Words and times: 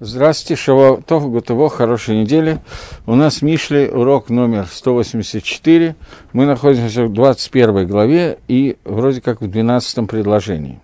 Здравствуйте, 0.00 0.62
Шаватов, 0.62 1.28
Гутово, 1.28 1.68
хорошей 1.68 2.20
недели. 2.20 2.60
У 3.04 3.16
нас 3.16 3.42
Мишли, 3.42 3.88
урок 3.88 4.30
номер 4.30 4.68
184. 4.70 5.96
Мы 6.32 6.46
находимся 6.46 7.04
в 7.04 7.12
21 7.12 7.88
главе 7.88 8.38
и 8.46 8.76
вроде 8.84 9.20
как 9.20 9.40
в 9.40 9.50
12 9.50 10.06
предложении. 10.06 10.78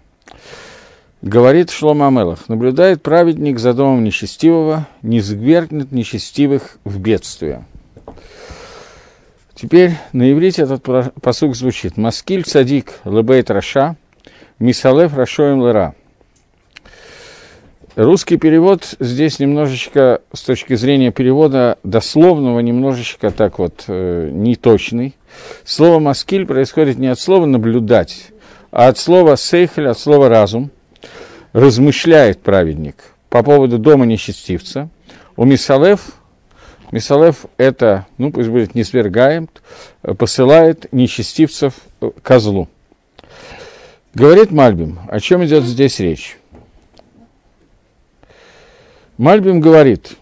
Говорит 1.22 1.70
Шлома 1.70 2.08
Амелах, 2.08 2.48
наблюдает 2.48 3.04
праведник 3.04 3.60
за 3.60 3.72
домом 3.72 4.02
нечестивого, 4.02 4.88
не 5.02 5.20
сгвергнет 5.20 5.92
нечестивых 5.92 6.78
в 6.82 6.98
бедствие. 6.98 7.64
Теперь 9.54 9.92
на 10.12 10.32
иврите 10.32 10.62
этот 10.62 10.82
посук 11.22 11.54
звучит. 11.54 11.96
Маскиль 11.96 12.42
цадик 12.42 12.94
лебейт 13.04 13.48
раша, 13.48 13.94
мисалев 14.58 15.16
рашоем 15.16 15.64
лера. 15.64 15.94
Русский 17.96 18.38
перевод 18.38 18.96
здесь 18.98 19.38
немножечко, 19.38 20.20
с 20.32 20.42
точки 20.42 20.74
зрения 20.74 21.12
перевода 21.12 21.78
дословного, 21.84 22.58
немножечко 22.58 23.30
так 23.30 23.60
вот 23.60 23.84
э, 23.86 24.30
неточный. 24.32 25.14
Слово 25.64 26.00
«маскиль» 26.00 26.44
происходит 26.44 26.98
не 26.98 27.06
от 27.06 27.20
слова 27.20 27.46
«наблюдать», 27.46 28.32
а 28.72 28.88
от 28.88 28.98
слова 28.98 29.36
«сейхель», 29.36 29.86
от 29.86 29.96
слова 29.96 30.28
«разум». 30.28 30.72
Размышляет 31.52 32.42
праведник 32.42 32.96
по 33.28 33.44
поводу 33.44 33.78
дома 33.78 34.06
нечестивца. 34.06 34.88
У 35.36 35.44
Мисалев, 35.44 36.00
Мисалев 36.90 37.46
это, 37.58 38.06
ну 38.18 38.32
пусть 38.32 38.48
будет 38.48 38.74
не 38.74 38.82
свергаем, 38.82 39.48
посылает 40.18 40.92
нечестивцев 40.92 41.74
козлу. 42.24 42.68
Говорит 44.14 44.50
Мальбим, 44.50 44.98
о 45.08 45.20
чем 45.20 45.44
идет 45.44 45.62
здесь 45.62 46.00
речь? 46.00 46.38
Мальбим 49.16 49.60
говорит, 49.60 50.16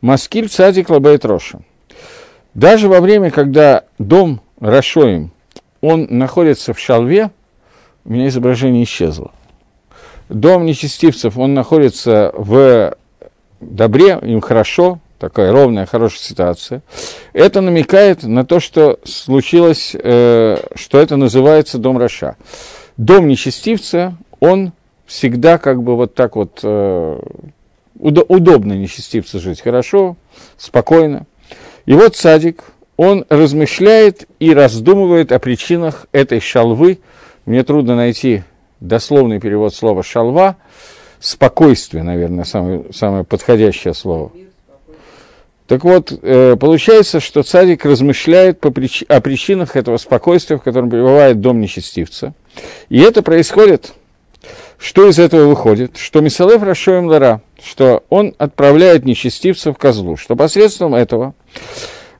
Маскиль 0.00 0.48
цадик 0.48 0.90
лабает 0.90 1.24
Роша. 1.24 1.60
Даже 2.54 2.88
во 2.88 3.00
время, 3.00 3.30
когда 3.30 3.84
дом 3.98 4.40
Рашоим, 4.60 5.32
он 5.80 6.06
находится 6.10 6.72
в 6.72 6.78
шалве, 6.78 7.30
у 8.04 8.12
меня 8.12 8.28
изображение 8.28 8.84
исчезло. 8.84 9.32
Дом 10.28 10.64
нечестивцев, 10.66 11.36
он 11.36 11.54
находится 11.54 12.32
в 12.34 12.96
добре, 13.60 14.18
им 14.22 14.40
хорошо, 14.40 15.00
такая 15.18 15.52
ровная, 15.52 15.86
хорошая 15.86 16.20
ситуация. 16.20 16.82
Это 17.32 17.60
намекает 17.60 18.22
на 18.22 18.44
то, 18.44 18.60
что 18.60 18.98
случилось, 19.04 19.94
э, 19.94 20.56
что 20.74 20.98
это 20.98 21.16
называется 21.16 21.78
дом 21.78 21.98
Раша. 21.98 22.36
Дом 22.96 23.28
нечестивца, 23.28 24.16
он 24.40 24.72
всегда 25.06 25.58
как 25.58 25.82
бы 25.82 25.96
вот 25.96 26.14
так 26.14 26.36
вот 26.36 26.60
э, 26.62 27.20
удобно 28.02 28.72
нечестивцу 28.72 29.38
жить, 29.38 29.60
хорошо, 29.60 30.16
спокойно. 30.56 31.26
И 31.86 31.94
вот 31.94 32.16
садик, 32.16 32.64
он 32.96 33.24
размышляет 33.28 34.28
и 34.38 34.52
раздумывает 34.52 35.32
о 35.32 35.38
причинах 35.38 36.06
этой 36.12 36.40
шалвы. 36.40 36.98
Мне 37.46 37.62
трудно 37.62 37.96
найти 37.96 38.42
дословный 38.80 39.40
перевод 39.40 39.74
слова 39.74 40.02
«шалва», 40.02 40.56
спокойствие, 41.20 42.02
наверное, 42.02 42.44
самое, 42.44 42.84
самое 42.92 43.24
подходящее 43.24 43.94
слово. 43.94 44.32
Так 45.68 45.84
вот, 45.84 46.12
э, 46.20 46.56
получается, 46.56 47.20
что 47.20 47.44
царик 47.44 47.84
размышляет 47.86 48.60
по 48.60 48.70
прич... 48.70 49.04
о 49.08 49.20
причинах 49.20 49.76
этого 49.76 49.96
спокойствия, 49.96 50.58
в 50.58 50.62
котором 50.62 50.90
пребывает 50.90 51.40
дом 51.40 51.60
нечестивца. 51.60 52.34
И 52.88 53.00
это 53.00 53.22
происходит, 53.22 53.92
что 54.76 55.08
из 55.08 55.20
этого 55.20 55.46
выходит? 55.46 55.96
Что 55.96 56.20
Мисалев 56.20 56.62
Рашоем 56.62 57.06
Лара– 57.06 57.40
что 57.64 58.04
он 58.08 58.34
отправляет 58.38 59.04
нечестивцев 59.04 59.78
козлу, 59.78 60.16
что 60.16 60.36
посредством 60.36 60.94
этого 60.94 61.34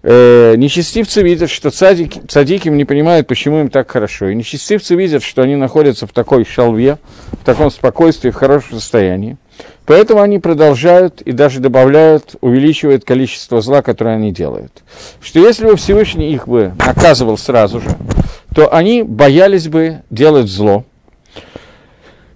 э, 0.02 0.54
нечестивцы 0.56 1.22
видят, 1.22 1.50
что 1.50 1.70
цадики, 1.70 2.20
цадики 2.28 2.68
не 2.68 2.84
понимают, 2.84 3.26
почему 3.26 3.60
им 3.60 3.68
так 3.70 3.90
хорошо. 3.90 4.28
И 4.28 4.34
нечестивцы 4.34 4.94
видят, 4.94 5.22
что 5.22 5.42
они 5.42 5.56
находятся 5.56 6.06
в 6.06 6.12
такой 6.12 6.44
шалве, 6.44 6.98
в 7.32 7.44
таком 7.44 7.70
спокойствии, 7.70 8.30
в 8.30 8.36
хорошем 8.36 8.78
состоянии. 8.78 9.36
Поэтому 9.84 10.20
они 10.20 10.38
продолжают 10.38 11.22
и 11.22 11.32
даже 11.32 11.60
добавляют, 11.60 12.36
увеличивают 12.40 13.04
количество 13.04 13.60
зла, 13.60 13.82
которое 13.82 14.16
они 14.16 14.32
делают. 14.32 14.82
Что 15.20 15.40
если 15.40 15.66
бы 15.66 15.76
Всевышний 15.76 16.32
их 16.32 16.46
бы 16.46 16.72
наказывал 16.78 17.36
сразу 17.36 17.80
же, 17.80 17.88
то 18.54 18.72
они 18.72 19.02
боялись 19.02 19.68
бы 19.68 20.02
делать 20.10 20.46
зло, 20.46 20.84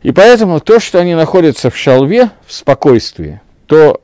и 0.02 0.12
поэтому 0.12 0.60
то, 0.60 0.78
что 0.80 0.98
они 1.00 1.14
находятся 1.14 1.70
в 1.70 1.76
шалве, 1.76 2.30
в 2.46 2.52
спокойствии, 2.52 3.40
то 3.66 4.00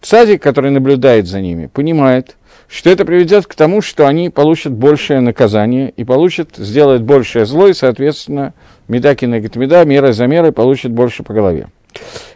цадик, 0.00 0.42
который 0.42 0.70
наблюдает 0.70 1.26
за 1.26 1.40
ними, 1.40 1.66
понимает, 1.66 2.36
что 2.68 2.90
это 2.90 3.04
приведет 3.04 3.46
к 3.46 3.54
тому, 3.54 3.82
что 3.82 4.06
они 4.06 4.30
получат 4.30 4.72
большее 4.72 5.20
наказание 5.20 5.90
и 5.90 6.04
получат, 6.04 6.56
сделают 6.56 7.02
большее 7.02 7.46
зло, 7.46 7.68
и, 7.68 7.74
соответственно, 7.74 8.54
медаки 8.88 9.26
на 9.26 9.36
меда, 9.36 9.84
мера 9.84 10.12
за 10.12 10.26
мерой 10.26 10.52
получат 10.52 10.92
больше 10.92 11.22
по 11.22 11.32
голове. 11.32 11.68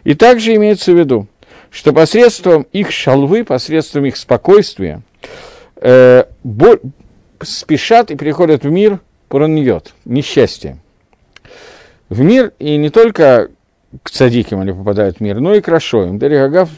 И 0.03 0.13
также 0.13 0.55
имеется 0.55 0.91
в 0.91 0.97
виду, 0.97 1.27
что 1.71 1.93
посредством 1.93 2.65
их 2.71 2.91
шалвы, 2.91 3.43
посредством 3.43 4.05
их 4.05 4.17
спокойствия, 4.17 5.01
э, 5.75 6.23
бо- 6.43 6.79
спешат 7.41 8.11
и 8.11 8.15
приходят 8.15 8.63
в 8.63 8.69
мир 8.69 8.99
пураньет, 9.27 9.93
несчастье 10.05 10.77
в 12.09 12.21
мир, 12.21 12.53
и 12.59 12.75
не 12.77 12.89
только 12.89 13.49
к 14.03 14.09
цадикам 14.09 14.59
они 14.59 14.71
попадают 14.71 15.17
в 15.17 15.19
мир, 15.21 15.39
но 15.39 15.55
и 15.55 15.61
к 15.61 15.67
Рашоим. 15.67 16.19
Дерегагав 16.19 16.69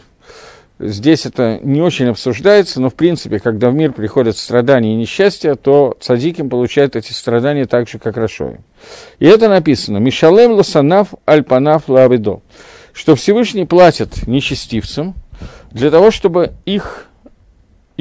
здесь 0.79 1.25
это 1.25 1.59
не 1.61 1.81
очень 1.81 2.07
обсуждается, 2.07 2.81
но 2.81 2.89
в 2.89 2.95
принципе, 2.95 3.39
когда 3.39 3.69
в 3.69 3.73
мир 3.73 3.91
приходят 3.91 4.37
страдания 4.37 4.93
и 4.93 4.97
несчастья, 4.97 5.55
то 5.55 5.97
цадиким 5.99 6.49
получают 6.49 6.95
эти 6.95 7.11
страдания 7.11 7.65
так 7.65 7.87
же, 7.87 7.99
как 7.99 8.17
Рашоим. 8.17 8.63
И 9.19 9.25
это 9.25 9.47
написано 9.49 9.97
«Мишалем 9.97 10.51
лосанав 10.51 11.09
альпанав 11.25 11.87
лавидо», 11.87 12.41
что 12.93 13.15
Всевышний 13.15 13.65
платит 13.65 14.27
нечестивцам 14.27 15.15
для 15.71 15.91
того, 15.91 16.11
чтобы 16.11 16.53
их 16.65 17.07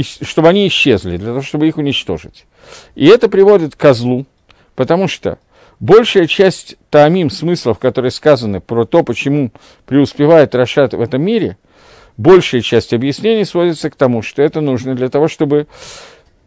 чтобы 0.02 0.48
они 0.48 0.66
исчезли, 0.68 1.18
для 1.18 1.26
того, 1.26 1.42
чтобы 1.42 1.68
их 1.68 1.76
уничтожить. 1.76 2.47
И 2.94 3.06
это 3.06 3.28
приводит 3.28 3.74
к 3.74 3.78
козлу, 3.78 4.24
потому 4.74 5.08
что 5.08 5.38
Большая 5.80 6.26
часть 6.26 6.76
таамим, 6.91 7.30
смыслов, 7.30 7.78
которые 7.78 8.10
сказаны 8.10 8.60
про 8.60 8.84
то, 8.84 9.02
почему 9.02 9.50
преуспевает 9.86 10.54
Рашат 10.54 10.92
в 10.92 11.00
этом 11.00 11.22
мире, 11.22 11.56
большая 12.18 12.60
часть 12.60 12.92
объяснений 12.92 13.46
сводится 13.46 13.88
к 13.88 13.96
тому, 13.96 14.20
что 14.20 14.42
это 14.42 14.60
нужно 14.60 14.94
для 14.94 15.08
того, 15.08 15.26
чтобы 15.26 15.66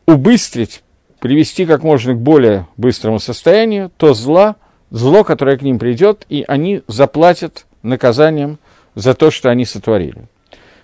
убыстрить, 0.05 0.83
привести 1.19 1.66
как 1.66 1.81
можно 1.81 2.13
к 2.13 2.19
более 2.19 2.67
быстрому 2.77 3.19
состоянию 3.19 3.91
то 3.97 4.13
зла, 4.13 4.55
зло, 4.91 5.23
которое 5.23 5.57
к 5.57 5.63
ним 5.63 5.79
придет, 5.79 6.27
и 6.29 6.45
они 6.47 6.83
заплатят 6.88 7.65
наказанием 7.81 8.59
за 8.94 9.15
то, 9.15 9.31
что 9.31 9.50
они 9.50 9.65
сотворили. 9.65 10.27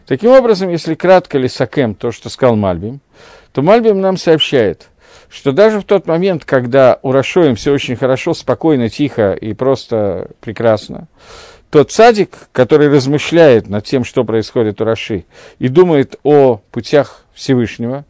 Таким 0.08 0.32
образом, 0.32 0.70
если 0.70 0.96
кратко 0.96 1.38
лисакем 1.38 1.94
то, 1.94 2.12
что 2.12 2.30
сказал 2.30 2.56
Мальбим, 2.56 3.00
то 3.54 3.62
Мальбим 3.62 4.02
нам 4.02 4.18
сообщает– 4.18 4.88
что 5.30 5.52
даже 5.52 5.80
в 5.80 5.84
тот 5.84 6.08
момент, 6.08 6.46
когда 6.46 7.00
у 7.02 7.12
Рашоем 7.12 7.56
все 7.56 7.72
очень 7.72 7.96
хорошо, 7.96 8.34
спокойно, 8.34 8.90
тихо 8.90 9.34
и 9.34 9.54
просто 9.54 10.30
прекрасно, 10.42 11.08
тот 11.70 11.92
садик, 11.92 12.32
который 12.52 12.90
размышляет 12.90 13.70
над 13.70 13.86
тем, 13.86 14.04
что 14.04 14.24
происходит 14.24 14.82
у 14.82 14.86
Раши, 14.86 15.26
и 15.60 15.68
думает 15.68 16.20
о 16.24 16.62
путях 16.72 17.26
Всевышнего, 17.34 18.06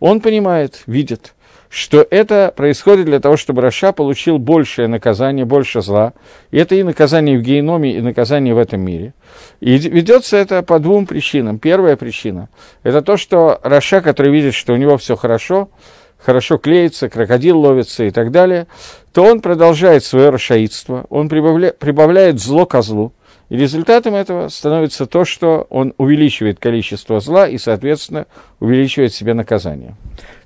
он 0.00 0.20
понимает, 0.20 0.82
видит, 0.86 1.34
что 1.72 2.06
это 2.10 2.52
происходит 2.54 3.06
для 3.06 3.18
того, 3.18 3.38
чтобы 3.38 3.62
רשע 3.62 3.92
получил 3.92 4.36
большее 4.36 4.88
наказание, 4.88 5.46
больше 5.46 5.80
зла. 5.80 6.12
И 6.50 6.58
это 6.58 6.74
и 6.74 6.82
наказание 6.82 7.38
в 7.38 7.42
геиноме, 7.42 7.96
и 7.96 8.02
наказание 8.02 8.54
в 8.54 8.58
этом 8.58 8.82
мире. 8.82 9.14
И 9.60 9.78
ведется 9.78 10.36
это 10.36 10.62
по 10.62 10.78
двум 10.78 11.06
причинам. 11.06 11.58
Первая 11.58 11.96
причина– 11.96 12.50
это 12.82 13.00
то, 13.00 13.16
что 13.16 13.58
רשע, 13.62 14.02
который 14.02 14.30
видит, 14.30 14.52
что 14.52 14.74
у 14.74 14.76
него 14.76 14.98
все 14.98 15.16
хорошо, 15.16 15.70
хорошо 16.24 16.58
клеится, 16.58 17.08
крокодил 17.08 17.58
ловится 17.58 18.04
и 18.04 18.10
так 18.10 18.30
далее, 18.30 18.66
то 19.12 19.24
он 19.24 19.40
продолжает 19.40 20.04
свое 20.04 20.30
рашаитство, 20.30 21.04
он 21.10 21.28
прибавля, 21.28 21.72
прибавляет 21.72 22.40
зло 22.40 22.66
ко 22.66 22.81
злу, 22.81 23.12
и 23.48 23.56
результатом 23.56 24.14
этого 24.14 24.48
становится 24.48 25.04
то, 25.04 25.24
что 25.26 25.66
он 25.68 25.92
увеличивает 25.98 26.58
количество 26.58 27.20
зла 27.20 27.46
и, 27.46 27.58
соответственно, 27.58 28.26
увеличивает 28.60 29.12
себе 29.12 29.34
наказание. 29.34 29.94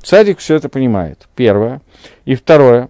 Цадик 0.03 0.39
все 0.39 0.57
это 0.57 0.69
понимает, 0.69 1.29
первое. 1.37 1.83
И 2.25 2.35
второе, 2.35 2.89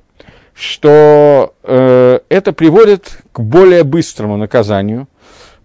что 0.54 1.54
э, 1.64 2.20
это 2.30 2.52
приводит 2.54 3.18
к 3.32 3.40
более 3.40 3.84
быстрому 3.84 4.38
наказанию, 4.38 5.06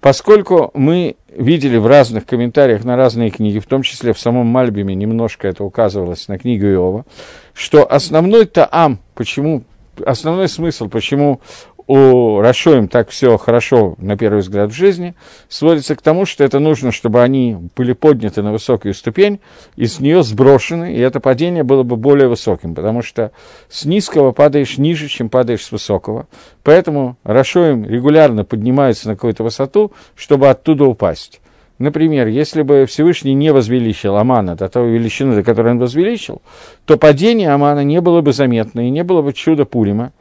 поскольку 0.02 0.72
мы 0.74 1.16
видели 1.32 1.78
в 1.78 1.88
разных 1.88 2.26
комментариях 2.26 2.84
на 2.84 2.96
разные 2.96 3.30
книги, 3.30 3.60
в 3.60 3.66
том 3.66 3.84
числе 3.84 4.14
в 4.14 4.20
самом 4.20 4.48
Мальбиме 4.48 4.94
немножко 4.96 5.48
это 5.48 5.64
указывалось 5.64 6.28
на 6.28 6.38
книгу 6.38 6.66
Иова, 6.66 7.06
что 7.54 7.90
основной 7.90 8.46
таам, 8.46 9.00
почему, 9.16 9.64
основной 10.06 10.50
смысл, 10.50 10.90
почему 10.90 11.42
у 11.92 12.40
Рашоим 12.40 12.88
так 12.88 13.10
все 13.10 13.38
хорошо, 13.38 13.96
на 13.98 14.16
первый 14.16 14.40
взгляд, 14.40 14.70
в 14.70 14.74
жизни, 14.74 15.14
сводится 15.50 15.94
к 15.98 16.02
тому, 16.02 16.26
что 16.26 16.46
это 16.46 16.60
нужно, 16.60 16.94
чтобы 16.94 17.22
они 17.22 17.58
были 17.76 17.92
подняты 17.92 18.42
на 18.42 18.54
высокую 18.54 18.94
ступень, 18.94 19.42
и 19.76 19.88
с 19.88 20.00
нее 20.00 20.24
сброшены, 20.24 20.96
и 20.96 21.00
это 21.00 21.20
падение 21.20 21.64
было 21.64 21.84
бы 21.84 21.98
более 21.98 22.30
высоким, 22.30 22.76
потому 22.76 23.02
что 23.02 23.32
с 23.68 23.84
низкого 23.84 24.32
падаешь 24.32 24.78
ниже, 24.78 25.10
чем 25.10 25.28
падаешь 25.28 25.66
с 25.66 25.72
высокого. 25.74 26.28
Поэтому 26.64 27.18
Рашоим 27.26 27.84
регулярно 27.84 28.46
поднимаются 28.46 29.10
на 29.10 29.16
какую-то 29.16 29.44
высоту, 29.44 29.92
чтобы 30.16 30.50
оттуда 30.50 30.86
упасть. 30.86 31.42
Например, 31.78 32.28
если 32.28 32.62
бы 32.62 32.86
Всевышний 32.86 33.34
не 33.34 33.52
возвеличил 33.52 34.16
Амана 34.16 34.56
до 34.56 34.70
той 34.70 34.92
величины, 34.92 35.36
до 35.36 35.44
которой 35.44 35.74
он 35.74 35.80
возвеличил, 35.80 36.42
то 36.86 36.96
падение 36.96 37.50
Амана 37.50 37.84
не 37.84 38.00
было 38.00 38.22
бы 38.22 38.32
заметно, 38.32 38.88
и 38.88 38.90
не 38.90 39.04
было 39.04 39.22
бы 39.22 39.34
чуда 39.34 39.66
Пурима. 39.66 40.14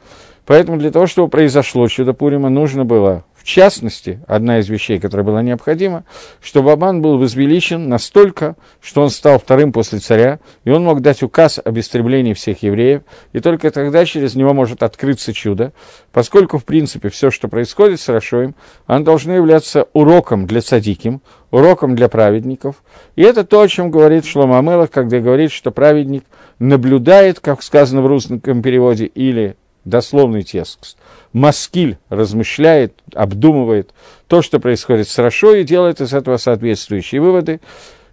Поэтому 0.45 0.77
для 0.77 0.91
того, 0.91 1.07
чтобы 1.07 1.29
произошло 1.29 1.87
чудо 1.87 2.13
Пурима, 2.13 2.49
нужно 2.49 2.83
было, 2.83 3.23
в 3.35 3.43
частности, 3.43 4.19
одна 4.27 4.59
из 4.59 4.69
вещей, 4.69 4.99
которая 4.99 5.25
была 5.25 5.41
необходима, 5.41 6.03
чтобы 6.41 6.71
Аман 6.71 7.01
был 7.01 7.17
возвеличен 7.17 7.89
настолько, 7.89 8.55
что 8.81 9.01
он 9.01 9.09
стал 9.09 9.39
вторым 9.39 9.71
после 9.71 9.99
царя, 9.99 10.39
и 10.63 10.69
он 10.69 10.83
мог 10.83 11.01
дать 11.01 11.23
указ 11.23 11.59
об 11.63 11.79
истреблении 11.79 12.33
всех 12.33 12.63
евреев, 12.63 13.01
и 13.33 13.39
только 13.39 13.71
тогда 13.71 14.05
через 14.05 14.35
него 14.35 14.53
может 14.53 14.83
открыться 14.83 15.33
чудо, 15.33 15.73
поскольку, 16.11 16.57
в 16.57 16.65
принципе, 16.65 17.09
все, 17.09 17.31
что 17.31 17.47
происходит 17.47 17.99
с 17.99 18.09
Рашоем, 18.09 18.55
оно 18.85 19.05
должно 19.05 19.33
являться 19.33 19.87
уроком 19.93 20.47
для 20.47 20.61
цадиким, 20.61 21.21
уроком 21.51 21.95
для 21.95 22.09
праведников. 22.09 22.83
И 23.15 23.21
это 23.21 23.43
то, 23.43 23.61
о 23.61 23.67
чем 23.67 23.91
говорит 23.91 24.25
Шлома 24.25 24.59
Амелах, 24.59 24.89
когда 24.89 25.19
говорит, 25.19 25.51
что 25.51 25.71
праведник 25.71 26.23
наблюдает, 26.59 27.39
как 27.39 27.63
сказано 27.63 28.01
в 28.01 28.07
русском 28.07 28.61
переводе, 28.61 29.05
или 29.05 29.55
дословный 29.85 30.43
текст. 30.43 30.97
Маскиль 31.33 31.97
размышляет, 32.09 32.93
обдумывает 33.13 33.91
то, 34.27 34.41
что 34.41 34.59
происходит 34.59 35.07
с 35.07 35.17
Рашо, 35.17 35.55
и 35.55 35.63
делает 35.63 36.01
из 36.01 36.13
этого 36.13 36.37
соответствующие 36.37 37.21
выводы. 37.21 37.61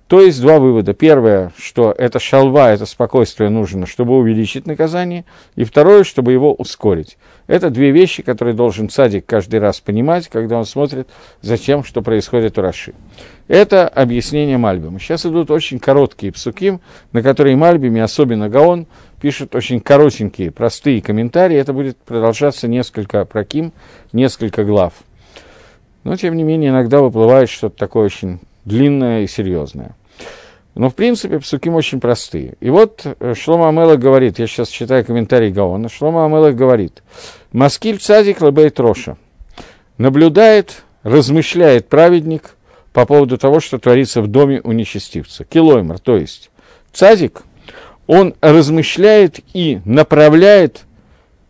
То 0.08 0.22
есть 0.22 0.40
два 0.40 0.58
вывода. 0.58 0.94
Первое, 0.94 1.52
что 1.58 1.94
это 1.96 2.18
шалва, 2.18 2.72
это 2.72 2.86
спокойствие 2.86 3.50
нужно, 3.50 3.86
чтобы 3.86 4.16
увеличить 4.16 4.66
наказание. 4.66 5.26
И 5.54 5.64
второе, 5.64 6.02
чтобы 6.02 6.32
его 6.32 6.54
ускорить. 6.54 7.18
Это 7.46 7.68
две 7.68 7.90
вещи, 7.90 8.22
которые 8.22 8.54
должен 8.54 8.88
садик 8.88 9.26
каждый 9.26 9.60
раз 9.60 9.80
понимать, 9.80 10.28
когда 10.28 10.56
он 10.56 10.64
смотрит 10.64 11.08
за 11.42 11.58
тем, 11.58 11.84
что 11.84 12.00
происходит 12.00 12.58
у 12.58 12.62
Раши. 12.62 12.94
Это 13.48 13.86
объяснение 13.86 14.56
Мальбима. 14.56 14.98
Сейчас 14.98 15.26
идут 15.26 15.50
очень 15.50 15.78
короткие 15.78 16.32
псуким, 16.32 16.80
на 17.12 17.22
которые 17.22 17.56
Мальбим, 17.56 18.02
особенно 18.02 18.48
Гаон, 18.48 18.86
пишут 19.20 19.54
очень 19.54 19.80
коротенькие, 19.80 20.50
простые 20.50 21.02
комментарии. 21.02 21.58
Это 21.58 21.74
будет 21.74 21.98
продолжаться 21.98 22.66
несколько 22.66 23.26
проким, 23.26 23.74
несколько 24.14 24.64
глав. 24.64 24.94
Но, 26.04 26.16
тем 26.16 26.34
не 26.34 26.44
менее, 26.44 26.70
иногда 26.70 27.02
выплывает 27.02 27.50
что-то 27.50 27.76
такое 27.76 28.06
очень 28.06 28.40
длинное 28.68 29.22
и 29.22 29.26
серьезное. 29.26 29.96
Но, 30.74 30.90
в 30.90 30.94
принципе, 30.94 31.40
псуким 31.40 31.74
очень 31.74 31.98
простые. 31.98 32.54
И 32.60 32.70
вот 32.70 33.04
э, 33.04 33.34
Шлома 33.34 33.68
Амелах 33.68 33.98
говорит, 33.98 34.38
я 34.38 34.46
сейчас 34.46 34.68
читаю 34.68 35.04
комментарий 35.04 35.50
Гаона, 35.50 35.88
Шлома 35.88 36.24
Амелах 36.24 36.54
говорит, 36.54 37.02
«משכיל 37.50 37.98
צדיק 37.98 38.40
לבית 38.40 38.78
רשע» 38.78 39.16
наблюдает, 39.96 40.84
размышляет 41.02 41.88
праведник 41.88 42.54
по 42.92 43.06
поводу 43.06 43.38
того, 43.38 43.58
что 43.58 43.78
творится 43.78 44.22
в 44.22 44.28
доме 44.28 44.60
у 44.62 44.70
нечестивца. 44.70 45.44
כלומר, 45.44 45.98
то 45.98 46.16
есть 46.16 46.50
цадик, 46.92 47.42
он 48.06 48.34
размышляет 48.40 49.40
и 49.52 49.80
направляет 49.84 50.84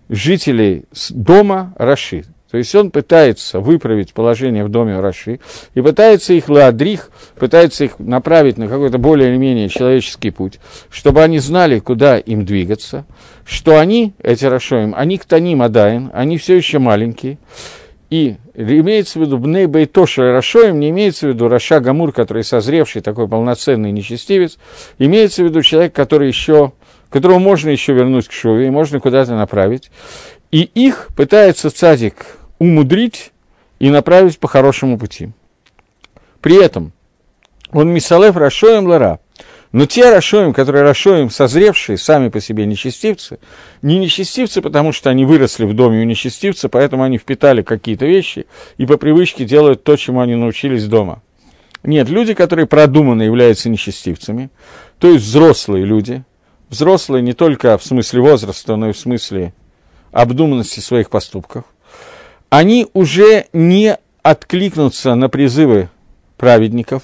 жителей 0.09 0.87
дома 1.11 1.75
Раши, 1.77 2.25
то 2.51 2.57
есть 2.57 2.75
он 2.75 2.91
пытается 2.91 3.61
выправить 3.61 4.15
положение 4.15 4.65
в 4.65 4.69
доме 4.69 4.99
Раши 4.99 5.41
и 5.75 5.81
пытается 5.81 6.33
их 6.33 6.49
להדריך, 6.49 7.11
пытается 7.39 7.85
их 7.85 7.99
направить 7.99 8.57
на 8.57 8.69
какой-то 8.69 8.99
более 8.99 9.31
или 9.31 9.37
менее 9.37 9.69
человеческий 9.69 10.31
путь, 10.31 10.59
чтобы 10.91 11.23
они 11.23 11.39
знали, 11.41 11.79
куда 11.79 12.19
им 12.19 12.47
двигаться, 12.47 13.05
что 13.45 13.79
они, 13.79 14.15
эти 14.23 14.47
Рашоим, 14.47 14.95
они 14.97 15.19
ктаним 15.19 15.63
адаин, 15.63 16.11
они 16.15 16.39
все 16.39 16.57
еще 16.57 16.79
маленькие, 16.79 17.39
и 18.11 18.37
имеется 18.55 19.19
в 19.19 19.23
виду 19.23 19.37
Бней 19.39 19.67
Бейтоша 19.67 20.33
Рашоим, 20.33 20.81
не 20.81 20.89
имеется 20.91 21.27
в 21.27 21.31
виду 21.31 21.49
Раша 21.49 21.81
Гамур, 21.81 22.13
который 22.13 22.43
созревший, 22.43 23.03
такой 23.03 23.29
полноценный 23.29 23.93
нечестивец, 23.93 24.59
имеется 24.99 25.43
в 25.43 25.47
виду 25.47 25.63
человек, 25.63 25.93
который 25.93 26.29
еще, 26.29 26.73
которого 27.11 27.39
можно 27.39 27.69
еще 27.69 27.93
вернуть 27.93 28.27
к 28.29 28.33
Шове, 28.33 28.69
и 28.69 28.71
можно 28.71 28.99
куда-то 29.01 29.35
направить. 29.35 29.91
И 30.51 30.63
их 30.63 31.09
пытается 31.17 31.71
цадик 31.71 32.39
умудрить 32.59 33.33
и 33.79 33.91
направить 33.91 34.39
по 34.39 34.49
хорошему 34.49 34.99
пути. 34.99 35.31
При 36.41 36.63
этом 36.63 36.93
он 37.71 37.93
мисалев 37.93 38.37
рашоем 38.37 38.87
лара. 38.87 39.21
Но 39.71 39.85
те 39.85 40.11
рашоем, 40.11 40.55
которые 40.55 40.83
рашоем 40.83 41.29
созревшие, 41.29 41.99
сами 41.99 42.31
по 42.31 42.41
себе 42.41 42.65
нечестивцы, 42.65 43.39
не 43.83 43.99
нечестивцы, 43.99 44.63
потому 44.63 44.93
что 44.93 45.11
они 45.11 45.27
выросли 45.27 45.67
в 45.67 45.75
доме 45.75 46.01
у 46.01 46.05
нечестивца, 46.05 46.71
поэтому 46.71 47.03
они 47.03 47.19
впитали 47.19 47.61
какие-то 47.61 48.07
вещи 48.07 48.47
и 48.79 48.87
по 48.87 48.97
привычке 48.97 49.45
делают 49.45 49.85
то, 49.85 49.97
чему 49.97 50.21
они 50.21 50.37
научились 50.37 50.87
дома. 50.87 51.23
Нет, 51.83 52.09
люди, 52.09 52.33
которые 52.33 52.67
продуманно 52.67 53.23
являются 53.23 53.69
нечестивцами, 53.69 54.49
то 54.99 55.11
есть 55.11 55.27
взрослые 55.27 55.85
люди, 55.85 56.25
взрослые 56.71 57.23
не 57.23 57.35
только 57.35 57.77
в 57.77 57.85
смысле 57.85 58.23
возраста, 58.23 58.77
но 58.77 58.89
и 58.89 58.93
в 58.93 58.99
смысле 58.99 59.53
обдуманности 60.13 60.81
своих 60.81 61.11
поступков, 61.11 61.65
они 62.51 62.87
уже 62.93 63.47
не 63.53 63.99
откликнутся 64.23 65.15
на 65.15 65.29
призывы 65.29 65.91
праведников, 66.37 67.03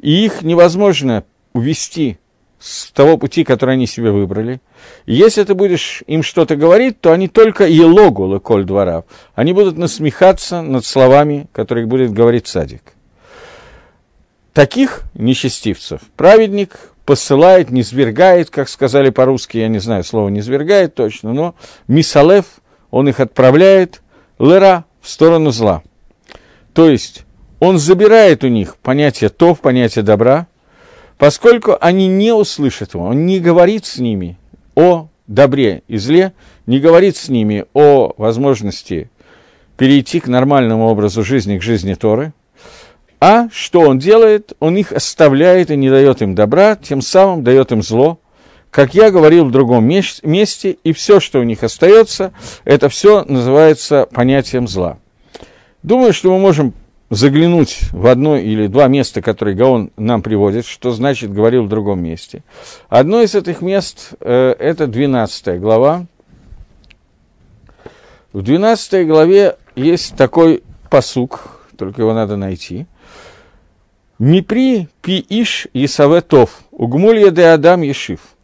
и 0.00 0.24
их 0.24 0.42
невозможно 0.42 1.24
увести 1.52 2.18
с 2.58 2.90
того 2.90 3.18
пути, 3.18 3.44
который 3.44 3.74
они 3.74 3.86
себе 3.86 4.10
выбрали. 4.10 4.60
Если 5.06 5.44
ты 5.44 5.54
будешь 5.54 6.02
им 6.06 6.22
что-то 6.22 6.56
говорить, 6.56 7.00
то 7.00 7.12
они 7.12 7.28
только 7.28 7.66
елогу 7.66 8.24
лыколь 8.24 8.64
двора. 8.64 9.04
Они 9.34 9.52
будут 9.52 9.76
насмехаться 9.76 10.62
над 10.62 10.84
словами, 10.84 11.48
которые 11.52 11.86
будет 11.86 12.12
говорить 12.12 12.46
садик. 12.46 12.82
Таких 14.52 15.02
нечестивцев 15.14 16.00
праведник 16.16 16.92
посылает, 17.08 17.70
не 17.70 17.82
свергает, 17.82 18.50
как 18.50 18.68
сказали 18.68 19.08
по-русски, 19.08 19.56
я 19.56 19.68
не 19.68 19.78
знаю, 19.78 20.04
слово 20.04 20.28
не 20.28 20.42
свергает 20.42 20.94
точно, 20.94 21.32
но 21.32 21.54
мисалев, 21.86 22.44
он 22.90 23.08
их 23.08 23.18
отправляет 23.18 24.02
лера 24.38 24.84
в 25.00 25.08
сторону 25.08 25.50
зла. 25.50 25.82
То 26.74 26.90
есть 26.90 27.24
он 27.60 27.78
забирает 27.78 28.44
у 28.44 28.48
них 28.48 28.76
понятие 28.76 29.30
тов, 29.30 29.60
понятие 29.60 30.02
добра, 30.02 30.48
поскольку 31.16 31.78
они 31.80 32.08
не 32.08 32.34
услышат 32.34 32.92
его, 32.92 33.04
он 33.04 33.24
не 33.24 33.40
говорит 33.40 33.86
с 33.86 33.96
ними 33.96 34.36
о 34.74 35.08
добре 35.26 35.84
и 35.88 35.96
зле, 35.96 36.34
не 36.66 36.78
говорит 36.78 37.16
с 37.16 37.30
ними 37.30 37.64
о 37.72 38.12
возможности 38.18 39.10
перейти 39.78 40.20
к 40.20 40.28
нормальному 40.28 40.86
образу 40.86 41.24
жизни, 41.24 41.56
к 41.56 41.62
жизни 41.62 41.94
Торы, 41.94 42.34
а 43.20 43.48
что 43.50 43.80
он 43.80 43.98
делает? 43.98 44.52
Он 44.60 44.76
их 44.76 44.92
оставляет 44.92 45.70
и 45.70 45.76
не 45.76 45.90
дает 45.90 46.22
им 46.22 46.34
добра, 46.34 46.76
тем 46.76 47.02
самым 47.02 47.42
дает 47.42 47.72
им 47.72 47.82
зло, 47.82 48.20
как 48.70 48.94
я 48.94 49.10
говорил 49.10 49.46
в 49.46 49.50
другом 49.50 49.84
месте, 49.84 50.78
и 50.84 50.92
все, 50.92 51.20
что 51.20 51.40
у 51.40 51.42
них 51.42 51.62
остается, 51.62 52.32
это 52.64 52.88
все 52.88 53.24
называется 53.24 54.06
понятием 54.12 54.68
зла. 54.68 54.98
Думаю, 55.82 56.12
что 56.12 56.30
мы 56.32 56.38
можем 56.38 56.74
заглянуть 57.10 57.80
в 57.92 58.06
одно 58.06 58.36
или 58.36 58.66
два 58.66 58.86
места, 58.88 59.22
которые 59.22 59.56
Гаон 59.56 59.90
нам 59.96 60.22
приводит, 60.22 60.66
что 60.66 60.90
значит 60.90 61.32
говорил 61.32 61.64
в 61.64 61.68
другом 61.68 62.02
месте. 62.02 62.42
Одно 62.88 63.22
из 63.22 63.34
этих 63.34 63.62
мест 63.62 64.10
э, 64.20 64.54
это 64.58 64.86
12 64.86 65.60
глава. 65.60 66.06
В 68.32 68.42
12 68.42 69.06
главе 69.06 69.56
есть 69.74 70.16
такой 70.16 70.62
посук, 70.90 71.62
только 71.78 72.02
его 72.02 72.12
надо 72.12 72.36
найти. 72.36 72.86
Мипри 74.18 74.88
пи 75.02 75.24
иш 75.28 75.68
Исаветов, 75.72 76.62
угмулья 76.70 77.30
де 77.30 77.44
Адам 77.44 77.82
Ешив– 77.82 78.20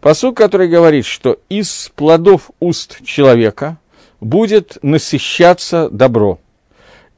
Посук, 0.00 0.36
который 0.36 0.68
говорит, 0.68 1.04
что 1.06 1.38
из 1.48 1.90
плодов 1.96 2.50
уст 2.60 3.04
человека 3.04 3.78
будет 4.20 4.78
насыщаться 4.82 5.88
добро. 5.90 6.38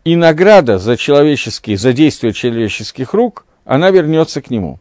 И 0.04 0.16
награда 0.16 0.78
за 0.78 0.96
человеческие, 0.96 1.76
за 1.76 1.92
действие 1.92 2.32
человеческих 2.32 3.12
рук, 3.12 3.44
она 3.66 3.90
вернется 3.90 4.40
к 4.40 4.50
нему. 4.50 4.80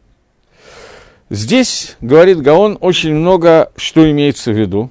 Здесь, 1.28 1.96
говорит 2.00 2.40
Гаон, 2.40 2.78
очень 2.80 3.14
много, 3.14 3.70
что 3.76 4.10
имеется 4.10 4.50
в 4.50 4.58
виду. 4.58 4.90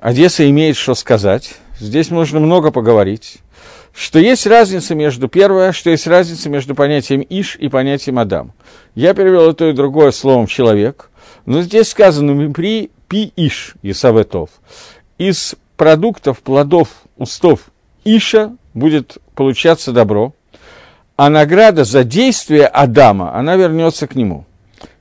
Одесса 0.00 0.48
имеет 0.48 0.76
что 0.76 0.94
сказать. 0.94 1.54
Здесь 1.80 2.10
нужно 2.10 2.38
много 2.38 2.70
поговорить. 2.70 3.38
Что 3.92 4.18
есть 4.18 4.46
разница 4.46 4.94
между, 4.94 5.28
первое, 5.28 5.72
что 5.72 5.90
есть 5.90 6.06
разница 6.06 6.48
между 6.48 6.74
понятием 6.74 7.24
Иш 7.28 7.56
и 7.56 7.68
понятием 7.68 8.18
Адам. 8.18 8.52
Я 8.94 9.14
перевел 9.14 9.50
и 9.50 9.54
то, 9.54 9.68
и 9.68 9.72
другое 9.72 10.10
словом 10.12 10.46
«человек», 10.46 11.10
но 11.46 11.62
здесь 11.62 11.88
сказано 11.88 12.52
«при 12.52 12.90
пи 13.08 13.32
иш 13.36 13.74
Исаветов». 13.82 14.50
Из 15.18 15.54
продуктов, 15.76 16.40
плодов, 16.40 16.88
устов 17.16 17.60
Иша 18.04 18.52
будет 18.74 19.18
получаться 19.34 19.92
добро, 19.92 20.34
а 21.16 21.28
награда 21.28 21.84
за 21.84 22.04
действие 22.04 22.66
Адама, 22.66 23.34
она 23.34 23.56
вернется 23.56 24.06
к 24.06 24.14
нему. 24.14 24.46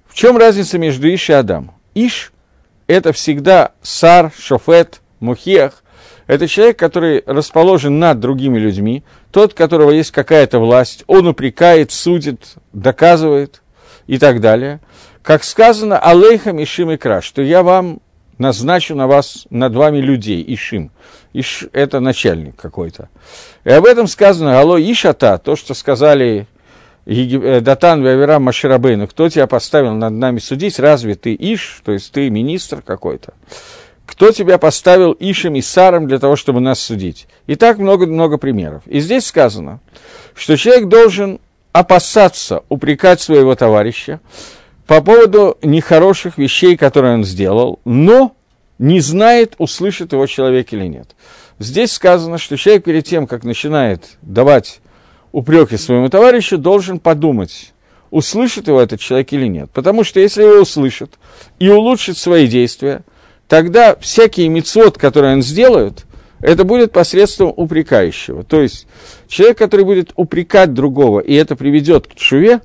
В 0.08 0.15
чем 0.15 0.38
разница 0.38 0.77
между 0.77 1.08
Иш 1.13 1.29
и 1.29 1.34
Адам? 1.34 1.72
Иш– 1.93 2.34
это 2.88 3.13
всегда 3.13 3.72
сар, 3.81 4.31
шофет, 4.38 5.01
мухех. 5.19 5.84
Это 6.30 6.48
человек, 6.48 6.78
который 6.78 7.24
расположен 7.26 7.98
над 7.98 8.20
другими 8.20 8.60
людьми, 8.60 9.04
тот, 9.32 9.54
у 9.54 9.56
которого 9.56 9.90
есть 9.90 10.12
какая-то 10.12 10.60
власть, 10.60 11.04
он 11.08 11.28
упрекает, 11.28 11.92
судит, 11.92 12.54
доказывает 12.72 13.64
и 14.06 14.20
так 14.20 14.40
далее. 14.40 14.80
Как 15.24 15.44
сказано, 15.44 15.98
алейхам 15.98 16.62
ишим 16.62 16.94
икра, 16.94 17.24
что 17.24 17.42
я 17.42 17.64
вам 17.64 18.00
назначу 18.38 18.94
на 18.94 19.08
вас, 19.08 19.48
над 19.50 19.74
вами 19.74 19.98
людей, 19.98 20.46
ишим. 20.48 20.92
Иш– 21.34 21.66
это 21.74 22.00
начальник 22.00 22.56
какой-то. 22.56 23.10
И 23.64 23.72
об 23.72 23.86
этом 23.86 24.06
сказано, 24.06 24.60
алло, 24.60 24.80
ишата, 24.80 25.40
то, 25.40 25.56
что 25.56 25.74
сказали 25.74 26.46
э, 27.08 27.60
Датан 27.60 28.04
Вавера 28.04 28.38
Маширабейну, 28.38 29.08
кто 29.08 29.30
тебя 29.30 29.48
поставил 29.48 29.96
над 29.96 30.14
нами 30.14 30.38
судить, 30.38 30.78
разве 30.78 31.16
ты 31.16 31.34
Иш, 31.34 31.82
то 31.84 31.92
есть 31.92 32.12
ты 32.12 32.30
министр 32.30 32.84
какой-то? 32.84 33.34
Кто 34.10 34.32
тебя 34.32 34.58
поставил 34.58 35.12
Ишем 35.12 35.54
и 35.54 35.62
Саром 35.62 36.08
для 36.08 36.18
того, 36.18 36.36
чтобы 36.36 36.62
нас 36.62 36.80
судить? 36.80 37.28
И 37.46 37.56
так 37.56 37.78
много-много 37.78 38.39
примеров. 38.39 38.82
И 38.88 39.00
здесь 39.01 39.28
сказано, 39.28 39.82
что 40.34 40.58
человек 40.58 40.88
должен 40.88 41.39
опасаться 41.74 42.63
упрекать 42.70 43.22
своего 43.22 43.54
товарища 43.54 44.20
по 44.88 45.01
поводу 45.01 45.60
нехороших 45.62 46.39
вещей, 46.39 46.75
которые 46.75 47.13
он 47.13 47.24
сделал, 47.24 47.80
но 47.86 48.36
не 48.80 49.00
знает, 49.00 49.54
услышит 49.60 50.12
его 50.12 50.25
человек 50.25 50.74
или 50.74 50.88
нет. 50.88 51.16
Здесь 51.60 51.92
сказано, 51.92 52.39
что 52.39 52.58
человек 52.58 52.86
перед 52.86 53.06
тем, 53.06 53.28
как 53.28 53.44
начинает 53.44 54.18
давать 54.24 54.82
упреки 55.32 55.78
своему 55.78 56.10
товарищу, 56.10 56.58
должен 56.58 57.00
подумать, 57.00 57.74
услышит 58.10 58.70
его 58.70 58.82
этот 58.82 59.01
человек 59.01 59.32
или 59.34 59.46
нет. 59.46 59.70
Потому 59.72 60.04
что 60.04 60.20
если 60.20 60.42
его 60.42 60.62
услышит 60.62 61.12
и 61.60 61.70
улучшит 61.70 62.18
свои 62.18 62.48
действия, 62.48 63.04
тогда 63.50 63.98
всякие 64.00 64.48
мецвод, 64.48 64.98
которые 64.98 65.34
он 65.34 65.41
сделает, 65.41 66.06
это 66.39 66.63
будет 66.63 66.94
посредством 66.94 67.51
упрекающего. 67.53 68.44
То 68.44 68.62
есть 68.62 68.88
человек, 69.27 69.58
который 69.58 69.84
будет 69.84 70.12
упрекать 70.15 70.74
другого, 70.74 71.20
и 71.20 71.34
это 71.34 71.58
приведет 71.58 72.08
к 72.08 72.15
чуве, 72.15 72.62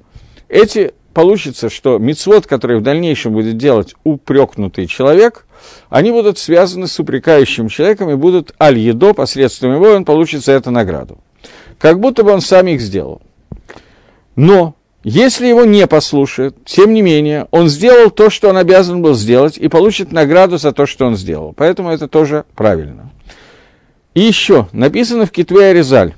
эти 0.48 0.92
получится, 1.12 1.70
что 1.70 1.98
мицвод, 1.98 2.46
который 2.46 2.78
в 2.78 2.82
дальнейшем 2.82 3.32
будет 3.32 3.56
делать 3.56 3.94
упрекнутый 4.04 4.86
человек, 4.86 5.46
они 5.88 6.12
будут 6.12 6.38
связаны 6.38 6.86
с 6.86 7.00
упрекающим 7.00 7.68
человеком 7.68 8.10
и 8.10 8.14
будут 8.14 8.54
аль-едо, 8.60 9.14
посредством 9.14 9.74
его 9.74 9.86
он 9.86 10.04
получит 10.04 10.44
за 10.44 10.52
это 10.52 10.70
награду. 10.70 11.18
Как 11.78 11.98
будто 11.98 12.22
бы 12.22 12.30
он 12.30 12.40
сам 12.40 12.66
их 12.66 12.80
сделал. 12.80 13.22
Но 14.36 14.74
если 15.04 15.46
его 15.46 15.66
не 15.66 15.87
послушают, 15.87 16.64
тем 16.64 16.94
не 16.94 17.02
менее, 17.02 17.46
он 17.50 17.68
сделал 17.68 18.11
то, 18.11 18.30
что 18.30 18.49
он 18.49 18.56
обязан 18.56 19.02
был 19.02 19.14
сделать, 19.14 19.58
и 19.58 19.68
получит 19.68 20.12
награду 20.12 20.56
за 20.56 20.73
то, 20.73 20.87
что 20.87 21.04
он 21.04 21.14
сделал. 21.14 21.52
Поэтому 21.52 21.90
это 21.90 22.08
тоже 22.08 22.46
правильно. 22.56 23.11
И 24.14 24.23
еще, 24.23 24.68
написано 24.73 25.26
в 25.26 25.30
Китве 25.30 25.66
Аризаль. 25.66 26.14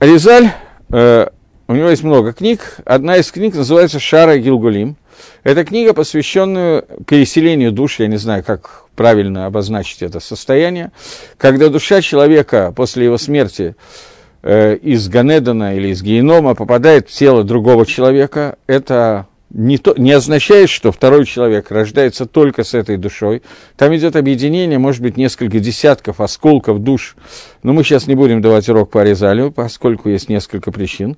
Аризаль 0.00 0.50
э, 0.88 1.28
у 1.68 1.74
него 1.74 1.88
есть 1.88 2.02
много 2.02 2.32
книг. 2.32 2.78
Одна 2.84 3.18
из 3.18 3.30
книг 3.30 3.54
называется 3.54 4.00
«Шара 4.00 4.36
Гилгулим». 4.36 4.96
Это 5.44 5.64
книга, 5.64 5.94
посвященная 5.94 6.82
переселению 7.06 7.70
души, 7.70 8.02
я 8.02 8.08
не 8.08 8.16
знаю, 8.16 8.42
как 8.42 8.86
правильно 8.96 9.46
обозначить 9.46 10.02
это 10.02 10.18
состояние, 10.18 10.90
когда 11.38 11.68
душа 11.68 12.00
человека 12.00 12.72
после 12.74 13.04
его 13.04 13.18
смерти 13.18 13.76
э, 13.76 14.09
из 14.42 15.08
Ганедана 15.08 15.76
или 15.76 15.88
из 15.88 16.02
Генома 16.02 16.54
попадает 16.54 17.08
в 17.08 17.12
тело 17.12 17.44
другого 17.44 17.84
человека. 17.84 18.56
Это 18.66 19.26
не, 19.52 19.78
то, 19.78 19.94
не 19.96 20.12
означает, 20.12 20.70
что 20.70 20.92
второй 20.92 21.26
человек 21.26 21.70
рождается 21.70 22.26
только 22.26 22.64
с 22.64 22.74
этой 22.74 22.96
душой. 22.96 23.42
Там 23.76 23.94
идет 23.96 24.16
объединение, 24.16 24.78
может 24.78 25.02
быть, 25.02 25.16
несколько 25.16 25.58
десятков 25.58 26.20
осколков 26.20 26.78
душ. 26.78 27.16
Но 27.62 27.72
мы 27.72 27.82
сейчас 27.82 28.06
не 28.06 28.14
будем 28.14 28.40
давать 28.40 28.68
урок 28.68 28.90
по 28.90 29.02
Аризалю, 29.02 29.50
поскольку 29.50 30.08
есть 30.08 30.28
несколько 30.28 30.70
причин. 30.70 31.16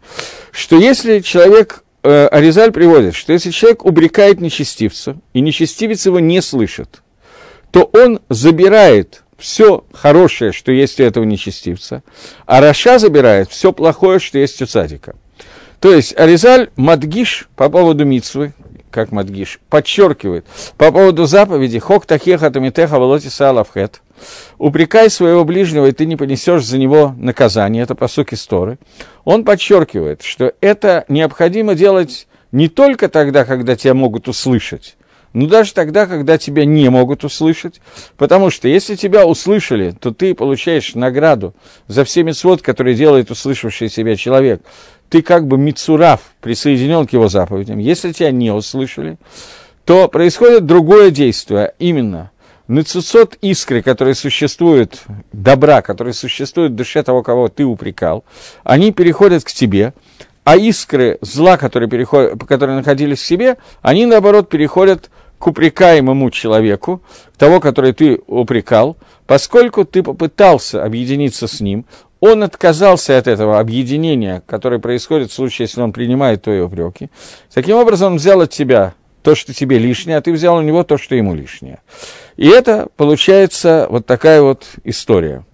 Что 0.50 0.76
если 0.76 1.20
человек, 1.20 1.84
э, 2.02 2.26
Аризаль 2.26 2.72
приводит, 2.72 3.14
что 3.14 3.32
если 3.32 3.50
человек 3.50 3.84
убрекает 3.84 4.40
нечестивца, 4.40 5.16
и 5.34 5.40
нечестивец 5.40 6.06
его 6.06 6.18
не 6.18 6.40
слышит, 6.40 7.02
то 7.70 7.90
он 7.92 8.20
забирает 8.28 9.21
все 9.42 9.84
хорошее, 9.92 10.52
что 10.52 10.70
есть 10.70 11.00
у 11.00 11.02
этого 11.02 11.24
нечестивца, 11.24 12.02
а 12.46 12.60
Раша 12.60 12.98
забирает 12.98 13.50
все 13.50 13.72
плохое, 13.72 14.20
что 14.20 14.38
есть 14.38 14.62
у 14.62 14.66
цадика. 14.66 15.16
То 15.80 15.92
есть 15.92 16.16
Аризаль 16.16 16.70
Мадгиш 16.76 17.48
по 17.56 17.68
поводу 17.68 18.04
Мицвы, 18.04 18.52
как 18.92 19.10
Мадгиш, 19.10 19.58
подчеркивает 19.68 20.46
по 20.78 20.92
поводу 20.92 21.26
заповеди 21.26 21.80
«Хок 21.80 22.06
тахеха 22.06 22.50
тамитеха 22.50 23.00
волоти 23.00 23.26
салавхет» 23.26 24.00
«Упрекай 24.58 25.10
своего 25.10 25.44
ближнего, 25.44 25.86
и 25.86 25.92
ты 25.92 26.06
не 26.06 26.14
понесешь 26.14 26.64
за 26.64 26.78
него 26.78 27.12
наказание»– 27.18 27.82
это 27.84 27.96
по 27.96 28.06
сути 28.06 28.36
Торы. 28.48 28.78
Он 29.24 29.44
подчеркивает, 29.44 30.22
что 30.22 30.52
это 30.60 31.04
необходимо 31.08 31.74
делать 31.74 32.28
не 32.52 32.68
только 32.68 33.08
тогда, 33.08 33.44
когда 33.44 33.74
тебя 33.74 33.94
могут 33.94 34.28
услышать, 34.28 34.96
но 35.32 35.46
даже 35.46 35.72
тогда, 35.72 36.06
когда 36.06 36.36
тебя 36.38 36.64
не 36.64 36.88
могут 36.88 37.24
услышать, 37.24 37.80
потому 38.16 38.50
что 38.50 38.68
если 38.68 38.96
тебя 38.96 39.26
услышали, 39.26 39.94
то 39.98 40.12
ты 40.12 40.34
получаешь 40.34 40.94
награду 40.94 41.54
за 41.86 42.04
все 42.04 42.22
мецвод, 42.22 42.62
которые 42.62 42.94
делает 42.94 43.30
услышавший 43.30 43.88
себя 43.88 44.16
человек. 44.16 44.62
Ты 45.08 45.22
как 45.22 45.46
бы 45.46 45.58
Мицурав 45.58 46.20
присоединен 46.40 47.06
к 47.06 47.12
его 47.12 47.28
заповедям. 47.28 47.78
Если 47.78 48.12
тебя 48.12 48.30
не 48.30 48.50
услышали, 48.50 49.18
то 49.84 50.08
происходит 50.08 50.66
другое 50.66 51.10
действие, 51.10 51.74
именно. 51.78 52.30
Нацисот 52.68 53.36
искры, 53.42 53.82
которые 53.82 54.14
существуют, 54.14 55.02
добра, 55.32 55.82
которые 55.82 56.14
существуют 56.14 56.72
в 56.72 56.76
душе 56.76 57.02
того, 57.02 57.22
кого 57.22 57.48
ты 57.48 57.64
упрекал, 57.64 58.24
они 58.62 58.92
переходят 58.92 59.44
к 59.44 59.50
тебе, 59.50 59.92
а 60.44 60.56
искры 60.56 61.18
зла, 61.20 61.56
которые, 61.56 61.88
переходят, 61.88 62.42
которые 62.44 62.76
находились 62.76 63.20
в 63.20 63.26
себе, 63.26 63.58
они, 63.82 64.06
наоборот, 64.06 64.48
переходят 64.48 65.10
упрекаемому 65.46 66.30
человеку, 66.30 67.02
того, 67.36 67.60
который 67.60 67.92
ты 67.92 68.20
упрекал, 68.26 68.96
поскольку 69.26 69.84
ты 69.84 70.02
попытался 70.02 70.84
объединиться 70.84 71.46
с 71.46 71.60
ним, 71.60 71.86
он 72.20 72.44
отказался 72.44 73.18
от 73.18 73.26
этого 73.26 73.58
объединения, 73.58 74.42
которое 74.46 74.78
происходит 74.78 75.30
в 75.30 75.34
случае, 75.34 75.66
если 75.66 75.80
он 75.80 75.92
принимает 75.92 76.42
твои 76.42 76.60
упреки. 76.60 77.10
Таким 77.52 77.76
образом, 77.76 78.12
он 78.12 78.18
взял 78.18 78.40
от 78.40 78.50
тебя 78.50 78.94
то, 79.22 79.34
что 79.34 79.52
тебе 79.52 79.78
лишнее, 79.78 80.18
а 80.18 80.22
ты 80.22 80.32
взял 80.32 80.56
у 80.56 80.62
него 80.62 80.84
то, 80.84 80.98
что 80.98 81.14
ему 81.14 81.34
лишнее. 81.34 81.80
И 82.36 82.48
это 82.48 82.88
получается 82.96 83.86
вот 83.90 84.06
такая 84.06 84.42
вот 84.42 84.66
история. 84.84 85.44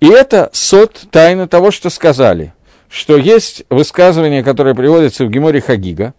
И 0.00 0.08
это 0.08 0.50
сот 0.52 1.04
тайна 1.10 1.46
того, 1.46 1.70
что 1.70 1.88
сказали, 1.88 2.52
что 2.88 3.16
есть 3.16 3.64
высказывание, 3.70 4.42
которое 4.42 4.74
приводится 4.74 5.24
в 5.24 5.30
Геморе 5.30 5.60
Хагига, 5.60 6.14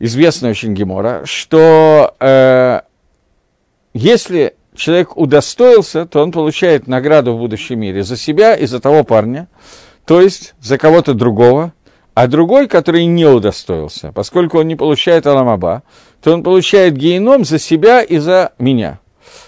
известная 0.00 0.50
очень 0.50 0.74
Гемора, 0.74 1.22
что 1.24 2.16
э, 2.18 2.80
если 3.94 4.54
человек 4.74 5.16
удостоился, 5.16 6.06
то 6.06 6.22
он 6.22 6.32
получает 6.32 6.88
награду 6.88 7.34
в 7.34 7.38
будущем 7.38 7.80
мире 7.80 8.02
за 8.02 8.16
себя 8.16 8.56
и 8.56 8.66
за 8.66 8.80
того 8.80 9.04
парня, 9.04 9.46
то 10.06 10.20
есть 10.20 10.54
за 10.60 10.78
кого-то 10.78 11.14
другого, 11.14 11.72
а 12.14 12.26
другой, 12.26 12.66
который 12.66 13.04
не 13.04 13.26
удостоился, 13.26 14.10
поскольку 14.12 14.58
он 14.58 14.68
не 14.68 14.76
получает 14.76 15.26
Аламаба, 15.26 15.82
то 16.22 16.32
он 16.32 16.42
получает 16.42 16.96
геном 16.96 17.44
за 17.44 17.58
себя 17.58 18.02
и 18.02 18.18
за 18.18 18.52
меня. 18.58 18.98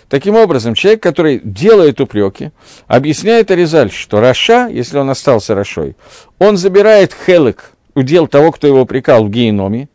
Таким 0.08 0.36
образом, 0.36 0.74
человек, 0.74 1.02
который 1.02 1.40
делает 1.42 2.00
упреки, 2.00 2.50
объясняет 2.86 3.50
Аризаль, 3.50 3.90
что 3.90 4.20
Раша, 4.20 4.68
если 4.68 4.98
он 4.98 5.08
остался 5.08 5.54
Рашой, 5.54 5.96
он 6.38 6.58
забирает 6.58 7.16
хелек, 7.26 7.72
удел 7.94 8.26
того, 8.28 8.52
кто 8.52 8.66
его 8.66 8.82
упрекал 8.82 9.24
в 9.24 9.30
геноме, 9.30 9.88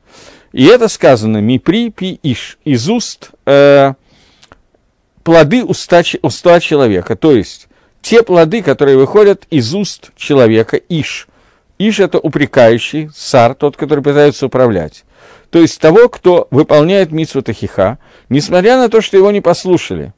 и 0.58 0.66
это 0.66 0.88
сказано 0.88 1.38
«мипри 1.38 1.92
пи 1.92 2.20
иш» 2.24 2.58
из 2.66 2.90
уст 2.90 3.30
э, 3.46 3.94
плоды 5.22 5.64
уста, 5.64 6.02
уста 6.24 6.60
человека, 6.60 7.16
то 7.16 7.32
есть 7.32 7.68
те 8.02 8.24
плоды, 8.24 8.64
которые 8.64 8.98
выходят 8.98 9.46
из 9.52 9.76
уст 9.76 10.10
человека, 10.16 10.78
иш. 10.78 11.28
Иш– 11.78 12.00
это 12.00 12.18
упрекающий, 12.18 13.12
сар, 13.16 13.54
тот, 13.54 13.78
который 13.78 14.04
пытается 14.04 14.48
управлять. 14.48 15.06
То 15.52 15.60
есть 15.60 15.80
того, 15.80 16.10
кто 16.10 16.48
выполняет 16.50 17.12
митсву 17.12 17.44
Тахиха, 17.44 18.00
несмотря 18.30 18.78
на 18.78 18.90
то, 18.90 19.00
что 19.00 19.16
его 19.16 19.30
не 19.30 19.42
послушали. 19.42 20.12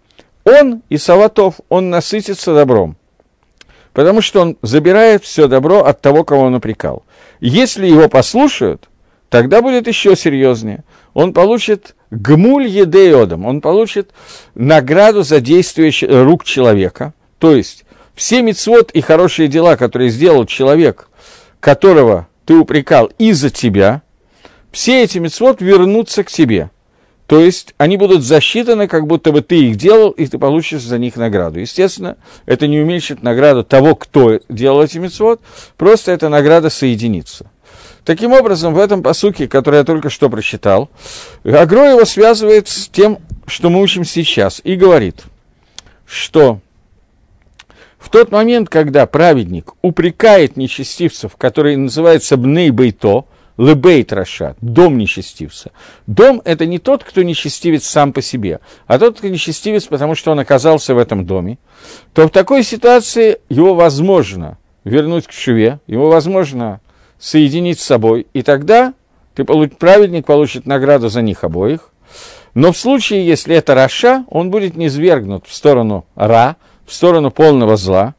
Он 0.46 0.84
и 0.88 0.98
Саватов, 0.98 1.56
он 1.68 1.90
насытится 1.90 2.56
добром. 2.56 2.96
Потому 3.92 4.22
что 4.22 4.40
он 4.40 4.58
забирает 4.62 5.26
все 5.26 5.50
добро 5.50 5.84
от 5.84 6.00
того, 6.00 6.24
кого 6.24 6.44
он 6.44 6.56
упрекал. 6.56 7.04
Если 7.42 7.88
его 7.88 8.08
послушают, 8.08 8.89
тогда 9.30 9.62
будет 9.62 9.88
еще 9.88 10.16
серьезнее. 10.16 10.84
Он 11.14 11.34
получит 11.34 11.96
гмуль 12.12 12.68
едеодом, 12.68 13.46
он 13.46 13.62
получит 13.62 14.12
награду 14.56 15.24
за 15.24 15.40
действие 15.40 15.92
рук 16.24 16.44
человека. 16.44 17.14
То 17.38 17.56
есть 17.56 17.86
все 18.16 18.42
мецвод 18.42 18.92
и 18.92 19.02
хорошие 19.02 19.48
дела, 19.48 19.76
которые 19.76 20.10
сделал 20.10 20.46
человек, 20.46 21.10
которого 21.60 22.28
ты 22.46 22.56
упрекал 22.56 23.12
из-за 23.18 23.50
тебя, 23.50 24.02
все 24.72 25.04
эти 25.04 25.20
мецвод 25.20 25.62
вернутся 25.62 26.24
к 26.24 26.32
тебе. 26.32 26.70
То 27.28 27.40
есть 27.40 27.76
они 27.78 27.96
будут 27.96 28.24
засчитаны, 28.24 28.88
как 28.88 29.06
будто 29.06 29.32
бы 29.32 29.42
ты 29.42 29.68
их 29.68 29.76
делал, 29.76 30.10
и 30.10 30.26
ты 30.26 30.40
получишь 30.40 30.82
за 30.82 30.98
них 30.98 31.16
награду. 31.16 31.60
Естественно, 31.60 32.18
это 32.48 32.66
не 32.66 32.80
уменьшит 32.80 33.22
награду 33.22 33.64
того, 33.64 33.96
кто 33.96 34.40
делал 34.50 34.82
эти 34.82 34.98
мецвод, 34.98 35.40
просто 35.78 36.12
эта 36.12 36.28
награда 36.28 36.72
соединится. 36.72 37.52
Таким 38.10 38.34
образом, 38.34 38.74
в 38.74 38.80
этом 38.80 39.04
посуке, 39.04 39.48
который 39.48 39.76
я 39.76 39.84
только 39.84 40.10
что 40.10 40.32
прочитал, 40.32 40.90
Агро 41.44 41.92
его 41.92 42.06
связывает 42.06 42.68
с 42.68 42.88
тем, 42.88 43.20
что 43.46 43.70
мы 43.70 43.84
учим 43.84 44.04
сейчас, 44.04 44.62
и 44.64 44.74
говорит, 44.74 45.26
что 46.08 46.60
в 48.00 48.10
тот 48.10 48.32
момент, 48.32 48.68
когда 48.68 49.06
праведник 49.06 49.74
упрекает 49.84 50.58
нечестивцев, 50.58 51.36
которые 51.36 51.78
называются 51.78 52.36
Бней 52.36 52.72
Бейто, 52.72 53.26
Лебейт 53.60 54.12
Рашат, 54.12 54.58
дом 54.60 54.98
нечестивца. 54.98 55.70
Дом– 56.08 56.42
это 56.46 56.66
не 56.66 56.80
тот, 56.80 57.04
кто 57.04 57.22
нечестивец 57.22 57.86
сам 57.86 58.12
по 58.12 58.24
себе, 58.24 58.60
а 58.88 58.98
тот, 58.98 59.20
кто 59.20 59.28
нечестивец, 59.28 59.86
потому 59.86 60.16
что 60.16 60.32
он 60.32 60.40
оказался 60.40 60.96
в 60.96 60.98
этом 60.98 61.28
доме, 61.28 61.60
то 62.16 62.26
в 62.26 62.32
такой 62.32 62.64
ситуации 62.64 63.38
его 63.50 63.76
возможно 63.76 64.58
вернуть 64.84 65.28
к 65.28 65.32
шве, 65.32 65.80
его 65.86 66.10
возможно 66.10 66.82
соединить 67.20 67.80
с 67.80 67.86
собой, 67.86 68.28
и 68.34 68.42
тогда 68.42 68.94
ты, 69.36 69.44
праведник 69.44 70.26
получит 70.26 70.66
награду 70.66 71.10
за 71.10 71.22
них 71.22 71.44
обоих. 71.44 71.92
Но 72.54 72.72
в 72.72 72.78
случае, 72.78 73.26
если 73.26 73.56
это 73.56 73.76
Раша, 73.76 74.26
он 74.30 74.50
будет 74.50 74.76
низвергнут 74.76 75.46
в 75.46 75.54
сторону 75.54 76.06
Ра, 76.16 76.56
в 76.86 76.94
сторону 76.94 77.30
полного 77.30 77.78
зла. 77.78 78.16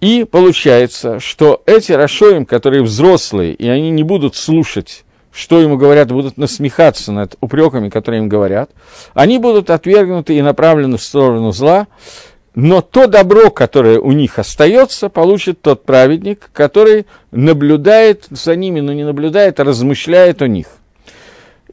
И 0.00 0.24
получается, 0.24 1.20
что 1.20 1.62
эти 1.66 1.92
Рашоим, 1.92 2.46
которые 2.46 2.82
взрослые, 2.82 3.54
и 3.54 3.68
они 3.68 3.90
не 3.90 4.02
будут 4.02 4.34
слушать, 4.34 5.04
что 5.32 5.60
ему 5.60 5.76
говорят, 5.76 6.10
будут 6.10 6.38
насмехаться 6.38 7.12
над 7.12 7.36
упреками, 7.40 7.88
которые 7.88 8.20
им 8.20 8.28
говорят, 8.28 8.70
они 9.14 9.38
будут 9.38 9.70
отвергнуты 9.70 10.36
и 10.36 10.42
направлены 10.42 10.96
в 10.96 11.02
сторону 11.02 11.52
зла, 11.52 11.86
но 12.54 12.80
то 12.80 13.06
добро, 13.06 13.50
которое 13.50 14.00
у 14.00 14.12
них 14.12 14.38
остается, 14.38 15.08
получит 15.08 15.62
тот 15.62 15.84
праведник, 15.84 16.50
который 16.52 17.06
наблюдает 17.30 18.26
за 18.30 18.56
ними, 18.56 18.80
но 18.80 18.92
не 18.92 19.04
наблюдает, 19.04 19.60
а 19.60 19.64
размышляет 19.64 20.42
о 20.42 20.48
них. 20.48 20.66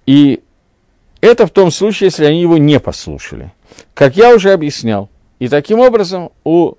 И 0.06 0.42
это 1.20 1.48
в 1.48 1.52
том 1.52 1.72
случае, 1.72 2.08
если 2.08 2.26
они 2.26 2.42
его 2.42 2.58
не 2.58 2.80
послушали. 2.80 3.54
Как 3.94 4.16
я 4.16 4.34
уже 4.34 4.52
объяснял, 4.52 5.10
и 5.40 5.48
таким 5.50 5.80
образом 5.80 6.32
у 6.44 6.76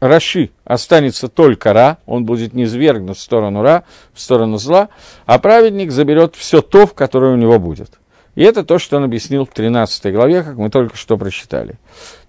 Раши 0.00 0.50
останется 0.64 1.28
только 1.28 1.72
Ра, 1.72 1.98
он 2.06 2.24
будет 2.24 2.54
низвергнут 2.54 3.16
в 3.16 3.20
сторону 3.20 3.62
Ра, 3.62 3.84
в 4.12 4.20
сторону 4.20 4.58
зла, 4.58 4.88
а 5.26 5.38
праведник 5.38 5.92
заберет 5.92 6.34
все 6.34 6.60
то, 6.60 6.88
в 6.88 6.94
которое 6.94 7.32
у 7.34 7.36
него 7.36 7.60
будет. 7.60 8.00
И 8.34 8.42
это 8.42 8.64
то, 8.64 8.78
что 8.78 8.96
он 8.96 9.04
объяснил 9.04 9.44
в 9.44 9.50
13 9.50 10.12
главе, 10.12 10.42
как 10.42 10.56
мы 10.56 10.70
только 10.70 10.96
что 10.96 11.18
прочитали. 11.18 11.74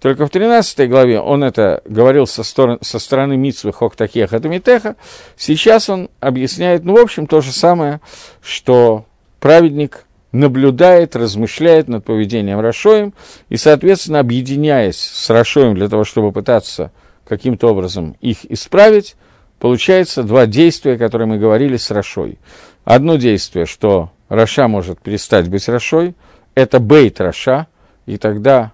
Только 0.01 0.25
в 0.25 0.29
13 0.29 0.89
главе 0.89 1.19
он 1.21 1.43
это 1.43 1.81
говорил 1.85 2.27
со, 2.27 2.43
стороны, 2.43 2.79
со 2.81 2.99
стороны 2.99 3.37
Митсвы 3.37 3.71
Хохтакеха 3.71 4.39
Тамитеха. 4.39 4.97
Сейчас 5.37 5.89
он 5.89 6.09
объясняет, 6.19 6.83
ну, 6.83 6.95
в 6.95 6.99
общем, 6.99 7.25
то 7.25 7.39
же 7.39 7.53
самое, 7.53 8.01
что 8.41 9.05
праведник 9.39 10.05
наблюдает, 10.33 11.15
размышляет 11.15 11.87
над 11.87 12.03
поведением 12.03 12.59
Рашоем, 12.59 13.13
и, 13.49 13.55
соответственно, 13.55 14.19
объединяясь 14.19 14.99
с 14.99 15.29
Рашоем 15.29 15.75
для 15.75 15.87
того, 15.87 16.03
чтобы 16.03 16.33
пытаться 16.33 16.91
каким-то 17.25 17.69
образом 17.69 18.17
их 18.19 18.39
исправить, 18.51 19.15
получается 19.59 20.23
два 20.23 20.47
действия, 20.47 20.97
которые 20.97 21.27
мы 21.27 21.37
говорили 21.37 21.77
с 21.77 21.89
Рашой. 21.91 22.39
Одно 22.83 23.15
действие, 23.15 23.65
что 23.65 24.11
Раша 24.33 24.67
может 24.67 24.99
перестать 24.99 25.49
быть 25.49 25.67
Рашой, 25.67 26.15
это 26.55 26.79
бейт 26.79 27.21
Раша, 27.21 27.67
и 28.05 28.17
тогда 28.17 28.71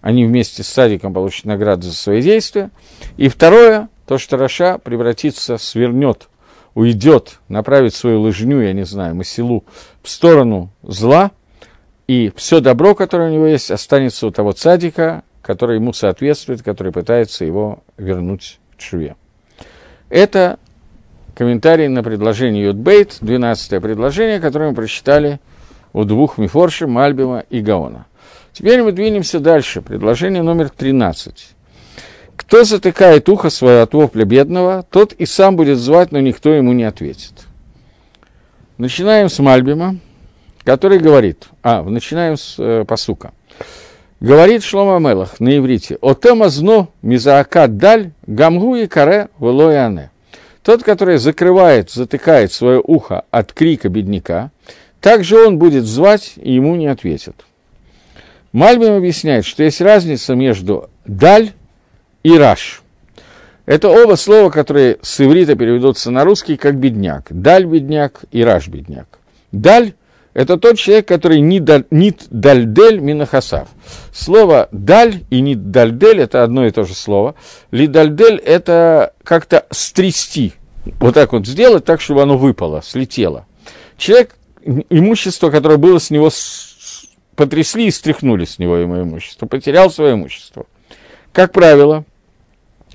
они 0.00 0.24
вместе 0.24 0.62
с 0.62 0.68
Садиком 0.68 1.12
получат 1.12 1.44
награду 1.44 1.82
за 1.82 1.94
свои 1.94 2.22
действия. 2.22 2.70
И 3.16 3.28
второе, 3.28 3.88
то, 4.06 4.18
что 4.18 4.36
Раша 4.36 4.78
превратится, 4.78 5.58
свернет 5.58 6.28
уйдет, 6.76 7.40
направит 7.48 7.94
свою 7.94 8.20
лыжню, 8.20 8.60
я 8.60 8.74
не 8.74 8.84
знаю, 8.84 9.14
масилу, 9.14 9.64
в 10.02 10.10
сторону 10.10 10.70
зла, 10.82 11.30
и 12.06 12.30
все 12.36 12.60
добро, 12.60 12.94
которое 12.94 13.30
у 13.30 13.32
него 13.32 13.46
есть, 13.46 13.70
останется 13.70 14.26
у 14.26 14.30
того 14.30 14.52
цадика, 14.52 15.24
который 15.40 15.76
ему 15.76 15.94
соответствует, 15.94 16.62
который 16.62 16.92
пытается 16.92 17.46
его 17.46 17.82
вернуть 17.96 18.60
к 18.76 18.82
тшуве. 18.82 19.16
Это 20.10 20.58
комментарий 21.36 21.86
на 21.88 22.02
предложение 22.02 22.64
Юдбейт, 22.64 23.18
12 23.20 23.82
предложение, 23.82 24.40
которое 24.40 24.70
мы 24.70 24.74
прочитали 24.74 25.38
у 25.92 26.04
двух 26.04 26.38
Мифорши, 26.38 26.86
Мальбима 26.86 27.44
и 27.50 27.60
Гаона. 27.60 28.06
Теперь 28.52 28.82
мы 28.82 28.92
двинемся 28.92 29.38
дальше. 29.38 29.82
Предложение 29.82 30.42
номер 30.42 30.70
13. 30.70 31.48
Кто 32.36 32.64
затыкает 32.64 33.28
ухо 33.28 33.50
свое 33.50 33.82
от 33.82 33.92
вопля 33.92 34.24
бедного, 34.24 34.82
тот 34.90 35.12
и 35.12 35.26
сам 35.26 35.56
будет 35.56 35.78
звать, 35.78 36.10
но 36.10 36.20
никто 36.20 36.54
ему 36.54 36.72
не 36.72 36.84
ответит. 36.84 37.44
Начинаем 38.78 39.28
с 39.28 39.38
Мальбима, 39.38 39.98
который 40.64 40.98
говорит, 40.98 41.48
а, 41.62 41.82
начинаем 41.82 42.38
с 42.38 42.56
э, 42.58 42.84
посука. 42.86 43.32
Говорит 44.20 44.62
Шлома 44.62 44.98
Мелах 44.98 45.38
на 45.38 45.56
иврите, 45.58 45.98
«Отема 46.00 46.48
зно 46.48 46.88
мизаака 47.02 47.68
даль 47.68 48.12
гамгу 48.26 48.76
и 48.76 48.86
каре 48.86 49.28
ане». 49.38 50.10
Тот, 50.66 50.82
который 50.82 51.18
закрывает, 51.18 51.92
затыкает 51.92 52.52
свое 52.52 52.82
ухо 52.82 53.22
от 53.30 53.52
крика 53.52 53.88
бедняка, 53.88 54.50
также 55.00 55.46
он 55.46 55.58
будет 55.58 55.84
звать, 55.84 56.32
и 56.34 56.54
ему 56.54 56.74
не 56.74 56.88
ответят. 56.88 57.36
Мальбим 58.50 58.94
объясняет, 58.94 59.44
что 59.44 59.62
есть 59.62 59.80
разница 59.80 60.34
между 60.34 60.90
«даль» 61.06 61.52
и 62.24 62.36
раш. 62.36 62.82
Это 63.64 63.90
оба 63.90 64.16
слова, 64.16 64.50
которые 64.50 64.98
с 65.02 65.20
иврита 65.20 65.54
переведутся 65.54 66.10
на 66.10 66.24
русский 66.24 66.56
как 66.56 66.74
бедняк. 66.74 67.26
Даль 67.30 67.64
бедняк 67.64 68.24
и 68.32 68.42
раш 68.42 68.66
бедняк. 68.66 69.06
Даль– 69.52 69.92
это 70.36 70.58
тот 70.58 70.76
человек, 70.76 71.08
который 71.08 71.40
нит 71.40 71.64
дальдель 71.64 72.98
минахасав. 73.00 73.68
Слово 74.12 74.68
даль 74.70 75.24
и 75.30 75.40
нит 75.40 75.70
дальдель– 75.70 76.20
это 76.20 76.42
одно 76.42 76.66
и 76.66 76.70
то 76.70 76.84
же 76.84 76.92
слово. 76.92 77.36
Лидальдель– 77.70 78.36
это 78.44 79.14
как-то 79.24 79.64
стрясти, 79.70 80.52
вот 81.00 81.14
так 81.14 81.32
вот 81.32 81.46
сделать, 81.46 81.86
так, 81.86 82.02
чтобы 82.02 82.20
оно 82.20 82.36
выпало, 82.36 82.82
слетело. 82.84 83.46
Человек, 83.96 84.36
имущество, 84.90 85.48
которое 85.48 85.78
было 85.78 85.98
с 85.98 86.10
него, 86.10 86.28
потрясли 87.34 87.86
и 87.86 87.90
стряхнули 87.90 88.44
с 88.44 88.58
него 88.58 88.76
ему 88.76 89.00
имущество, 89.00 89.46
потерял 89.46 89.90
свое 89.90 90.12
имущество. 90.12 90.66
Как 91.32 91.50
правило, 91.50 92.04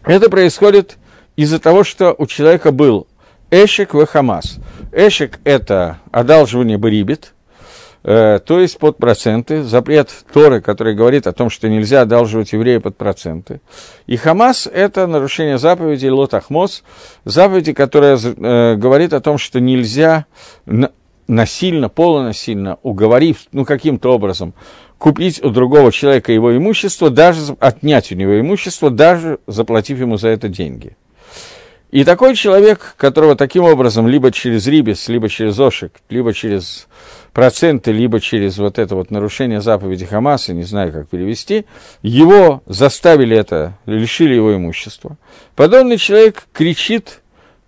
это 0.04 0.30
происходит 0.30 1.00
из-за 1.38 1.58
того, 1.58 1.84
что 1.84 2.14
у 2.20 2.28
человека 2.28 2.72
был 2.72 3.08
эшек 3.50 3.96
в 3.96 4.06
хамас. 4.06 4.60
Эшек– 4.92 5.40
это 5.44 6.00
одалживание 6.12 6.78
барибит, 6.78 7.34
э, 8.04 8.40
то 8.46 8.60
есть 8.60 8.78
под 8.78 8.98
проценты, 8.98 9.64
запрет 9.64 10.10
Торы, 10.34 10.62
который 10.62 10.96
говорит 10.96 11.28
о 11.28 11.34
том, 11.34 11.50
что 11.50 11.70
нельзя 11.70 12.02
одалживать 12.02 12.52
еврея 12.54 12.80
под 12.80 12.98
проценты. 12.98 13.62
И 14.08 14.18
хамас– 14.18 14.68
это 14.74 15.08
нарушение 15.08 15.58
заповеди 15.58 16.08
Лотахмос, 16.08 16.84
заповеди, 17.24 17.74
которая 17.74 18.18
э, 18.18 18.76
говорит 18.76 19.14
о 19.14 19.22
том, 19.22 19.38
что 19.38 19.60
нельзя 19.60 20.26
насильно, 21.28 21.88
полунасильно, 21.88 22.78
уговорив, 22.84 23.46
ну, 23.54 23.64
каким-то 23.64 24.14
образом, 24.14 24.54
купить 24.98 25.44
у 25.44 25.50
другого 25.50 25.92
человека 25.92 26.32
его 26.32 26.56
имущество, 26.56 27.10
даже 27.10 27.56
отнять 27.60 28.12
у 28.12 28.16
него 28.16 28.40
имущество, 28.40 28.90
даже 28.90 29.40
заплатив 29.48 30.00
ему 30.00 30.18
за 30.18 30.28
это 30.28 30.50
деньги. 30.50 30.98
И 31.92 32.06
такой 32.06 32.36
человек, 32.36 32.96
которого 32.96 33.36
таким 33.36 33.66
образом, 33.66 34.08
либо 34.08 34.32
через 34.32 34.66
рибис, 34.66 35.10
либо 35.10 35.28
через 35.28 35.60
ошик, 35.60 35.92
либо 36.10 36.34
через 36.34 36.88
проценты, 37.34 37.92
либо 37.92 38.22
через 38.22 38.58
вот 38.58 38.80
это 38.80 38.96
вот 38.96 39.12
нарушение 39.12 39.60
заповеди 39.60 40.06
Хамаса, 40.06 40.54
не 40.54 40.64
знаю, 40.64 40.94
как 40.94 41.10
перевести, 41.10 41.66
его 42.02 42.64
заставили 42.66 43.36
это, 43.36 43.78
лишили 43.86 44.34
его 44.34 44.56
имущества. 44.56 45.18
Подобный 45.58 45.98
человек 45.98 46.48
кричит 46.54 47.22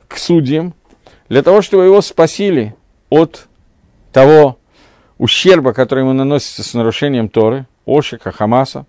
к 0.08 0.18
судьям 0.18 0.74
для 1.28 1.44
того, 1.44 1.62
чтобы 1.62 1.84
его 1.84 2.02
спасили 2.02 2.76
от 3.10 3.48
того 4.14 4.58
ущерба, 5.18 5.74
который 5.74 6.02
ему 6.02 6.14
наносится 6.14 6.64
с 6.64 6.74
нарушением 6.74 7.28
Торы, 7.28 7.68
Ошика, 7.86 8.32
Хамаса. 8.32 8.86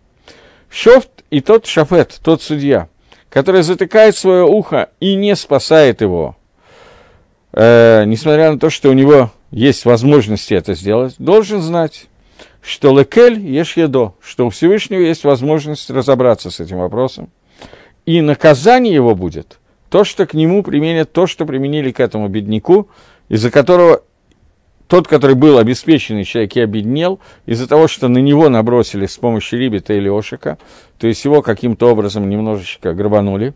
Шофт 0.71 1.11
и 1.31 1.41
тот 1.41 1.67
шафет, 1.67 2.21
тот 2.23 2.43
судья, 2.43 2.89
который 3.35 3.63
затыкает 3.65 4.17
свое 4.17 4.45
ухо 4.45 4.91
и 5.01 5.17
не 5.17 5.35
спасает 5.35 6.03
его, 6.03 6.37
э, 7.53 8.05
несмотря 8.07 8.53
на 8.53 8.61
то, 8.61 8.71
что 8.71 8.91
у 8.91 8.93
него 8.93 9.33
есть 9.51 9.85
возможности 9.85 10.55
это 10.55 10.75
сделать, 10.75 11.17
должен 11.19 11.61
знать, 11.61 12.07
что 12.63 12.97
лекель 12.97 13.41
ешь 13.41 13.77
едо, 13.77 14.15
что 14.21 14.47
у 14.47 14.51
Всевышнего 14.51 15.01
есть 15.01 15.25
возможность 15.25 15.91
разобраться 15.91 16.53
с 16.53 16.61
этим 16.61 16.79
вопросом. 16.79 17.29
И 18.07 18.21
наказание 18.21 18.95
его 18.95 19.17
будет 19.17 19.59
то, 19.91 20.05
что 20.05 20.27
к 20.27 20.35
нему 20.35 20.63
применят 20.63 21.13
то, 21.13 21.27
что 21.27 21.45
применили 21.45 21.91
к 21.91 21.99
этому 21.99 22.29
бедняку, 22.29 22.89
из-за 23.29 23.51
которого 23.51 24.05
тот, 24.95 25.09
который 25.09 25.35
был 25.35 25.59
обеспеченный 25.59 26.23
человек 26.23 26.55
и 26.55 26.61
обеднел, 26.61 27.19
из-за 27.47 27.67
того, 27.67 27.89
что 27.89 28.07
на 28.07 28.19
него 28.19 28.49
набросили 28.49 29.07
с 29.07 29.17
помощью 29.17 29.59
рибита 29.59 29.93
или 29.93 30.09
ошика, 30.09 30.57
то 30.99 31.09
есть 31.09 31.25
его 31.25 31.43
каким-то 31.43 31.91
образом 31.91 32.31
немножечко 32.31 32.95
грабанули. 32.95 33.55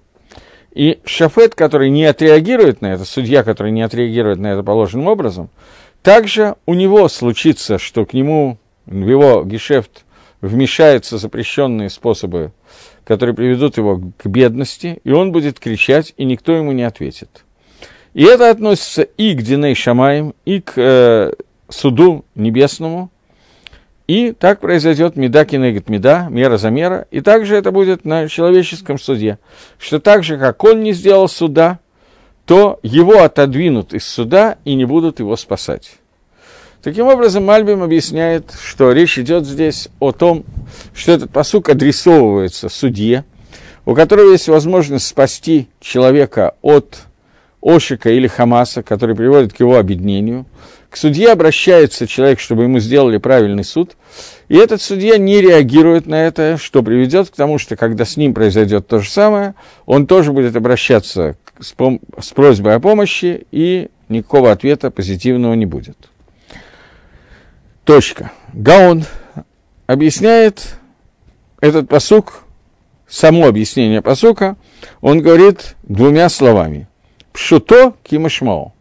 И 0.73 0.99
шафет, 1.05 1.55
который 1.55 1.91
не 1.91 2.07
отреагирует 2.07 2.81
на 2.81 2.89
это, 2.89 3.05
судья, 3.05 3.45
который 3.45 3.71
не 3.71 3.83
отреагирует 3.83 4.41
на 4.41 4.49
это 4.49 4.65
положенным 4.65 5.07
образом, 5.07 5.49
также 6.03 6.57
у 6.67 6.75
него 6.75 7.07
случится, 7.07 7.79
что 7.79 8.05
к 8.05 8.15
нему 8.15 8.59
в 8.87 9.09
его 9.09 9.45
гешефт 9.45 10.05
вмешаются 10.41 11.19
запрещенные 11.19 11.89
способы, 11.89 12.51
которые 13.05 13.37
приведут 13.37 13.77
его 13.77 13.97
к 13.97 14.27
бедности, 14.27 15.01
и 15.05 15.13
он 15.13 15.31
будет 15.31 15.61
кричать, 15.61 16.15
и 16.17 16.25
никто 16.25 16.57
ему 16.57 16.73
не 16.73 16.83
ответит. 16.83 17.45
И 18.15 18.25
это 18.25 18.51
относится 18.51 19.03
и 19.03 19.35
к 19.35 19.43
Диней 19.43 19.75
Шамаем, 19.75 20.35
и 20.45 20.61
к 20.61 20.73
э, 20.77 21.33
суду 21.69 22.25
небесному, 22.35 23.11
и 24.07 24.33
так 24.33 24.61
произойдет 24.61 25.17
меда 25.17 25.45
кинегет 25.45 25.91
меда, 25.91 26.29
мера 26.31 26.57
за 26.57 26.71
мера, 26.71 27.07
и 27.11 27.21
также 27.21 27.57
это 27.57 27.71
будет 27.71 28.07
на 28.07 28.27
человеческом 28.29 28.99
суде, 28.99 29.39
что 29.79 30.01
так 30.01 30.25
же, 30.25 30.39
как 30.39 30.65
он 30.65 30.83
не 30.83 30.95
сделал 30.95 31.29
суда, 31.29 31.79
то 32.47 32.81
его 32.83 33.23
отодвинут 33.23 33.93
из 33.93 34.07
суда 34.07 34.57
и 34.65 34.75
не 34.75 34.87
будут 34.87 35.21
его 35.21 35.37
спасать. 35.37 35.99
Таким 36.83 37.07
образом, 37.07 37.45
Мальбим 37.45 37.83
объясняет, 37.83 38.55
что 38.63 38.93
речь 38.93 39.19
идет 39.19 39.45
здесь 39.45 39.89
о 40.01 40.13
том, 40.13 40.45
что 40.95 41.13
этот 41.13 41.31
посук 41.31 41.69
адресовывается 41.69 42.71
судье, 42.71 43.27
у 43.85 43.95
которого 43.95 44.31
есть 44.31 44.49
возможность 44.49 45.07
спасти 45.07 45.69
человека 45.81 46.55
от 46.63 47.08
Ошика 47.61 48.11
или 48.11 48.27
Хамаса, 48.27 48.83
который 48.83 49.17
приводит 49.17 49.53
к 49.53 49.61
его 49.61 49.79
объединению. 49.79 50.47
К 50.91 50.97
судье 50.97 51.33
обращается 51.33 52.07
человек, 52.07 52.41
чтобы 52.41 52.63
ему 52.63 52.79
сделали 52.79 53.19
правильный 53.19 53.65
суд, 53.65 53.97
и 54.49 54.57
этот 54.57 54.81
судья 54.81 55.19
не 55.19 55.41
реагирует 55.41 56.07
на 56.07 56.27
это, 56.27 56.57
что 56.57 56.83
приведет 56.83 57.29
к 57.29 57.35
тому, 57.35 57.59
что 57.59 57.77
когда 57.77 58.05
с 58.05 58.17
ним 58.17 58.33
произойдет 58.33 58.87
то 58.87 59.01
же 59.01 59.11
самое, 59.11 59.55
он 59.85 60.07
тоже 60.07 60.33
будет 60.33 60.57
обращаться 60.57 61.37
с, 61.61 61.75
пом- 61.75 62.01
с 62.19 62.29
просьбой 62.29 62.77
о 62.77 62.81
помощи, 62.81 63.47
и 63.51 63.91
никакого 64.09 64.51
ответа 64.51 64.91
позитивного 64.91 65.55
не 65.55 65.67
будет. 65.67 65.97
Точка. 67.85 68.33
Гаон 68.55 69.05
объясняет 69.87 70.79
этот 71.61 71.89
посук, 71.89 72.45
само 73.07 73.47
объяснение 73.47 74.01
посука, 74.01 74.57
он 75.01 75.21
говорит 75.21 75.77
двумя 75.83 76.29
словами. 76.29 76.89
Пшуто 77.39 77.95
кимашмао. 78.03 78.73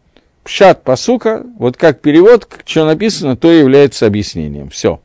Пшат 0.42 0.82
посука, 0.82 1.46
вот 1.58 1.76
как 1.76 2.00
перевод, 2.00 2.48
что 2.66 2.84
написано, 2.84 3.36
то 3.36 3.52
является 3.52 4.04
объяснением. 4.04 4.68
Все. 4.68 5.00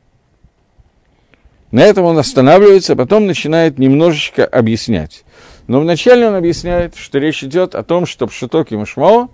На 1.70 1.84
этом 1.84 2.04
он 2.04 2.18
останавливается, 2.18 2.96
потом 2.96 3.28
начинает 3.28 3.78
немножечко 3.78 4.44
объяснять. 4.44 5.24
Но 5.68 5.80
вначале 5.80 6.26
он 6.26 6.34
объясняет, 6.34 6.96
что 6.96 7.18
речь 7.18 7.44
идет 7.44 7.76
о 7.76 7.84
том, 7.84 8.06
что 8.06 8.26
пшуто 8.26 8.64
кимашмао, 8.64 9.30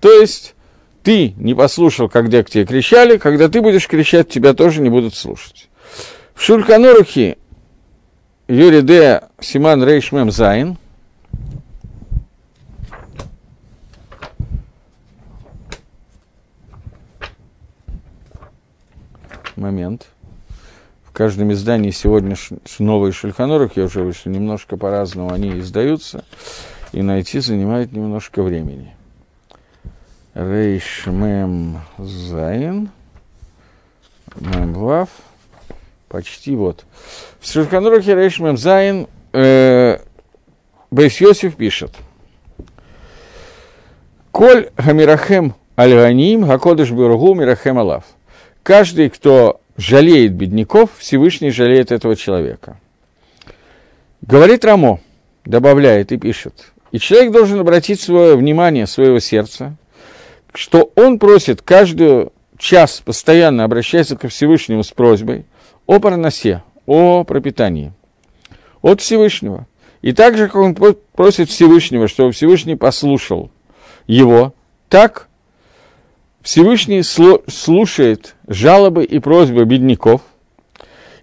то 0.00 0.12
есть 0.20 0.54
ты 1.02 1.32
не 1.38 1.54
послушал, 1.54 2.10
когда 2.10 2.42
к 2.42 2.50
тебе 2.50 2.66
кричали, 2.66 3.16
когда 3.16 3.48
ты 3.48 3.62
будешь 3.62 3.88
кричать, 3.88 4.28
тебя 4.28 4.52
тоже 4.52 4.82
не 4.82 4.90
будут 4.90 5.14
слушать. 5.14 5.70
В 6.34 6.42
Шульканорухе 6.42 7.38
Юрий 8.48 8.82
Д. 8.82 9.22
Симан 9.40 9.82
Рейшмем 9.82 10.30
Зайн 10.30 10.76
момент. 19.56 20.06
В 21.04 21.12
каждом 21.12 21.52
издании 21.52 21.90
сегодня 21.90 22.36
новые 22.78 23.12
Шульхан 23.12 23.50
Арух, 23.50 23.76
я 23.76 23.84
уже 23.84 24.02
вышли 24.02 24.30
немножко 24.30 24.76
по-разному, 24.76 25.32
они 25.32 25.58
издаются, 25.58 26.24
и 26.92 27.02
найти 27.02 27.40
занимает 27.40 27.92
немножко 27.92 28.42
времени. 28.42 28.94
Рейш 30.34 31.06
Мем 31.06 31.82
Зайн. 31.98 32.88
Мем 34.40 34.72
Вав. 34.72 35.10
Почти 36.08 36.56
вот. 36.56 36.84
В 37.40 37.50
Шульхан 37.50 37.88
Арухе 37.88 38.14
Рейш 38.14 38.38
Мем 38.40 38.56
Зайн 38.56 39.08
э, 39.32 39.98
Бейс 40.90 41.20
Йосиф 41.20 41.56
пишет. 41.56 41.94
כל 44.30 44.70
המרחם 44.76 45.54
על 45.76 45.92
העניים, 45.92 46.46
הקדוש 46.46 46.90
ברוך 46.90 47.34
הוא 47.34 47.53
מרחם 47.53 47.78
עליו. 47.78 48.04
Каждый, 48.62 49.10
кто 49.10 49.60
жалеет 49.76 50.34
бедняков, 50.34 50.90
Всевышний 50.98 51.50
жалеет 51.50 51.92
этого 51.92 52.16
человека. 52.16 52.78
Говорит 54.20 54.64
Рамо, 54.64 55.00
добавляет 55.44 56.12
и 56.12 56.16
пишет. 56.16 56.72
И 56.92 56.98
человек 56.98 57.32
должен 57.32 57.58
обратить 57.58 58.00
свое 58.00 58.36
внимание, 58.36 58.86
своего 58.86 59.18
сердца 59.18 59.76
что 60.54 60.92
он 60.96 61.18
просит 61.18 61.62
каждую 61.62 62.32
час 62.58 63.02
постоянно 63.04 63.64
обращается 63.64 64.16
ко 64.16 64.28
Всевышнему 64.28 64.84
с 64.84 64.90
просьбой 64.90 65.46
о 65.86 65.98
проносе, 65.98 66.62
о 66.86 67.24
пропитании 67.24 67.92
от 68.82 69.00
Всевышнего. 69.00 69.66
И 70.00 70.12
так 70.12 70.36
же, 70.36 70.46
как 70.46 70.56
он 70.56 70.74
просит 70.74 71.48
Всевышнего, 71.48 72.08
чтобы 72.08 72.32
Всевышний 72.32 72.74
послушал 72.74 73.50
его, 74.06 74.54
так 74.88 75.28
Всевышний 76.42 77.02
слушает 77.02 78.34
жалобы 78.48 79.04
и 79.04 79.18
просьбы 79.20 79.64
бедняков, 79.64 80.22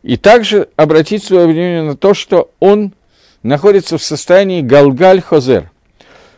и 0.01 0.15
также 0.15 0.69
обратить 0.77 1.23
свое 1.23 1.45
внимание 1.45 1.84
на 1.84 1.97
то, 1.97 2.13
что 2.13 2.51
он 2.60 2.93
находится 3.43 3.97
в 3.97 4.03
состоянии 4.03 4.62
Галгаль-Хозер, 4.62 5.71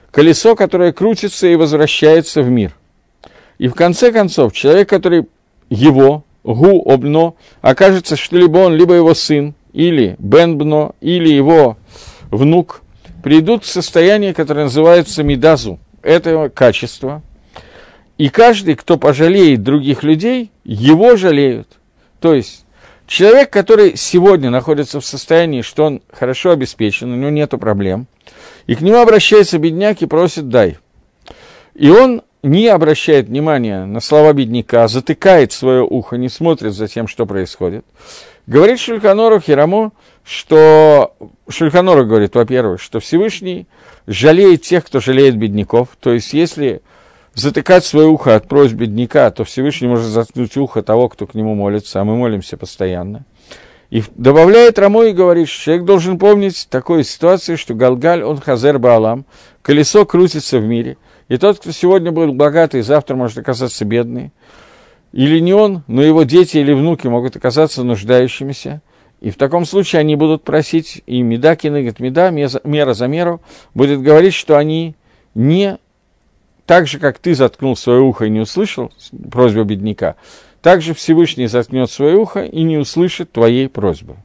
колесо, 0.10 0.56
которое 0.56 0.94
крутится 0.94 1.48
и 1.48 1.56
возвращается 1.56 2.42
в 2.42 2.50
мир. 2.50 2.76
И 3.60 3.68
в 3.68 3.76
конце 3.76 4.12
концов, 4.12 4.54
человек, 4.54 4.90
который 4.90 5.28
его, 5.70 6.24
гу 6.44 6.82
обно, 6.86 7.36
окажется, 7.62 8.16
что 8.16 8.36
либо 8.36 8.58
он, 8.58 8.74
либо 8.76 8.96
его 8.96 9.14
сын, 9.14 9.54
или 9.74 10.16
бенбно, 10.18 10.94
или 11.02 11.30
его 11.30 11.78
внук, 12.32 12.82
придут 13.24 13.64
в 13.64 13.68
состояние, 13.68 14.34
которое 14.34 14.64
называется 14.64 15.24
мидазу, 15.24 15.80
этого 16.02 16.50
качества. 16.50 17.22
И 18.22 18.30
каждый, 18.30 18.76
кто 18.76 19.00
пожалеет 19.00 19.64
других 19.64 20.04
людей, 20.04 20.52
его 20.64 21.16
жалеют. 21.16 21.80
То 22.20 22.36
есть, 22.36 22.68
человек, 23.08 23.50
который 23.50 23.98
сегодня 23.98 24.52
находится 24.52 25.02
в 25.02 25.06
состоянии, 25.08 25.64
что 25.64 25.86
он 25.86 26.04
хорошо 26.14 26.52
обеспечен, 26.52 27.12
у 27.12 27.16
него 27.16 27.32
нет 27.32 27.50
проблем, 27.60 28.06
и 28.68 28.76
к 28.76 28.82
нему 28.82 28.98
обращается 28.98 29.58
бедняк 29.58 30.04
и 30.04 30.06
просит 30.06 30.50
«дай». 30.50 30.78
И 31.74 31.90
он 31.90 32.22
не 32.44 32.68
обращает 32.68 33.26
внимания 33.26 33.86
на 33.86 34.00
слова 34.02 34.34
бедняка, 34.34 34.88
затыкает 34.88 35.52
свое 35.52 35.82
ухо, 35.82 36.16
не 36.16 36.30
смотрит 36.30 36.74
за 36.74 36.88
тем, 36.88 37.08
что 37.08 37.26
происходит. 37.26 37.86
Говорит 38.46 38.80
Шульханору 38.80 39.40
Хирамо, 39.40 39.94
что 40.24 41.16
Шульханору 41.50 42.06
говорит, 42.06 42.36
во-первых, 42.36 42.82
что 42.82 43.00
Всевышний 43.00 43.66
жалеет 44.06 44.62
тех, 44.62 44.86
кто 44.86 45.00
жалеет 45.00 45.38
бедняков. 45.38 45.90
То 46.00 46.14
есть, 46.14 46.34
если 46.34 46.84
затыкать 47.34 47.86
свое 47.86 48.08
ухо 48.08 48.36
от 48.36 48.48
просьб 48.48 48.76
бедняка, 48.76 49.32
то 49.32 49.44
Всевышний 49.44 49.88
может 49.88 50.08
заткнуть 50.08 50.56
ухо 50.58 50.82
того, 50.82 51.10
кто 51.10 51.28
к 51.28 51.34
нему 51.34 51.56
молится, 51.56 52.02
а 52.02 52.04
мы 52.04 52.16
молимся 52.16 52.58
постоянно. 52.58 53.26
И 53.90 54.04
добавляет 54.16 54.80
Рамо 54.80 55.04
и 55.04 55.12
говорит, 55.12 55.50
что 55.50 55.64
человек 55.64 55.86
должен 55.86 56.18
помнить 56.18 56.68
такой 56.70 57.04
ситуации, 57.04 57.56
что 57.56 57.74
Галгаль, 57.74 58.24
он 58.24 58.40
хазер 58.40 58.80
Баалам, 58.80 59.26
колесо 59.62 60.06
крутится 60.06 60.60
в 60.60 60.64
мире– 60.64 60.98
и 61.32 61.38
тот, 61.38 61.60
кто 61.60 61.72
сегодня 61.72 62.12
был 62.12 62.34
богатый, 62.34 62.82
завтра 62.82 63.16
может 63.16 63.38
оказаться 63.38 63.86
бедный. 63.86 64.34
Или 65.14 65.40
не 65.40 65.54
он, 65.54 65.82
но 65.88 66.04
его 66.04 66.24
дети 66.24 66.58
или 66.58 66.74
внуки 66.74 67.08
могут 67.08 67.38
оказаться 67.38 67.86
нуждающимися. 67.86 68.82
И 69.22 69.30
в 69.30 69.38
таком 69.38 69.64
случае 69.64 70.02
они 70.02 70.18
будут 70.18 70.44
просить, 70.44 71.02
и 71.06 71.22
меда 71.22 71.56
кинегат 71.56 72.02
меда, 72.02 72.32
мера 72.32 72.94
за 72.94 73.08
меру, 73.08 73.40
будет 73.74 74.02
говорить, 74.02 74.34
что 74.34 74.58
они 74.58 74.98
не 75.34 75.78
так 76.66 76.88
же, 76.88 77.00
как 77.00 77.20
ты 77.20 77.36
заткнул 77.36 77.76
свое 77.76 78.00
ухо 78.00 78.26
и 78.26 78.30
не 78.30 78.40
услышал 78.40 78.92
просьбу 79.32 79.64
бедняка, 79.64 80.16
так 80.62 80.82
же 80.82 80.94
Всевышний 80.94 81.48
заткнет 81.48 81.90
свое 81.90 82.16
ухо 82.16 82.44
и 82.44 82.64
не 82.64 82.78
услышит 82.78 83.32
твоей 83.32 83.68
просьбы. 83.68 84.16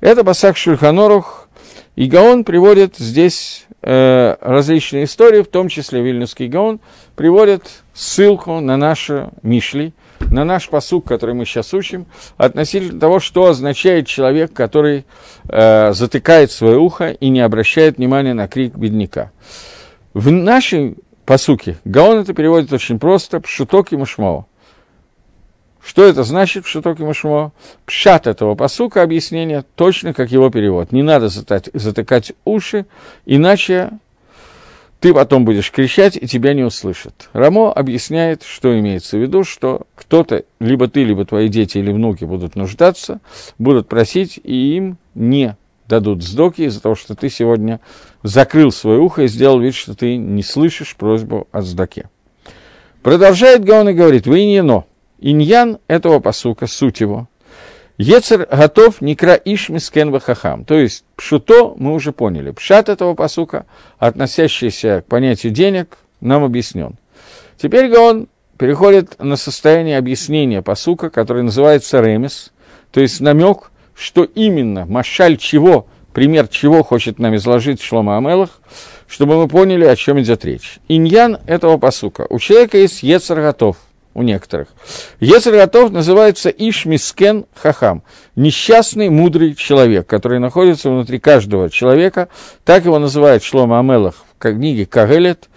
Это 0.00 0.22
Басак 0.22 0.56
Шульханорух, 0.56 1.48
и 1.96 2.06
Гаон 2.06 2.44
приводит 2.44 2.96
здесь 2.96 3.66
э, 3.82 4.36
различные 4.40 5.04
истории, 5.04 5.42
в 5.42 5.48
том 5.48 5.68
числе 5.68 6.00
Вильнюсский 6.00 6.48
Гаон, 6.48 6.80
приводят 7.16 7.64
ссылку 7.94 8.60
на 8.60 8.76
наши 8.76 9.30
Мишли, 9.42 9.92
на 10.30 10.44
наш 10.44 10.68
посук, 10.68 11.06
который 11.06 11.34
мы 11.34 11.44
сейчас 11.44 11.74
учим, 11.74 12.06
относительно 12.36 13.00
того, 13.00 13.18
что 13.18 13.46
означает 13.46 14.06
человек, 14.06 14.52
который 14.52 15.06
э, 15.48 15.92
затыкает 15.92 16.52
свое 16.52 16.76
ухо 16.76 17.10
и 17.10 17.28
не 17.28 17.40
обращает 17.40 17.98
внимания 17.98 18.34
на 18.34 18.46
крик 18.46 18.74
бедняка. 18.74 19.32
В 20.14 20.30
нашей 20.30 20.96
посуке 21.28 21.76
Гаон 21.84 22.20
это 22.20 22.32
переводит 22.32 22.72
очень 22.72 22.98
просто, 22.98 23.38
пшуток 23.38 23.92
и 23.92 23.98
машмао. 23.98 24.46
Что 25.84 26.04
это 26.04 26.22
значит, 26.22 26.64
пшуток 26.64 27.00
и 27.00 27.02
машмао? 27.02 27.52
Пшат 27.84 28.26
этого 28.26 28.54
посука, 28.54 29.02
объяснение, 29.02 29.62
точно 29.74 30.14
как 30.14 30.30
его 30.30 30.48
перевод. 30.48 30.90
Не 30.90 31.02
надо 31.02 31.28
затыкать 31.28 32.32
уши, 32.46 32.86
иначе 33.26 33.90
ты 35.00 35.12
потом 35.12 35.44
будешь 35.44 35.70
кричать, 35.70 36.16
и 36.16 36.26
тебя 36.26 36.54
не 36.54 36.64
услышат. 36.64 37.28
Рамо 37.34 37.74
объясняет, 37.74 38.42
что 38.42 38.78
имеется 38.78 39.18
в 39.18 39.20
виду, 39.20 39.44
что 39.44 39.82
кто-то, 39.96 40.44
либо 40.60 40.88
ты, 40.88 41.04
либо 41.04 41.26
твои 41.26 41.48
дети 41.50 41.76
или 41.76 41.92
внуки 41.92 42.24
будут 42.24 42.56
нуждаться, 42.56 43.20
будут 43.58 43.86
просить, 43.86 44.40
и 44.42 44.76
им 44.76 44.96
не 45.14 45.58
дадут 45.88 46.22
сдоки 46.22 46.62
из-за 46.62 46.82
того, 46.82 46.94
что 46.94 47.14
ты 47.14 47.30
сегодня 47.30 47.80
закрыл 48.22 48.70
свое 48.70 48.98
ухо 48.98 49.22
и 49.22 49.28
сделал 49.28 49.60
вид, 49.60 49.74
что 49.74 49.94
ты 49.94 50.16
не 50.16 50.42
слышишь 50.42 50.96
просьбу 50.96 51.48
о 51.50 51.62
сдаке. 51.62 52.08
Продолжает 53.02 53.64
Гаон 53.64 53.88
и 53.88 53.94
говорит, 53.94 54.26
вы 54.26 54.44
не 54.44 54.62
но. 54.62 54.86
Иньян 55.18 55.78
этого 55.88 56.20
посука, 56.20 56.66
суть 56.66 57.00
его, 57.00 57.28
Ецер 57.98 58.46
готов 58.46 59.00
некра 59.00 59.34
иш 59.34 59.68
мискен 59.70 60.12
вахахам. 60.12 60.64
То 60.64 60.78
есть 60.78 61.04
пшуто 61.16 61.74
мы 61.76 61.94
уже 61.94 62.12
поняли. 62.12 62.52
Пшат 62.52 62.88
этого 62.88 63.14
посука, 63.14 63.66
относящийся 63.98 65.02
к 65.04 65.10
понятию 65.10 65.52
денег, 65.52 65.98
нам 66.20 66.44
объяснен. 66.44 66.96
Теперь 67.56 67.92
он 67.96 68.28
переходит 68.56 69.18
на 69.18 69.34
состояние 69.34 69.98
объяснения 69.98 70.62
посука, 70.62 71.10
который 71.10 71.42
называется 71.42 72.00
ремес, 72.00 72.52
то 72.92 73.00
есть 73.00 73.20
намек, 73.20 73.72
что 73.98 74.24
именно, 74.24 74.86
машаль 74.86 75.36
чего, 75.36 75.86
пример 76.12 76.48
чего 76.48 76.82
хочет 76.82 77.18
нам 77.18 77.34
изложить 77.36 77.82
Шлома 77.82 78.16
Амелах, 78.16 78.60
чтобы 79.06 79.36
мы 79.36 79.48
поняли, 79.48 79.84
о 79.84 79.96
чем 79.96 80.20
идет 80.20 80.44
речь. 80.44 80.78
Иньян 80.88 81.38
этого 81.46 81.78
посука. 81.78 82.26
У 82.30 82.38
человека 82.38 82.78
есть 82.78 83.02
Ецер 83.02 83.40
готов– 83.40 83.76
у 84.18 84.22
некоторых. 84.22 84.68
Ецер 85.20 85.54
готов 85.54 85.92
называется 85.92 86.50
Ишмискен 86.50 87.46
Хахам, 87.54 88.02
несчастный, 88.34 89.10
мудрый 89.10 89.54
человек, 89.54 90.06
который 90.08 90.40
находится 90.40 90.90
внутри 90.90 91.20
каждого 91.20 91.70
человека. 91.70 92.28
Так 92.64 92.84
его 92.84 92.98
называет 92.98 93.44
Шлома 93.44 93.78
Амелах 93.78 94.16
в 94.16 94.38
книге 94.40 94.86
Кагелет. 94.86 95.48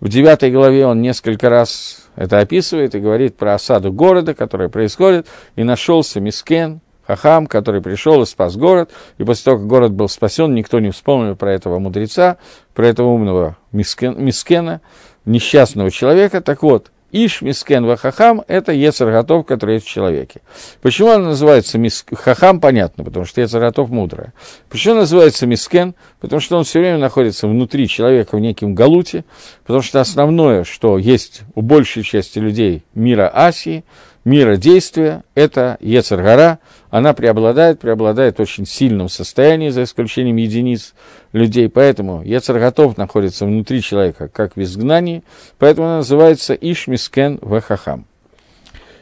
В 0.00 0.08
девятой 0.08 0.50
главе 0.50 0.86
он 0.86 1.00
несколько 1.00 1.48
раз 1.48 2.08
это 2.16 2.40
описывает 2.40 2.96
и 2.96 3.00
говорит 3.00 3.36
про 3.36 3.54
осаду 3.54 3.92
города, 3.92 4.34
которая 4.34 4.68
происходит, 4.68 5.28
и 5.54 5.62
нашелся 5.62 6.20
Мискен, 6.20 6.80
Хахам, 7.08 7.46
который 7.46 7.80
пришел 7.80 8.20
и 8.20 8.26
спас 8.26 8.56
город, 8.56 8.90
и 9.16 9.24
после 9.24 9.44
того, 9.44 9.56
как 9.56 9.66
город 9.66 9.92
был 9.92 10.10
спасен, 10.10 10.54
никто 10.54 10.78
не 10.78 10.90
вспомнил 10.90 11.36
про 11.36 11.54
этого 11.54 11.78
мудреца, 11.78 12.36
про 12.74 12.86
этого 12.86 13.08
умного 13.08 13.56
Мискен, 13.72 14.22
Мискена, 14.22 14.82
несчастного 15.24 15.90
человека. 15.90 16.42
Так 16.42 16.62
вот, 16.62 16.90
Иш 17.10 17.40
мискен 17.40 17.86
вахахам– 17.86 18.42
это 18.48 18.72
Ецер 18.72 19.10
готов, 19.10 19.46
который 19.46 19.76
есть 19.76 19.86
в 19.86 19.90
человеке. 19.90 20.42
Почему 20.82 21.08
он 21.08 21.24
называется 21.24 21.78
мис... 21.78 22.04
хахам, 22.12 22.60
понятно, 22.60 23.02
потому 23.04 23.24
что 23.24 23.40
Ецер 23.40 23.60
готов 23.60 23.88
мудрая. 23.88 24.34
Почему 24.68 24.96
называется 24.96 25.46
мискен? 25.46 25.94
Потому 26.20 26.40
что 26.40 26.58
он 26.58 26.64
все 26.64 26.80
время 26.80 26.98
находится 26.98 27.48
внутри 27.48 27.88
человека 27.88 28.36
в 28.36 28.40
неким 28.40 28.74
галуте, 28.74 29.24
потому 29.62 29.80
что 29.80 30.02
основное, 30.02 30.64
что 30.64 30.98
есть 30.98 31.40
у 31.54 31.62
большей 31.62 32.02
части 32.02 32.38
людей 32.38 32.84
мира 32.94 33.30
Асии, 33.34 33.84
мира 34.26 34.56
действия, 34.56 35.24
это 35.34 35.78
Ецергара, 35.80 36.58
она 36.90 37.12
преобладает, 37.12 37.80
преобладает 37.80 38.38
в 38.38 38.42
очень 38.42 38.66
сильном 38.66 39.08
состоянии, 39.08 39.68
за 39.68 39.84
исключением 39.84 40.36
единиц 40.36 40.94
людей, 41.32 41.68
поэтому 41.68 42.22
Ецерготов 42.22 42.96
находится 42.96 43.44
внутри 43.44 43.82
человека, 43.82 44.28
как 44.28 44.56
в 44.56 44.62
изгнании, 44.62 45.22
поэтому 45.58 45.86
она 45.86 45.96
называется 45.98 46.54
Ишмискен 46.54 47.38
Вахахам. 47.42 48.06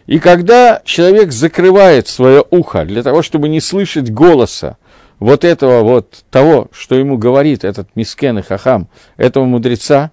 И 0.07 0.19
когда 0.19 0.83
человек 0.85 1.33
закрывает 1.33 2.07
свое 2.07 2.45
ухо 2.51 2.85
для 2.85 3.03
того, 3.03 3.23
чтобы 3.23 3.49
не 3.49 3.61
слышать 3.61 4.11
голоса 4.11 4.77
вот 5.19 5.45
этого 5.45 5.83
вот 5.83 6.25
того, 6.31 6.69
что 6.73 6.95
ему 6.95 7.19
говорит 7.19 7.65
этот 7.65 7.89
Мискен 7.97 8.39
и 8.39 8.43
Хахам, 8.43 8.89
этого 9.17 9.45
мудреца, 9.45 10.13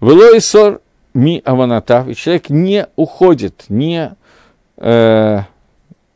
Велой 0.00 0.40
Сор 0.40 0.80
Ми 1.12 1.42
Аванатав, 1.44 2.08
и 2.08 2.14
человек 2.14 2.48
не 2.48 2.86
уходит, 2.96 3.64
не 3.68 4.14
э, 4.76 5.40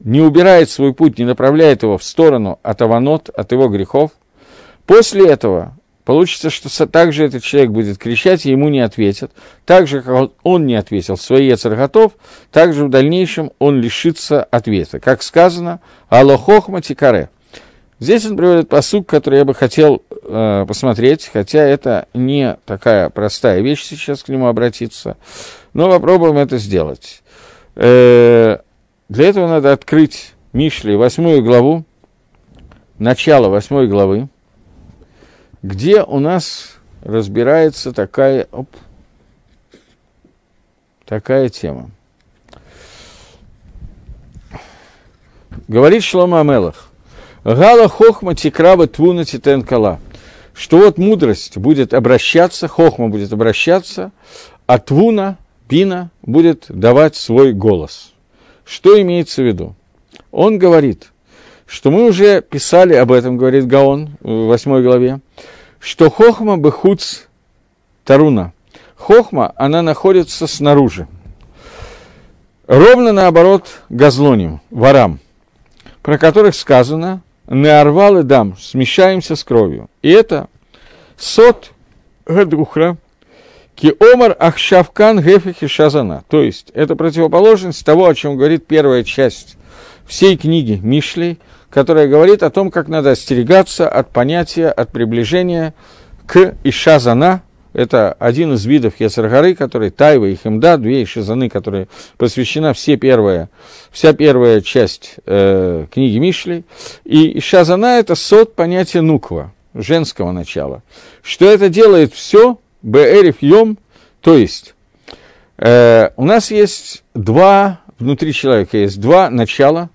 не 0.05 0.21
убирает 0.21 0.71
свой 0.71 0.93
путь, 0.93 1.19
не 1.19 1.25
направляет 1.25 1.83
его 1.83 1.99
в 1.99 2.05
сторону 2.05 2.59
от 2.63 2.83
аванот, 2.83 3.29
от 3.29 3.53
его 3.53 3.69
грехов, 3.69 4.13
после 4.87 5.29
этого 5.29 5.77
получится, 6.05 6.51
что 6.51 6.87
также 6.87 7.25
этот 7.25 7.43
человек 7.43 7.71
будет 7.71 7.99
кричать, 7.99 8.45
и 8.45 8.51
ему 8.51 8.69
не 8.69 8.81
ответят. 8.81 9.31
Так 9.65 9.87
же, 9.87 10.03
как 10.03 10.31
он 10.43 10.67
не 10.67 10.75
ответил 10.75 11.17
в 11.17 11.23
своей 11.23 11.55
готов, 11.55 12.13
также 12.51 12.85
в 12.85 12.91
дальнейшем 12.91 13.53
он 13.59 13.81
лишится 13.81 14.43
ответа. 14.43 14.99
Как 14.99 15.23
сказано, 15.23 15.81
Аллахохма 16.09 16.83
Тикаре. 16.83 17.31
Здесь 18.01 18.27
он 18.27 18.37
приводит 18.37 18.69
посук, 18.69 19.09
который 19.09 19.39
я 19.39 19.45
бы 19.45 19.55
хотел 19.55 20.03
э, 20.11 20.65
посмотреть, 20.67 21.31
хотя 21.33 21.63
это 21.63 22.09
не 22.15 22.57
такая 22.67 23.11
простая 23.11 23.61
вещь 23.61 23.85
сейчас 23.85 24.25
к 24.25 24.29
нему 24.29 24.49
обратиться, 24.49 25.17
но 25.73 25.89
попробуем 25.89 26.37
это 26.39 26.59
сделать. 26.59 27.23
Э, 27.77 28.59
для 29.13 29.29
этого 29.29 29.47
надо 29.47 29.73
открыть 29.73 30.33
Мишли, 30.55 30.97
восьмую 30.97 31.45
главу, 31.45 31.85
начало 32.99 33.51
восьмой 33.51 33.87
главы, 33.87 34.29
где 35.63 36.03
у 36.03 36.19
нас 36.19 36.77
разбирается 37.03 37.93
такая, 37.93 38.49
оп, 38.53 38.71
такая 41.05 41.51
тема. 41.51 41.91
Говорит 45.69 46.03
Шлома 46.05 46.41
Амелах, 46.41 46.89
Гала 47.45 47.91
хохма 47.91 48.35
тикраба 48.35 48.87
твуна 48.87 49.27
титен 49.27 49.61
кала. 49.61 50.01
Что 50.55 50.79
вот 50.79 50.97
мудрость 50.97 51.59
будет 51.59 51.93
обращаться, 51.93 52.67
хохма 52.67 53.11
будет 53.11 53.31
обращаться, 53.31 54.11
а 54.65 54.79
твуна, 54.79 55.37
бина, 55.69 56.11
будет 56.23 56.65
давать 56.71 57.15
свой 57.15 57.53
голос– 57.53 58.09
что 58.65 59.01
имеется 59.01 59.43
в 59.43 59.47
виду? 59.47 59.75
Он 60.31 60.59
говорит, 60.59 61.13
что 61.67 61.91
мы 61.91 62.09
уже 62.09 62.43
писали 62.43 62.95
об 62.95 63.13
этом, 63.13 63.37
говорит 63.37 63.67
Гаон 63.67 64.11
в 64.21 64.47
восьмой 64.47 64.83
главе, 64.83 65.21
что 65.81 66.11
хохма 66.11 66.57
бехуц 66.57 67.23
таруна. 68.05 68.53
Хохма, 68.97 69.53
она 69.57 69.83
находится 69.83 70.47
снаружи. 70.47 71.09
Ровно 72.67 73.13
наоборот 73.13 73.67
газлоним, 73.89 74.61
ворам, 74.71 75.19
про 76.03 76.19
которых 76.19 76.55
сказано 76.55 77.23
«неорвал 77.49 78.19
и 78.19 78.23
дам», 78.23 78.57
смещаемся 78.57 79.35
с 79.35 79.43
кровью. 79.43 79.91
И 80.03 80.11
это 80.11 80.49
сот 81.17 81.73
гадухра, 82.25 82.97
Ки 83.83 83.97
омар 83.99 84.37
ахшавкан 84.39 85.21
гефихи 85.21 85.67
шазана. 85.67 86.23
То 86.29 86.41
есть, 86.41 86.71
это 86.73 86.95
противоположность 86.95 87.85
того, 87.85 88.07
о 88.07 88.15
чем 88.15 88.37
говорит 88.37 88.65
первая 88.65 89.03
часть 89.03 89.57
всей 90.07 90.37
книги 90.37 90.79
Мишли, 90.81 91.39
которая 91.69 92.07
говорит 92.07 92.45
о 92.45 92.51
том, 92.51 92.71
как 92.71 92.87
надо 92.87 93.11
остерегаться 93.11 93.89
от 93.89 94.11
понятия, 94.11 94.69
от 94.69 94.93
приближения 94.93 95.75
к 96.27 96.55
Ишазана. 96.63 97.43
Это 97.73 98.13
один 98.21 98.53
из 98.53 98.65
видов 98.67 99.01
Яцергары, 99.01 99.57
который 99.57 99.91
Тайва 99.91 100.27
и 100.27 100.37
Химда, 100.37 100.79
две 100.79 101.03
Ишазаны, 101.03 101.49
которые 101.49 101.89
посвящена 102.19 102.75
все 102.75 102.97
первая, 102.97 103.51
вся 103.91 104.13
первая 104.13 104.61
часть 104.61 105.17
э, 105.27 105.87
книги 105.91 106.19
Мишли. 106.19 106.63
И 107.05 107.37
Ишазана– 107.41 107.87
это 107.99 108.15
сот 108.15 108.55
понятия 108.55 109.01
нуква, 109.01 109.53
женского 109.75 110.31
начала. 110.31 110.85
Что 111.25 111.47
это 111.47 111.69
делает 111.69 112.15
все 112.15 112.59
Беэриф 112.83 113.43
Йом, 113.43 113.79
то 114.21 114.37
есть 114.37 114.75
э, 115.59 116.11
у 116.17 116.25
нас 116.25 116.51
есть 116.51 117.05
два, 117.15 117.81
внутри 117.99 118.33
человека 118.33 118.77
есть 118.79 119.01
два 119.01 119.31
начала, 119.31 119.91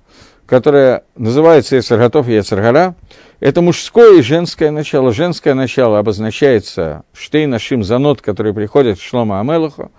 которое 0.46 1.04
называется 1.16 1.76
Яцерготов 1.76 2.28
и 2.30 2.34
Яцергара. 2.34 2.96
Это 3.40 3.62
мужское 3.62 4.18
и 4.18 4.22
женское 4.22 4.72
начало. 4.72 5.14
Женское 5.14 5.54
начало 5.54 6.00
обозначается 6.00 7.04
Штейнашим 7.14 7.84
Занот, 7.84 8.22
который 8.22 8.54
приходит 8.54 8.98
в 8.98 9.04
Шлома 9.04 9.40
Амелаху, 9.40 9.92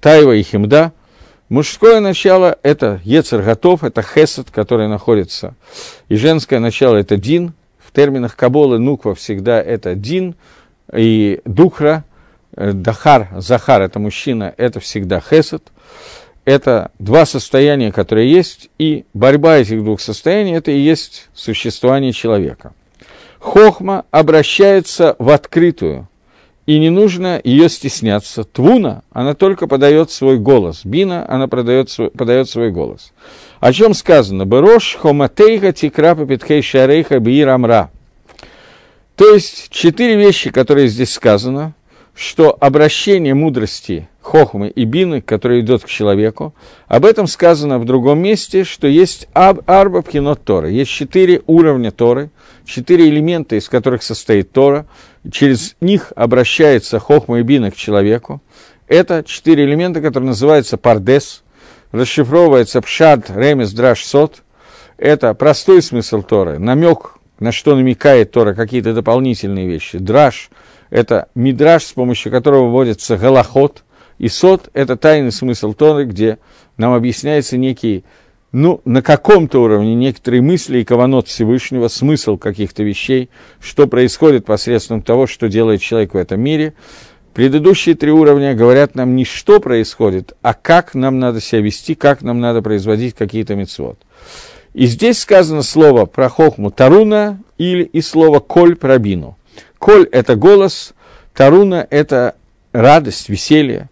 Тайва 0.00 0.32
и 0.32 0.42
Химда. 0.42 0.92
Мужское 1.48 2.00
начало– 2.00 2.58
это 2.62 3.00
Ецерготов, 3.04 3.82
это 3.82 4.02
Хесед, 4.02 4.50
который 4.50 4.86
находится. 4.86 5.54
И 6.08 6.16
женское 6.16 6.60
начало– 6.60 6.96
это 6.96 7.16
Дин. 7.16 7.54
В 7.78 7.92
терминах 7.92 8.36
Каболы 8.36 8.78
Нуква 8.78 9.14
всегда 9.14 9.60
это 9.60 9.94
Дин– 9.94 10.34
и 10.92 11.40
Духра, 11.44 12.04
Дахар, 12.52 13.28
Захар– 13.36 13.82
это 13.82 13.98
мужчина, 13.98 14.54
это 14.56 14.80
всегда 14.80 15.20
Хесед. 15.20 15.62
Это 16.44 16.92
два 16.98 17.26
состояния, 17.26 17.92
которые 17.92 18.30
есть, 18.30 18.70
и 18.78 19.04
борьба 19.12 19.58
этих 19.58 19.84
двух 19.84 20.00
состояний– 20.00 20.52
это 20.56 20.70
и 20.70 20.78
есть 20.78 21.28
существование 21.34 22.12
человека. 22.12 22.72
Хохма 23.38 24.06
обращается 24.10 25.14
в 25.18 25.28
открытую, 25.28 26.08
и 26.66 26.78
не 26.78 26.90
нужно 26.90 27.40
ее 27.44 27.68
стесняться. 27.68 28.44
Твуна, 28.44 29.02
она 29.10 29.34
только 29.34 29.66
подает 29.66 30.10
свой 30.10 30.38
голос. 30.38 30.82
Бина, 30.84 31.24
она 31.28 31.48
подает, 31.48 31.94
подает 32.16 32.48
свой 32.48 32.70
голос. 32.70 33.12
О 33.60 33.72
чем 33.72 33.94
сказано? 33.94 34.44
Берош 34.44 34.96
хоматейха 34.96 35.72
тикрапа 35.72 36.26
питхей 36.26 36.62
шарейха 36.62 37.20
биирамра. 37.20 37.90
То 39.16 39.34
есть, 39.34 39.70
четыре 39.70 40.16
вещи, 40.16 40.50
которые 40.50 40.88
здесь 40.88 41.12
сказано, 41.12 41.74
что 42.18 42.56
обращение 42.58 43.32
мудрости 43.32 44.08
хохмы 44.20 44.70
и 44.70 44.84
бины, 44.84 45.20
который 45.22 45.60
идет 45.60 45.84
к 45.84 45.88
человеку, 45.88 46.52
об 46.88 47.04
этом 47.04 47.28
сказано 47.28 47.78
в 47.78 47.84
другом 47.84 48.18
месте, 48.18 48.64
что 48.64 48.88
есть 48.88 49.28
арба 49.34 50.02
пхинот 50.02 50.42
Тора. 50.42 50.68
Есть 50.68 50.90
четыре 50.90 51.42
уровня 51.46 51.92
Торы, 51.92 52.30
четыре 52.64 53.08
элемента, 53.08 53.54
из 53.54 53.68
которых 53.68 54.02
состоит 54.02 54.50
Тора. 54.50 54.86
Через 55.30 55.76
них 55.80 56.12
обращается 56.16 56.98
хохма 56.98 57.38
и 57.38 57.42
бина 57.42 57.70
к 57.70 57.76
человеку. 57.76 58.42
Это 58.88 59.22
четыре 59.22 59.64
элемента, 59.64 60.00
которые 60.00 60.30
называются 60.30 60.76
пардес, 60.76 61.44
расшифровывается 61.92 62.80
пшад, 62.80 63.30
ремес, 63.30 63.72
драш, 63.72 64.04
сот. 64.04 64.42
Это 64.96 65.32
простой 65.34 65.82
смысл 65.82 66.22
Торы, 66.22 66.58
намек, 66.58 67.17
на 67.40 67.52
что 67.52 67.74
намекает 67.74 68.32
Тора, 68.32 68.54
какие-то 68.54 68.94
дополнительные 68.94 69.66
вещи. 69.66 69.98
Драш– 69.98 70.50
это 70.90 71.28
мидраш, 71.34 71.84
с 71.84 71.92
помощью 71.92 72.32
которого 72.32 72.68
вводится 72.68 73.16
голоход– 73.16 73.84
и 74.18 74.28
сот– 74.28 74.68
это 74.74 74.96
тайный 74.96 75.32
смысл 75.32 75.72
Торы, 75.72 76.04
где 76.04 76.38
нам 76.76 76.92
объясняется 76.92 77.56
некий, 77.56 78.04
ну, 78.50 78.80
на 78.84 79.00
каком-то 79.00 79.62
уровне 79.62 79.94
некоторые 79.94 80.42
мысли 80.42 80.78
и 80.78 80.84
каванот 80.84 81.28
Всевышнего, 81.28 81.88
смысл 81.88 82.36
каких-то 82.36 82.82
вещей, 82.82 83.30
что 83.60 83.86
происходит 83.86 84.44
посредством 84.44 85.02
того, 85.02 85.26
что 85.26 85.48
делает 85.48 85.80
человек 85.80 86.14
в 86.14 86.16
этом 86.16 86.40
мире. 86.40 86.74
Предыдущие 87.32 87.94
три 87.94 88.10
уровня 88.10 88.54
говорят 88.54 88.96
нам 88.96 89.14
не 89.14 89.24
что 89.24 89.60
происходит, 89.60 90.36
а 90.42 90.54
как 90.54 90.94
нам 90.94 91.20
надо 91.20 91.40
себя 91.40 91.60
вести, 91.60 91.94
как 91.94 92.22
нам 92.22 92.40
надо 92.40 92.62
производить 92.62 93.14
какие-то 93.14 93.54
мецвод. 93.54 94.00
И 94.74 94.86
здесь 94.86 95.18
сказано 95.18 95.62
слово 95.62 96.06
про 96.06 96.28
хохму 96.28 96.70
Таруна 96.70 97.40
или 97.56 97.82
и 97.84 98.00
слово 98.00 98.40
коль 98.40 98.76
про 98.76 98.98
бину. 98.98 99.36
Коль– 99.78 100.04
это 100.12 100.36
голос, 100.36 100.94
Таруна– 101.34 101.86
это 101.90 102.34
радость, 102.72 103.28
веселье. 103.28 103.88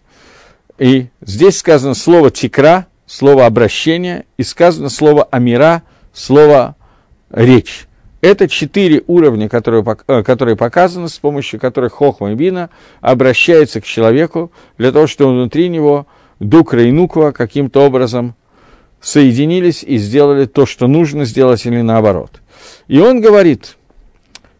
И 0.77 1.07
здесь 1.21 1.57
сказано 1.57 1.95
слово 1.95 2.29
«тикра», 2.29 2.87
слово 3.05 3.45
«обращение», 3.45 4.25
и 4.37 4.43
сказано 4.43 4.89
слово 4.89 5.23
«амира», 5.23 5.83
слово 6.13 6.75
«речь». 7.31 7.87
Это 8.21 8.47
четыре 8.47 9.03
уровня, 9.07 9.47
которые, 9.47 9.85
э, 10.07 10.23
которые 10.23 10.55
показаны, 10.55 11.07
с 11.07 11.17
помощью 11.19 11.59
которых 11.59 11.93
Хохма 11.93 12.31
и 12.31 12.35
Бина 12.35 12.69
обращается 12.99 13.79
к 13.79 13.85
человеку 13.85 14.51
для 14.77 14.91
того, 14.91 15.07
чтобы 15.07 15.31
внутри 15.33 15.69
него 15.69 16.07
Дукра 16.39 16.83
и 16.83 16.91
Нуква 16.91 17.31
каким-то 17.31 17.85
образом 17.85 18.35
соединились 19.01 19.83
и 19.83 19.97
сделали 19.97 20.45
то, 20.45 20.65
что 20.65 20.87
нужно 20.87 21.25
сделать, 21.25 21.65
или 21.65 21.81
наоборот. 21.81 22.41
И 22.87 22.99
он 22.99 23.21
говорит, 23.21 23.77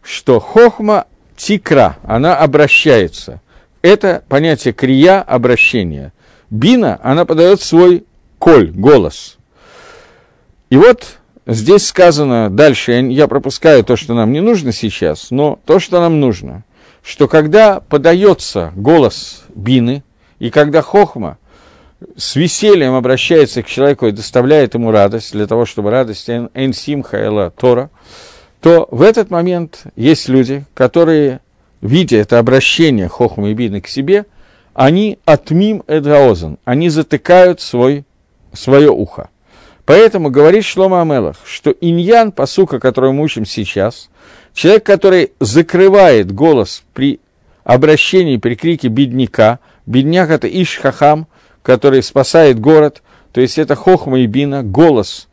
что 0.02 0.40
Хохма 0.40 1.06
Тикра, 1.36 1.96
она 2.02 2.36
обращается– 2.36 3.40
это 3.82 4.24
понятие 4.28 4.74
крия 4.74 5.22
обращения. 5.22 6.12
Бина, 6.50 6.98
она 7.02 7.24
подает 7.24 7.60
свой 7.60 8.04
коль, 8.38 8.70
голос. 8.70 9.38
И 10.70 10.76
вот 10.76 11.18
здесь 11.46 11.86
сказано 11.86 12.50
дальше, 12.50 12.92
я 12.92 13.28
пропускаю 13.28 13.84
то, 13.84 13.96
что 13.96 14.14
нам 14.14 14.32
не 14.32 14.40
нужно 14.40 14.72
сейчас, 14.72 15.30
но 15.30 15.58
то, 15.64 15.78
что 15.78 16.00
нам 16.00 16.20
нужно, 16.20 16.64
что 17.02 17.28
когда 17.28 17.80
подается 17.80 18.72
голос 18.74 19.44
бины, 19.54 20.02
и 20.38 20.50
когда 20.50 20.82
хохма 20.82 21.38
с 22.16 22.36
весельем 22.36 22.94
обращается 22.94 23.62
к 23.62 23.66
человеку 23.66 24.06
и 24.06 24.12
доставляет 24.12 24.74
ему 24.74 24.90
радость, 24.90 25.32
для 25.32 25.46
того, 25.46 25.66
чтобы 25.66 25.90
радость 25.90 26.28
эн 26.28 26.72
симха 26.72 27.16
эла 27.16 27.50
тора, 27.50 27.90
то 28.60 28.88
в 28.90 29.02
этот 29.02 29.30
момент 29.30 29.84
есть 29.96 30.28
люди, 30.28 30.64
которые 30.74 31.40
видя 31.80 32.16
это 32.16 32.38
обращение 32.38 33.08
Хохма 33.08 33.50
и 33.50 33.54
Бины 33.54 33.80
к 33.80 33.88
себе, 33.88 34.26
они 34.74 35.18
отмим 35.24 35.82
эдгаозен, 35.86 36.58
они 36.64 36.88
затыкают 36.88 37.60
свой, 37.60 38.04
свое 38.52 38.90
ухо. 38.90 39.30
Поэтому 39.84 40.30
говорит 40.30 40.64
Шлома 40.64 41.00
Амелах, 41.00 41.36
что 41.44 41.70
иньян, 41.70 42.30
посука, 42.30 42.78
который 42.78 43.12
мы 43.12 43.24
учим 43.24 43.46
сейчас, 43.46 44.10
человек, 44.52 44.84
который 44.84 45.32
закрывает 45.40 46.30
голос 46.30 46.84
при 46.92 47.20
обращении, 47.64 48.36
при 48.36 48.54
крике 48.54 48.88
бедняка, 48.88 49.60
бедняк 49.86 50.30
это 50.30 50.46
Иш-Хахам, 50.46 51.26
который 51.68 52.02
спасает 52.02 52.58
город, 52.58 53.02
то 53.30 53.42
есть 53.42 53.58
это 53.58 53.74
Хохма 53.74 54.20
и 54.20 54.26
Бина, 54.26 54.62
голос, 54.62 55.28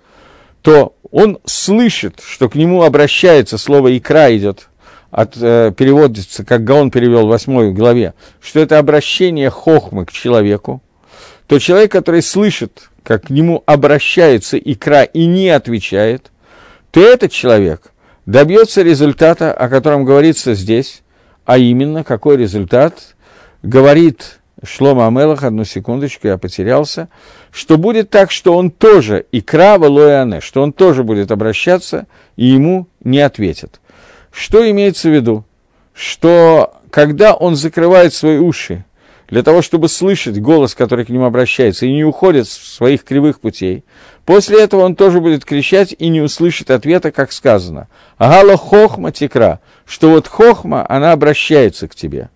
то 0.61 0.93
он 1.09 1.39
слышит, 1.45 2.19
что 2.21 2.49
к 2.49 2.55
нему 2.55 2.83
обращается 2.83 3.57
слово 3.57 3.97
«икра» 3.97 4.35
идет 4.35 4.67
от, 5.11 5.37
э, 5.39 5.71
переводится, 5.71 6.43
как 6.43 6.65
Гаон 6.65 6.91
перевел 6.91 7.25
в 7.25 7.29
восьмой 7.29 7.71
главе, 7.71 8.15
что 8.41 8.59
это 8.59 8.79
обращение 8.79 9.49
хохмы 9.49 10.05
к 10.05 10.11
человеку, 10.11 10.83
то 11.47 11.57
человек, 11.57 11.93
который 11.93 12.21
слышит, 12.21 12.89
как 13.01 13.27
к 13.27 13.29
нему 13.29 13.63
обращается 13.65 14.57
икра 14.57 15.03
и 15.03 15.27
не 15.27 15.47
отвечает, 15.47 16.31
то 16.91 16.99
этот 16.99 17.31
человек 17.31 17.93
добьется 18.25 18.81
результата, 18.81 19.53
о 19.53 19.69
котором 19.69 20.03
говорится 20.03 20.53
здесь, 20.53 21.01
а 21.45 21.57
именно, 21.57 22.03
какой 22.03 22.35
результат, 22.35 23.15
говорит 23.63 24.41
Шлома 24.63 25.07
Амелах, 25.07 25.43
одну 25.43 25.65
секундочку, 25.65 26.27
я 26.27 26.37
потерялся, 26.37 27.09
что 27.51 27.77
будет 27.77 28.09
так, 28.09 28.31
что 28.31 28.55
он 28.55 28.71
тоже, 28.71 29.25
икра 29.31 29.77
валуяне, 29.77 30.39
что 30.39 30.61
он 30.61 30.71
тоже 30.71 31.03
будет 31.03 31.31
обращаться, 31.31 32.07
и 32.37 32.45
ему 32.45 32.87
не 33.03 33.19
ответят. 33.19 33.81
Что 34.31 34.69
имеется 34.69 35.09
в 35.09 35.13
виду? 35.13 35.45
Что 35.93 36.73
когда 36.89 37.33
он 37.33 37.55
закрывает 37.55 38.13
свои 38.13 38.37
уши 38.37 38.85
для 39.27 39.43
того, 39.43 39.61
чтобы 39.61 39.89
слышать 39.89 40.39
голос, 40.39 40.73
который 40.73 41.03
к 41.03 41.09
нему 41.09 41.25
обращается, 41.25 41.85
и 41.85 41.93
не 41.93 42.05
уходит 42.05 42.47
с 42.47 42.51
своих 42.51 43.03
кривых 43.03 43.41
путей, 43.41 43.83
после 44.25 44.61
этого 44.61 44.81
он 44.81 44.95
тоже 44.95 45.19
будет 45.19 45.43
кричать 45.43 45.93
и 45.97 46.07
не 46.07 46.21
услышит 46.21 46.71
ответа, 46.71 47.11
как 47.11 47.33
сказано. 47.33 47.87
Агала 48.17 48.55
хохма 48.55 49.11
тикра, 49.11 49.59
что 49.85 50.11
вот 50.11 50.27
хохма, 50.27 50.85
она 50.87 51.11
обращается 51.11 51.89
к 51.89 51.95
тебе. 51.95 52.29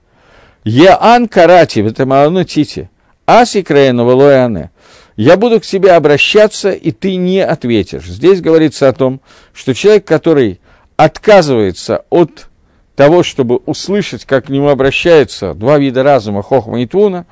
Яан 0.70 1.28
карати, 1.28 1.82
ватамаану 1.82 2.44
тити, 2.44 2.90
аси 3.26 3.64
краена 3.64 4.70
я 5.16 5.36
буду 5.36 5.60
к 5.60 5.66
тебе 5.66 5.92
обращаться, 5.94 6.72
и 6.72 6.92
ты 6.92 7.16
не 7.16 7.44
ответишь. 7.44 8.06
Здесь 8.06 8.40
говорится 8.40 8.88
о 8.88 8.94
том, 8.94 9.20
что 9.52 9.74
человек, 9.74 10.06
который 10.06 10.62
отказывается 10.96 12.06
от 12.10 12.48
того, 12.96 13.24
чтобы 13.24 13.58
услышать, 13.66 14.26
как 14.26 14.46
к 14.46 14.50
нему 14.50 14.70
обращаются 14.70 15.56
два 15.56 15.80
вида 15.80 16.04
разума, 16.04 16.44
хохма 16.44 16.84
и 16.84 16.86
туна, 16.86 17.26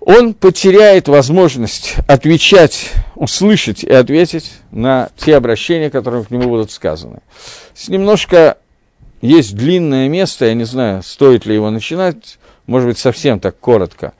он 0.00 0.34
потеряет 0.34 1.08
возможность 1.08 1.94
отвечать, 2.08 2.90
услышать 3.14 3.84
и 3.84 3.92
ответить 3.92 4.50
на 4.70 5.10
те 5.16 5.36
обращения, 5.36 5.90
которые 5.90 6.24
к 6.24 6.30
нему 6.30 6.48
будут 6.48 6.72
сказаны. 6.72 7.20
С 7.74 7.88
немножко 7.88 8.58
есть 9.24 9.56
длинное 9.56 10.06
место, 10.08 10.44
я 10.44 10.54
не 10.54 10.64
знаю, 10.64 11.02
стоит 11.02 11.46
ли 11.46 11.54
его 11.54 11.70
начинать, 11.70 12.38
может 12.66 12.88
быть, 12.88 12.98
совсем 12.98 13.40
так 13.40 13.58
коротко. 13.58 14.12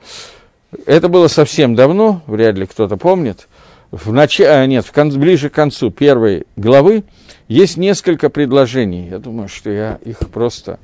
Это 0.87 1.09
было 1.09 1.27
совсем 1.27 1.75
давно, 1.75 2.23
вряд 2.25 2.55
ли 2.57 2.65
кто-то 2.65 2.97
помнит. 2.97 3.47
В 3.91 4.11
начале, 4.11 4.49
а, 4.49 4.65
нет, 4.65 4.83
в 4.83 4.91
кон, 4.91 5.11
ближе 5.11 5.49
к 5.49 5.53
концу 5.53 5.91
первой 5.91 6.47
главы 6.55 7.03
есть 7.47 7.77
несколько 7.77 8.31
предложений. 8.31 9.09
Я 9.11 9.19
думаю, 9.19 9.47
что 9.47 9.69
я 9.69 9.99
их 10.03 10.17
просто 10.31 10.79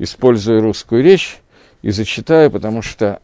использую 0.00 0.60
русскую 0.60 1.04
речь 1.04 1.38
и 1.82 1.92
зачитаю, 1.92 2.50
потому 2.50 2.82
что 2.82 3.20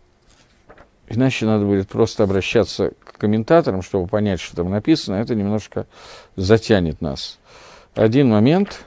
иначе 1.08 1.46
надо 1.46 1.64
будет 1.64 1.88
просто 1.88 2.22
обращаться 2.22 2.92
к 3.02 3.18
комментаторам, 3.18 3.82
чтобы 3.82 4.06
понять, 4.06 4.40
что 4.40 4.54
там 4.54 4.70
написано. 4.70 5.16
Это 5.16 5.34
немножко 5.34 5.86
затянет 6.36 7.00
нас. 7.00 7.38
Один 7.96 8.28
момент. 8.28 8.84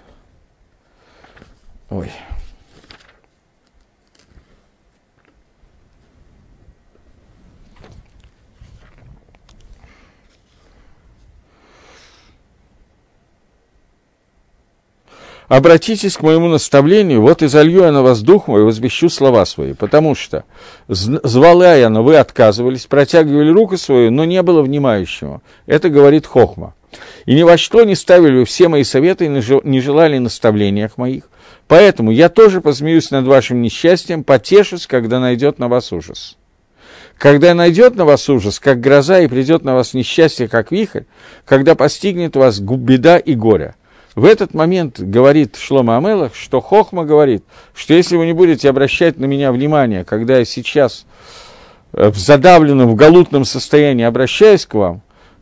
Ой. 1.91 2.09
обратитесь 15.51 16.15
к 16.15 16.21
моему 16.21 16.47
наставлению, 16.47 17.21
вот 17.21 17.43
изолью 17.43 17.81
я 17.81 17.91
на 17.91 18.01
вас 18.01 18.21
дух 18.21 18.47
мой 18.47 18.61
и 18.61 18.63
возвещу 18.63 19.09
слова 19.09 19.45
свои, 19.45 19.73
потому 19.73 20.15
что, 20.15 20.45
звала 20.87 21.75
я, 21.75 21.89
но 21.89 22.03
вы 22.03 22.15
отказывались, 22.15 22.85
протягивали 22.85 23.49
руку 23.49 23.75
свою, 23.75 24.11
но 24.11 24.23
не 24.23 24.41
было 24.43 24.61
внимающего. 24.61 25.41
Это 25.65 25.89
говорит 25.89 26.25
Хохма. 26.25 26.73
И 27.25 27.35
ни 27.35 27.43
во 27.43 27.57
что 27.57 27.83
не 27.83 27.95
ставили 27.95 28.43
все 28.43 28.67
мои 28.67 28.83
советы 28.83 29.25
и 29.25 29.27
не 29.29 29.79
желали 29.81 30.17
наставлениях 30.17 30.97
моих. 30.97 31.23
Поэтому 31.67 32.11
я 32.11 32.29
тоже 32.29 32.59
посмеюсь 32.59 33.11
над 33.11 33.25
вашим 33.25 33.61
несчастьем, 33.61 34.23
потешусь, 34.23 34.87
когда 34.87 35.19
найдет 35.19 35.57
на 35.57 35.69
вас 35.69 35.93
ужас. 35.93 36.37
Когда 37.17 37.53
найдет 37.53 37.95
на 37.95 38.03
вас 38.03 38.27
ужас, 38.29 38.59
как 38.59 38.81
гроза, 38.81 39.19
и 39.21 39.27
придет 39.27 39.63
на 39.63 39.75
вас 39.75 39.93
несчастье, 39.93 40.47
как 40.47 40.71
вихрь, 40.71 41.03
когда 41.45 41.75
постигнет 41.75 42.35
вас 42.35 42.59
беда 42.59 43.17
и 43.19 43.35
горе. 43.35 43.75
В 44.15 44.25
этот 44.25 44.53
момент 44.53 44.99
говорит 44.99 45.55
Шлома 45.55 45.97
Амелах, 45.97 46.35
что 46.35 46.59
Хохма 46.59 47.05
говорит, 47.05 47.45
что 47.73 47.93
если 47.93 48.17
вы 48.17 48.25
не 48.25 48.33
будете 48.33 48.69
обращать 48.69 49.17
на 49.17 49.25
меня 49.25 49.53
внимание, 49.53 50.03
когда 50.03 50.39
я 50.39 50.45
сейчас 50.45 51.05
э, 51.93 52.09
в 52.09 52.17
задавленном, 52.17 52.89
в 52.89 52.95
галутном 52.95 53.45
состоянии 53.45 54.03
обращаюсь 54.03 54.65
к 54.65 54.73
вам, 54.73 55.01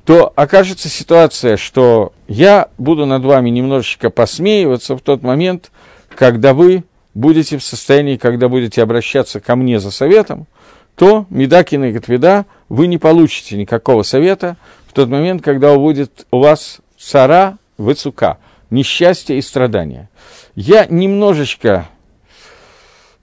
то 0.10 0.34
окажется 0.36 0.89
ситуация, 0.89 1.55
что 1.55 2.14
я 2.28 2.70
буду 2.80 3.05
над 3.05 3.24
вами 3.24 3.51
немножечко 3.51 4.10
посмеиваться 4.10 4.97
в 4.97 5.01
тот 5.01 5.22
момент, 5.22 5.70
когда 6.16 6.55
вы 6.55 6.84
будете 7.14 7.60
в 7.60 7.64
состоянии, 7.64 8.18
когда 8.18 8.49
будете 8.49 8.82
обращаться 8.82 9.39
ко 9.39 9.55
мне 9.55 9.80
за 9.80 9.91
советом, 9.91 10.47
то 10.95 11.28
Медакина 11.30 11.86
и 11.86 11.91
Гатвида 11.91 12.47
вы 12.70 12.88
не 12.88 12.97
получите 12.97 13.55
никакого 13.55 14.01
совета 14.01 14.57
в 14.88 14.93
тот 14.93 15.10
момент, 15.10 15.43
когда 15.43 15.76
будет 15.76 16.26
у 16.32 16.39
вас 16.39 16.80
цара 16.97 17.60
выцука– 17.78 18.39
несчастья 18.72 19.36
и 19.36 19.41
страдания. 19.43 20.10
Я 20.55 20.88
немножечко, 20.88 21.88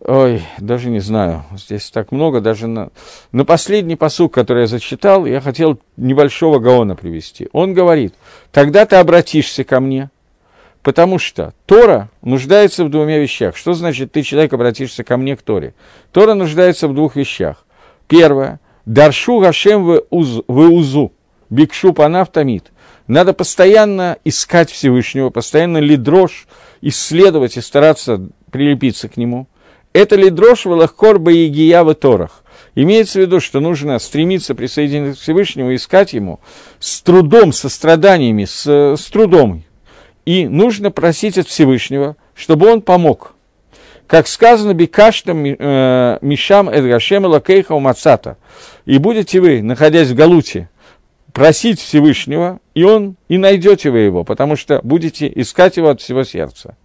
ой, 0.07 0.43
даже 0.59 0.89
не 0.89 1.01
знаю, 1.01 1.45
здесь 1.57 1.91
так 1.91 2.13
много, 2.13 2.41
даже 2.41 2.69
на, 2.69 2.91
на 3.33 3.45
последний 3.45 3.97
посук, 3.97 4.33
который 4.33 4.63
я 4.63 4.67
зачитал, 4.67 5.27
я 5.27 5.41
хотел 5.41 5.81
небольшого 5.97 6.61
Гаона 6.61 6.95
привести. 6.95 7.49
Он 7.53 7.75
говорит, 7.75 8.15
тогда 8.53 8.87
ты 8.87 8.97
обратишься 8.97 9.65
ко 9.65 9.81
мне, 9.81 10.11
потому 10.83 11.19
что 11.19 11.55
Тора 11.67 12.09
нуждается 12.23 12.85
в 12.85 12.91
двумя 12.91 13.19
вещах. 13.19 13.57
Что 13.57 13.75
значит, 13.75 14.13
ты, 14.13 14.23
человек, 14.23 14.53
обратишься 14.53 15.03
ко 15.03 15.17
мне 15.17 15.37
к 15.37 15.43
Торе? 15.43 15.75
Тора 16.13 16.35
нуждается 16.35 16.87
в 16.87 16.95
двух 16.95 17.17
вещах. 17.17 17.67
Первое, 18.07 18.61
даршу 18.85 19.41
гашем 19.41 19.85
в 19.85 20.03
узу, 20.49 21.13
бикшу 21.51 21.93
панафтамид. 21.93 22.71
Надо 23.09 23.33
постоянно 23.33 24.19
искать 24.25 24.71
Всевышнего, 24.71 25.31
постоянно 25.31 25.79
лидрош, 25.79 26.47
исследовать 26.81 27.57
и 27.57 27.61
стараться 27.61 28.29
прилепиться 28.53 29.09
к 29.09 29.17
нему. 29.17 29.49
Это 29.97 30.15
лидрош 30.15 30.67
в 30.67 31.19
Баегия 31.19 31.83
в 31.83 31.95
Торах. 31.95 32.45
Имеется 32.75 33.19
в 33.19 33.23
виду, 33.23 33.41
что 33.41 33.61
нужно 33.61 33.99
стремиться 33.99 34.55
присоединиться 34.55 35.19
к 35.19 35.23
Всевышнему, 35.23 35.75
искать 35.75 36.13
ему 36.13 36.39
с 36.79 37.01
трудом, 37.01 37.51
со 37.55 37.71
страданиями, 37.71 38.45
с, 38.45 38.67
с 38.67 39.05
трудом. 39.07 39.63
И 40.27 40.49
нужно 40.49 40.91
просить 40.91 41.39
от 41.39 41.49
Всевышнего, 41.49 42.17
чтобы 42.35 42.71
он 42.71 42.83
помог. 42.83 43.37
Как 44.07 44.27
сказано, 44.27 44.75
бикаштам 44.75 45.47
э, 45.47 46.19
мишам 46.21 46.69
эдгашем 46.69 47.25
лакейха 47.25 47.79
мацата. 47.79 48.37
И 48.85 48.99
будете 48.99 49.41
вы, 49.41 49.63
находясь 49.63 50.09
в 50.09 50.15
Галуте, 50.15 50.69
просить 51.33 51.81
Всевышнего, 51.81 52.61
и 52.75 52.85
он, 52.85 53.17
и 53.29 53.39
найдете 53.39 53.89
вы 53.89 54.01
его, 54.01 54.25
потому 54.25 54.57
что 54.57 54.79
будете 54.83 55.33
искать 55.35 55.79
его 55.79 55.89
от 55.89 56.03
всего 56.03 56.23
сердца. 56.23 56.77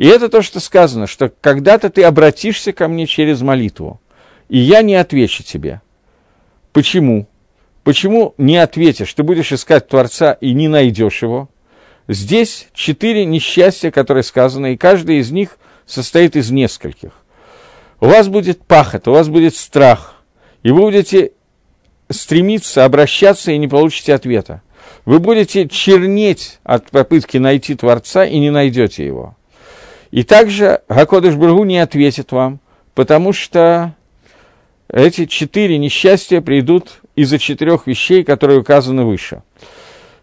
И 0.00 0.06
это 0.06 0.30
то, 0.30 0.40
что 0.40 0.60
сказано, 0.60 1.06
что 1.06 1.30
когда-то 1.42 1.90
ты 1.90 2.04
обратишься 2.04 2.72
ко 2.72 2.88
мне 2.88 3.06
через 3.06 3.42
молитву, 3.42 4.00
и 4.48 4.56
я 4.56 4.80
не 4.80 4.94
отвечу 4.94 5.42
тебе. 5.42 5.82
Почему? 6.72 7.28
Почему 7.84 8.32
не 8.38 8.56
ответишь? 8.56 9.12
Ты 9.12 9.22
будешь 9.24 9.52
искать 9.52 9.88
Творца 9.88 10.32
и 10.32 10.54
не 10.54 10.68
найдешь 10.68 11.20
его. 11.20 11.50
Здесь 12.08 12.68
четыре 12.72 13.26
несчастья, 13.26 13.90
которые 13.90 14.22
сказаны, 14.22 14.72
и 14.72 14.78
каждый 14.78 15.18
из 15.18 15.32
них 15.32 15.58
состоит 15.84 16.34
из 16.34 16.50
нескольких. 16.50 17.12
У 18.00 18.06
вас 18.06 18.28
будет 18.28 18.62
пахот, 18.62 19.06
у 19.06 19.12
вас 19.12 19.28
будет 19.28 19.54
страх, 19.54 20.22
и 20.62 20.70
вы 20.70 20.80
будете 20.80 21.32
стремиться 22.08 22.86
обращаться 22.86 23.52
и 23.52 23.58
не 23.58 23.68
получите 23.68 24.14
ответа. 24.14 24.62
Вы 25.04 25.18
будете 25.18 25.68
чернеть 25.68 26.58
от 26.62 26.90
попытки 26.90 27.36
найти 27.36 27.74
Творца 27.74 28.24
и 28.24 28.38
не 28.38 28.48
найдете 28.48 29.04
его. 29.04 29.36
И 30.10 30.22
также 30.24 30.82
Гакодыш 30.88 31.34
Бургу 31.34 31.64
не 31.64 31.78
ответит 31.78 32.32
вам, 32.32 32.60
потому 32.94 33.32
что 33.32 33.94
эти 34.88 35.26
четыре 35.26 35.78
несчастья 35.78 36.40
придут 36.40 37.00
из-за 37.14 37.38
четырех 37.38 37.86
вещей, 37.86 38.24
которые 38.24 38.60
указаны 38.60 39.04
выше. 39.04 39.42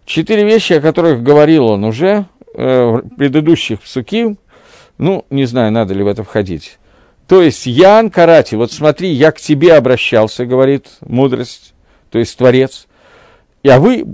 Четыре 0.06 0.44
вещи, 0.44 0.74
о 0.74 0.82
которых 0.82 1.24
говорил 1.24 1.68
он 1.68 1.84
уже 1.84 2.26
э, 2.54 2.86
в 2.86 3.16
предыдущих 3.16 3.82
псуки, 3.82 4.38
ну, 4.98 5.26
не 5.30 5.46
знаю, 5.46 5.72
надо 5.72 5.94
ли 5.94 6.04
в 6.04 6.08
это 6.08 6.24
входить. 6.24 6.80
То 7.28 7.42
есть 7.42 7.66
Ян 7.66 8.10
Карати, 8.10 8.56
вот 8.56 8.72
смотри, 8.72 9.10
я 9.10 9.32
к 9.32 9.40
тебе 9.40 9.74
обращался, 9.74 10.46
говорит 10.46 10.88
мудрость, 11.02 11.74
то 12.10 12.20
есть 12.20 12.38
Творец. 12.38 12.88
А 13.66 13.80
вы, 13.80 14.06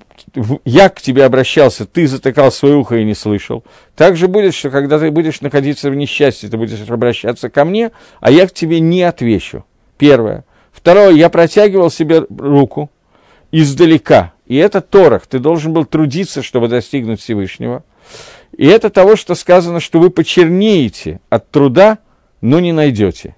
я 0.65 0.89
к 0.89 1.01
тебе 1.01 1.25
обращался, 1.25 1.85
ты 1.85 2.07
затыкал 2.07 2.51
свое 2.51 2.75
ухо 2.75 2.97
и 2.97 3.03
не 3.03 3.13
слышал. 3.13 3.63
Так 3.95 4.17
же 4.17 4.27
будет, 4.27 4.53
что 4.53 4.69
когда 4.69 4.99
ты 4.99 5.11
будешь 5.11 5.41
находиться 5.41 5.89
в 5.89 5.95
несчастье, 5.95 6.49
ты 6.49 6.57
будешь 6.57 6.89
обращаться 6.89 7.49
ко 7.49 7.65
мне, 7.65 7.91
а 8.19 8.31
я 8.31 8.47
к 8.47 8.53
тебе 8.53 8.79
не 8.79 9.03
отвечу. 9.03 9.65
Первое. 9.97 10.45
Второе, 10.71 11.11
я 11.11 11.29
протягивал 11.29 11.91
себе 11.91 12.25
руку 12.37 12.89
издалека. 13.51 14.33
И 14.47 14.55
это 14.55 14.81
Торах. 14.81 15.27
Ты 15.27 15.39
должен 15.39 15.73
был 15.73 15.85
трудиться, 15.85 16.41
чтобы 16.41 16.67
достигнуть 16.67 17.21
Всевышнего. 17.21 17.83
И 18.57 18.65
это 18.67 18.89
того, 18.89 19.15
что 19.15 19.35
сказано, 19.35 19.79
что 19.79 19.99
вы 19.99 20.09
почернеете 20.09 21.19
от 21.29 21.49
труда, 21.51 21.99
но 22.41 22.59
не 22.59 22.71
найдете 22.71 23.35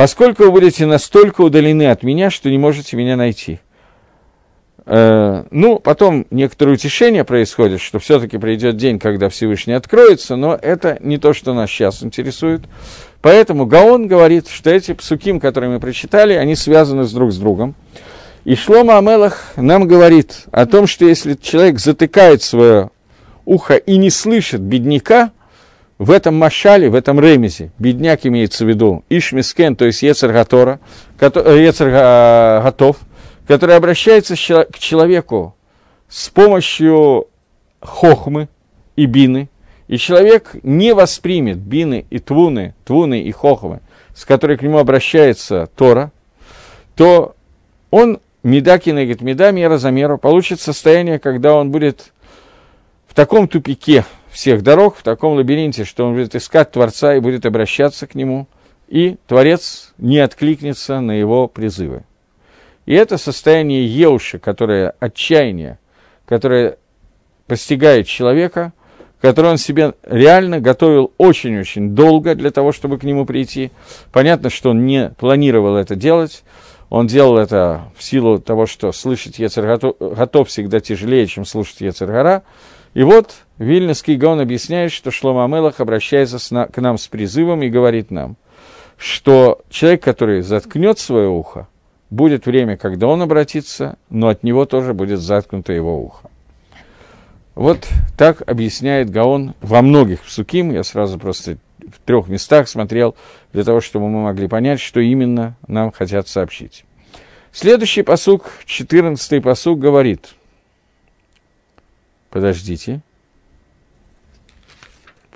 поскольку 0.00 0.44
вы 0.44 0.50
будете 0.50 0.86
настолько 0.86 1.42
удалены 1.42 1.90
от 1.90 2.02
меня, 2.02 2.30
что 2.30 2.48
не 2.48 2.56
можете 2.56 2.96
меня 2.96 3.16
найти. 3.16 3.60
Э, 4.92 5.44
ну, 5.52 5.78
потом 5.78 6.26
некоторое 6.32 6.72
утешение 6.72 7.22
происходит, 7.22 7.80
что 7.80 8.00
все-таки 8.00 8.38
придет 8.38 8.76
день, 8.76 8.98
когда 8.98 9.28
Всевышний 9.28 9.74
откроется, 9.74 10.34
но 10.34 10.58
это 10.60 10.98
не 11.00 11.16
то, 11.16 11.32
что 11.32 11.54
нас 11.54 11.70
сейчас 11.70 12.02
интересует. 12.02 12.62
Поэтому 13.22 13.66
Гаон 13.66 14.08
говорит, 14.08 14.48
что 14.48 14.68
эти 14.68 14.92
псуким, 14.92 15.38
которые 15.38 15.70
мы 15.70 15.78
прочитали, 15.78 16.32
они 16.32 16.56
связаны 16.56 17.04
с 17.04 17.12
друг 17.12 17.30
с 17.30 17.38
другом. 17.38 17.76
И 18.44 18.56
Шлома 18.56 18.98
Амелах 18.98 19.52
нам 19.54 19.86
говорит 19.86 20.46
о 20.50 20.66
том, 20.66 20.88
что 20.88 21.04
если 21.04 21.34
человек 21.34 21.78
затыкает 21.78 22.42
свое 22.42 22.90
ухо 23.44 23.76
и 23.76 23.96
не 23.96 24.10
слышит 24.10 24.60
бедняка, 24.60 25.30
в 25.98 26.10
этом 26.10 26.34
машале, 26.34 26.88
в 26.88 26.94
этом 26.96 27.20
ремезе, 27.20 27.70
бедняк 27.78 28.20
имеется 28.24 28.64
в 28.64 28.68
виду, 28.68 29.04
Ишмискен, 29.10 29.76
то 29.76 29.84
есть 29.84 30.02
Ецер 30.02 30.32
Гатора, 30.32 30.80
Ецер 31.20 31.90
Готов, 32.64 32.96
который 33.50 33.74
обращается 33.74 34.36
к 34.36 34.78
человеку 34.78 35.56
с 36.08 36.28
помощью 36.28 37.26
хохмы 37.80 38.48
и 38.94 39.06
бины, 39.06 39.48
и 39.88 39.98
человек 39.98 40.54
не 40.62 40.94
воспримет 40.94 41.58
бины 41.58 42.06
и 42.10 42.20
твуны, 42.20 42.76
твуны 42.84 43.22
и 43.22 43.32
хохмы, 43.32 43.80
с 44.14 44.24
которой 44.24 44.56
к 44.56 44.62
нему 44.62 44.78
обращается 44.78 45.68
Тора, 45.74 46.12
то 46.94 47.34
он, 47.90 48.20
медакин 48.44 48.98
и 48.98 49.02
говорит, 49.02 49.20
меда 49.20 49.50
мера 49.50 49.78
за 49.78 49.90
меру, 49.90 50.16
получит 50.16 50.60
состояние, 50.60 51.18
когда 51.18 51.56
он 51.56 51.72
будет 51.72 52.12
в 53.08 53.14
таком 53.14 53.48
тупике, 53.48 54.04
всех 54.30 54.62
дорог 54.62 54.94
в 54.94 55.02
таком 55.02 55.34
лабиринте, 55.34 55.84
что 55.84 56.06
он 56.06 56.14
будет 56.14 56.36
искать 56.36 56.70
Творца 56.70 57.16
и 57.16 57.20
будет 57.20 57.44
обращаться 57.44 58.06
к 58.06 58.14
нему, 58.14 58.46
и 58.86 59.16
Творец 59.26 59.92
не 59.98 60.20
откликнется 60.20 61.00
на 61.00 61.18
его 61.18 61.48
призывы. 61.48 62.04
И 62.86 62.94
это 62.94 63.18
состояние 63.18 63.86
Еуши, 63.86 64.38
которое 64.38 64.94
отчаяние, 65.00 65.78
которое 66.26 66.78
постигает 67.46 68.06
человека, 68.06 68.72
которое 69.20 69.50
он 69.50 69.58
себе 69.58 69.94
реально 70.02 70.60
готовил 70.60 71.12
очень-очень 71.18 71.90
долго 71.94 72.34
для 72.34 72.50
того, 72.50 72.72
чтобы 72.72 72.98
к 72.98 73.04
нему 73.04 73.26
прийти. 73.26 73.70
Понятно, 74.12 74.50
что 74.50 74.70
он 74.70 74.86
не 74.86 75.10
планировал 75.10 75.76
это 75.76 75.94
делать, 75.94 76.42
он 76.88 77.06
делал 77.06 77.38
это 77.38 77.82
в 77.96 78.02
силу 78.02 78.38
того, 78.40 78.66
что 78.66 78.92
слышать 78.92 79.38
Ецер 79.38 79.78
готов 79.98 80.48
всегда 80.48 80.80
тяжелее, 80.80 81.26
чем 81.26 81.44
слушать 81.44 81.80
Ецергара, 81.80 82.42
и 82.94 83.04
вот 83.04 83.34
Вильнюсский 83.58 84.16
Гаон 84.16 84.40
объясняет, 84.40 84.90
что 84.90 85.10
Шлома 85.10 85.44
Амелах 85.44 85.80
обращается 85.80 86.38
к 86.66 86.80
нам 86.80 86.98
с 86.98 87.06
призывом 87.06 87.62
и 87.62 87.68
говорит 87.68 88.10
нам, 88.10 88.36
что 88.96 89.60
человек, 89.70 90.02
который 90.02 90.42
заткнет 90.42 90.98
свое 90.98 91.28
ухо, 91.28 91.68
будет 92.10 92.46
время, 92.46 92.76
когда 92.76 93.06
он 93.06 93.22
обратится, 93.22 93.96
но 94.10 94.28
от 94.28 94.42
него 94.42 94.66
тоже 94.66 94.94
будет 94.94 95.20
заткнуто 95.20 95.72
его 95.72 96.02
ухо. 96.02 96.28
Вот 97.54 97.88
так 98.16 98.48
объясняет 98.48 99.10
Гаон 99.10 99.54
во 99.60 99.82
многих 99.82 100.22
псуким. 100.22 100.70
Я 100.72 100.82
сразу 100.84 101.18
просто 101.18 101.58
в 101.78 101.98
трех 102.04 102.28
местах 102.28 102.68
смотрел, 102.68 103.16
для 103.52 103.64
того, 103.64 103.80
чтобы 103.80 104.08
мы 104.08 104.22
могли 104.22 104.48
понять, 104.48 104.80
что 104.80 105.00
именно 105.00 105.56
нам 105.66 105.90
хотят 105.90 106.28
сообщить. 106.28 106.84
Следующий 107.52 108.02
посук, 108.02 108.50
14 108.64 109.42
посук, 109.42 109.78
говорит. 109.78 110.34
Подождите. 112.30 113.00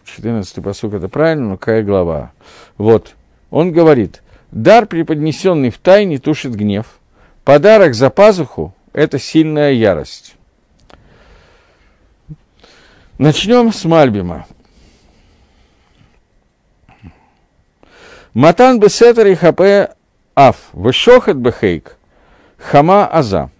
14 0.05 0.63
посук 0.63 0.95
это 0.95 1.09
правильно, 1.09 1.51
но 1.51 1.57
какая 1.57 1.83
глава? 1.83 2.31
Вот. 2.79 3.15
Он 3.51 3.73
говорит, 3.73 4.23
дар, 4.55 4.87
преподнесенный 4.87 5.71
в 5.71 5.79
тайне, 5.79 6.19
тушит 6.19 6.55
гнев. 6.55 6.87
Подарок 7.45 7.95
за 7.95 8.09
пазуху– 8.09 8.75
это 8.93 9.19
сильная 9.19 9.73
ярость. 9.73 10.37
Начнем 13.19 13.73
с 13.73 13.85
Мальбима. 13.85 14.47
Матан 18.33 18.81
бесетер 18.81 19.27
и 19.27 19.35
хапе 19.35 19.91
аф, 20.35 20.57
вышохат 20.73 21.37
бехейк, 21.37 21.97
хама 22.57 23.07
аза. 23.07 23.51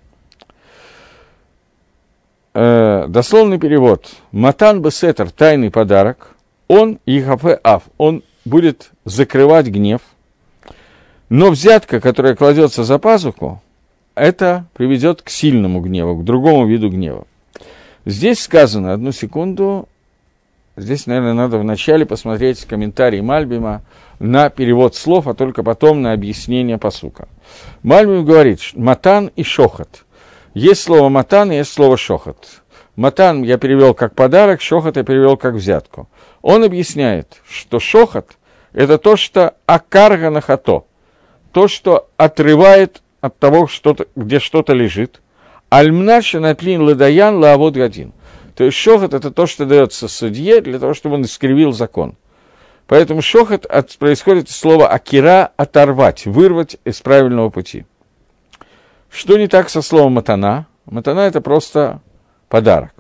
Э, 2.55 3.07
дословный 3.09 3.59
перевод. 3.59 4.11
Матан 4.33 4.81
бесетер, 4.83 5.31
тайный 5.31 5.71
подарок, 5.71 6.31
он 6.67 6.99
и 7.05 7.21
хапе 7.21 7.61
аф, 7.63 7.85
он 7.99 8.25
будет 8.45 8.91
закрывать 9.05 9.67
гнев, 9.67 10.01
но 11.29 11.51
взятка, 11.51 12.01
которая 12.01 12.35
кладется 12.35 12.85
за 12.85 12.99
пазуху, 12.99 13.63
это 14.15 14.67
приведет 14.75 15.23
к 15.23 15.29
сильному 15.29 15.81
гневу, 15.81 16.17
к 16.17 16.25
другому 16.25 16.67
виду 16.67 16.91
гнева. 16.91 17.27
Здесь 18.05 18.41
сказано, 18.41 18.93
одну 18.93 19.13
секунду, 19.13 19.89
здесь, 20.77 21.07
наверное, 21.07 21.33
надо 21.33 21.59
вначале 21.59 22.05
посмотреть 22.05 22.65
комментарий 22.65 23.23
Мальбима 23.23 23.83
на 24.19 24.51
перевод 24.51 24.95
слов, 24.95 25.27
а 25.27 25.35
только 25.35 25.63
потом 25.63 26.03
на 26.03 26.13
объяснение 26.13 26.79
посука. 26.79 27.29
Мальбим 27.83 28.25
говорит, 28.25 28.61
матан 28.75 29.31
и 29.35 29.43
шохот. 29.43 30.05
Есть 30.53 30.83
слово 30.83 31.09
матан 31.09 31.51
и 31.51 31.57
есть 31.57 31.73
слово 31.73 31.97
шохот. 31.97 32.63
Матан 32.97 33.43
я 33.43 33.59
перевел 33.59 33.95
как 33.95 34.15
подарок, 34.15 34.61
шохот 34.61 34.97
я 34.97 35.03
перевел 35.03 35.37
как 35.37 35.55
взятку. 35.55 36.09
Он 36.43 36.63
объясняет, 36.63 37.41
что 37.49 37.81
шохот– 37.81 38.37
это 38.73 38.99
то, 38.99 39.17
что 39.17 39.55
акарга 39.67 40.31
на 40.31 40.41
хато, 40.41 40.85
то, 41.55 41.69
что 41.69 42.09
отрывает 42.17 43.01
от 43.21 43.39
того, 43.39 43.69
что 43.69 43.97
где 44.17 44.41
что-то 44.41 44.75
лежит, 44.75 45.23
Альмнаша 45.71 46.41
натлин 46.41 46.83
ладаян 46.83 47.37
лаавод 47.37 47.75
гадин. 47.75 48.13
То 48.57 48.65
есть 48.65 48.77
шохот– 48.77 49.15
это 49.15 49.31
то, 49.31 49.47
что 49.47 49.65
дается 49.65 50.09
судье 50.09 50.61
для 50.61 50.79
того, 50.79 50.95
чтобы 50.95 51.15
он 51.15 51.23
искривил 51.23 51.73
закон. 51.73 52.17
Поэтому 52.87 53.23
шохот 53.23 53.67
от, 53.67 53.97
происходит 53.97 54.49
из 54.49 54.57
слова 54.57 54.89
акира– 54.89 55.53
оторвать, 55.57 56.27
вырвать 56.27 56.77
из 56.85 57.01
правильного 57.01 57.51
пути. 57.51 57.87
Что 59.09 59.39
не 59.39 59.47
так 59.47 59.71
со 59.71 59.81
словом 59.81 60.15
матана? 60.15 60.67
Матана– 60.87 61.21
это 61.21 61.41
просто 61.41 62.01
подарок. 62.49 62.93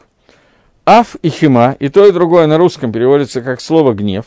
Аф 0.85 1.17
и 1.23 1.29
хима, 1.29 1.77
и 1.81 1.89
то, 1.89 2.07
и 2.07 2.13
другое 2.13 2.47
на 2.47 2.57
русском 2.57 2.93
переводится 2.93 3.43
как 3.43 3.61
слово 3.61 3.95
гнев, 3.95 4.27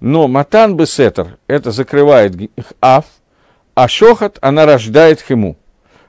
но 0.00 0.26
матан 0.26 0.76
бесетер– 0.76 1.38
это 1.46 1.70
закрывает 1.70 2.34
аф, 2.80 3.04
а 3.82 3.88
шохот– 3.88 4.36
она 4.42 4.66
рождает 4.66 5.22
химу. 5.22 5.56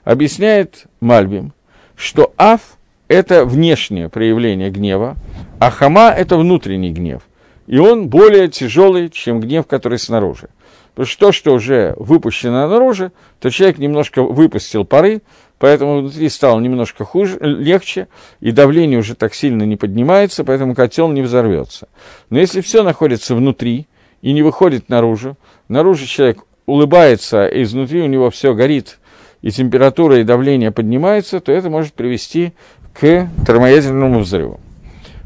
Объясняет 0.04 0.88
Мальбим– 1.00 1.54
что 1.96 2.34
аф– 2.36 2.60
это 3.08 3.46
внешнее 3.46 4.10
проявление 4.10 4.70
гнева, 4.70 5.16
а 5.58 5.72
хама– 5.72 6.10
это 6.18 6.36
внутренний 6.36 6.92
гнев. 6.92 7.22
И 7.68 7.78
он 7.78 8.10
более 8.10 8.50
тяжелый, 8.50 9.10
чем 9.10 9.40
гнев, 9.40 9.68
который 9.68 10.00
снаружи. 10.00 10.50
Потому 10.90 11.06
что 11.06 11.28
то, 11.28 11.32
что 11.32 11.54
уже 11.54 11.94
выпущено 11.96 12.68
наружу, 12.68 13.14
то 13.40 13.50
человек 13.50 13.78
немножко 13.78 14.22
выпустил 14.22 14.84
пары, 14.84 15.22
поэтому 15.58 16.00
внутри 16.00 16.28
стало 16.28 16.60
немножко 16.60 17.06
хуже, 17.06 17.38
легче, 17.40 18.10
и 18.42 18.52
давление 18.52 19.00
уже 19.00 19.16
так 19.16 19.34
сильно 19.34 19.64
не 19.64 19.78
поднимается, 19.78 20.44
поэтому 20.44 20.76
котел 20.76 21.08
не 21.08 21.22
взорвется. 21.22 21.88
Но 22.30 22.38
если 22.38 22.60
все 22.60 22.84
находится 22.84 23.34
внутри 23.34 23.88
и 24.22 24.34
не 24.34 24.42
выходит 24.42 24.90
наружу, 24.90 25.38
наружу 25.70 26.06
человек 26.06 26.44
улыбается, 26.66 27.48
и 27.48 27.64
изнутри 27.64 28.02
у 28.02 28.08
него 28.08 28.30
все 28.30 28.54
горит, 28.54 29.00
и 29.42 29.52
температура 29.52 30.20
и 30.20 30.24
давление 30.24 30.72
поднимаются, 30.72 31.40
то 31.40 31.52
это 31.52 31.70
может 31.70 31.94
привести 31.94 32.54
к 32.94 33.28
термоядерному 33.46 34.20
взрыву. 34.20 34.60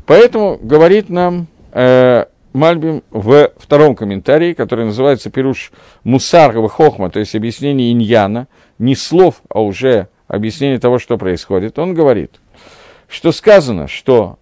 Поэтому 0.05 0.57
говорит 0.61 1.09
нам 1.09 1.47
э, 1.71 2.25
Мальбим 2.53 3.03
в 3.11 3.51
втором 3.57 3.95
комментарии, 3.95 4.53
который 4.53 4.85
называется 4.85 5.29
«Пируш 5.29 5.71
Мусаргова 6.03 6.69
Хохма», 6.69 7.09
то 7.09 7.19
есть 7.19 7.35
объяснение 7.35 7.91
иньяна, 7.91 8.47
не 8.79 8.95
слов, 8.95 9.41
а 9.49 9.61
уже 9.61 10.07
объяснение 10.27 10.79
того, 10.79 10.99
что 10.99 11.17
происходит. 11.17 11.77
Он 11.79 11.93
говорит, 11.93 12.39
что 13.09 13.31
сказано, 13.31 13.87
что 13.87 14.39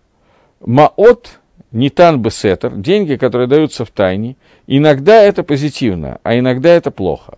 маот 0.60 1.40
нитан 1.74 2.22
бесетер, 2.22 2.72
деньги, 2.72 3.16
которые 3.16 3.48
даются 3.48 3.84
в 3.84 3.92
тайне, 3.92 4.38
иногда 4.68 5.22
это 5.22 5.44
позитивно, 5.44 6.20
а 6.24 6.38
иногда 6.38 6.70
это 6.70 6.92
плохо. 6.92 7.38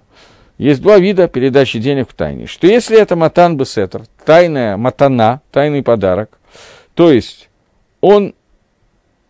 Есть 0.58 0.82
два 0.82 1.00
вида 1.00 1.28
передачи 1.28 1.80
денег 1.80 2.10
в 2.10 2.14
тайне. 2.14 2.46
Что 2.46 2.68
если 2.68 3.00
это 3.00 3.16
матан 3.16 3.58
бесетер, 3.58 4.04
тайная 4.26 4.78
матана, 4.78 5.42
тайный 5.52 5.84
подарок, 5.84 6.38
то 6.94 7.12
есть 7.12 7.50
он 8.00 8.36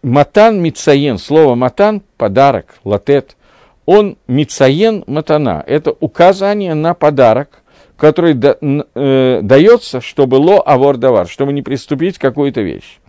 матан 0.03 0.61
мицаен, 0.61 1.17
слово 1.17 1.55
матан– 1.55 2.01
подарок, 2.17 2.75
латет, 2.83 3.37
он 3.85 4.17
мицаен 4.27 5.03
матана, 5.07 5.63
это 5.65 5.95
указание 5.99 6.73
на 6.73 6.93
подарок, 6.93 7.61
который 7.97 8.33
да, 8.33 8.57
э, 8.61 9.39
дается, 9.41 10.01
чтобы 10.01 10.35
ло 10.35 10.61
авор 10.61 10.97
давар, 10.97 11.27
чтобы 11.27 11.53
не 11.53 11.61
приступить 11.61 12.17
к 12.17 12.21
какой-то 12.21 12.61
вещи. 12.61 12.99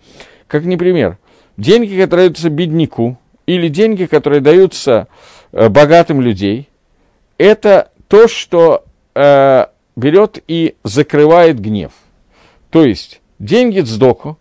Как, 0.47 0.64
например, 0.64 1.18
деньги, 1.57 2.01
которые 2.01 2.29
даются 2.29 2.51
бедняку, 2.51 3.19
или 3.47 3.69
деньги, 3.69 4.07
которые 4.07 4.41
даются 4.41 5.09
э, 5.53 5.69
богатым 5.69 6.21
людей, 6.21 6.69
это 7.39 7.91
то, 8.09 8.29
что 8.29 8.85
э, 9.15 9.67
берет 9.95 10.43
и 10.49 10.75
закрывает 10.83 11.61
гнев. 11.61 11.93
То 12.71 12.85
есть 12.85 13.21
деньги 13.39 13.81
цдоку, 13.81 14.39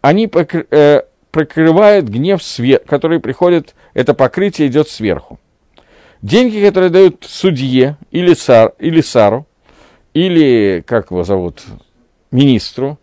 они 0.00 0.26
покр, 0.26 0.66
э, 0.70 1.02
прикрывают 1.30 2.06
гнев, 2.06 2.42
свет, 2.42 2.84
который 2.86 3.20
приходит, 3.20 3.74
это 3.94 4.14
покрытие 4.14 4.68
идет 4.68 4.88
сверху. 4.88 5.38
Деньги, 6.20 6.64
которые 6.64 6.90
дают 6.90 7.24
судье 7.28 7.96
или, 8.10 8.34
цар, 8.34 8.72
или 8.78 9.00
сару, 9.00 9.46
или, 10.14 10.84
как 10.86 11.10
его 11.10 11.24
зовут, 11.24 11.62
министру, 12.30 12.98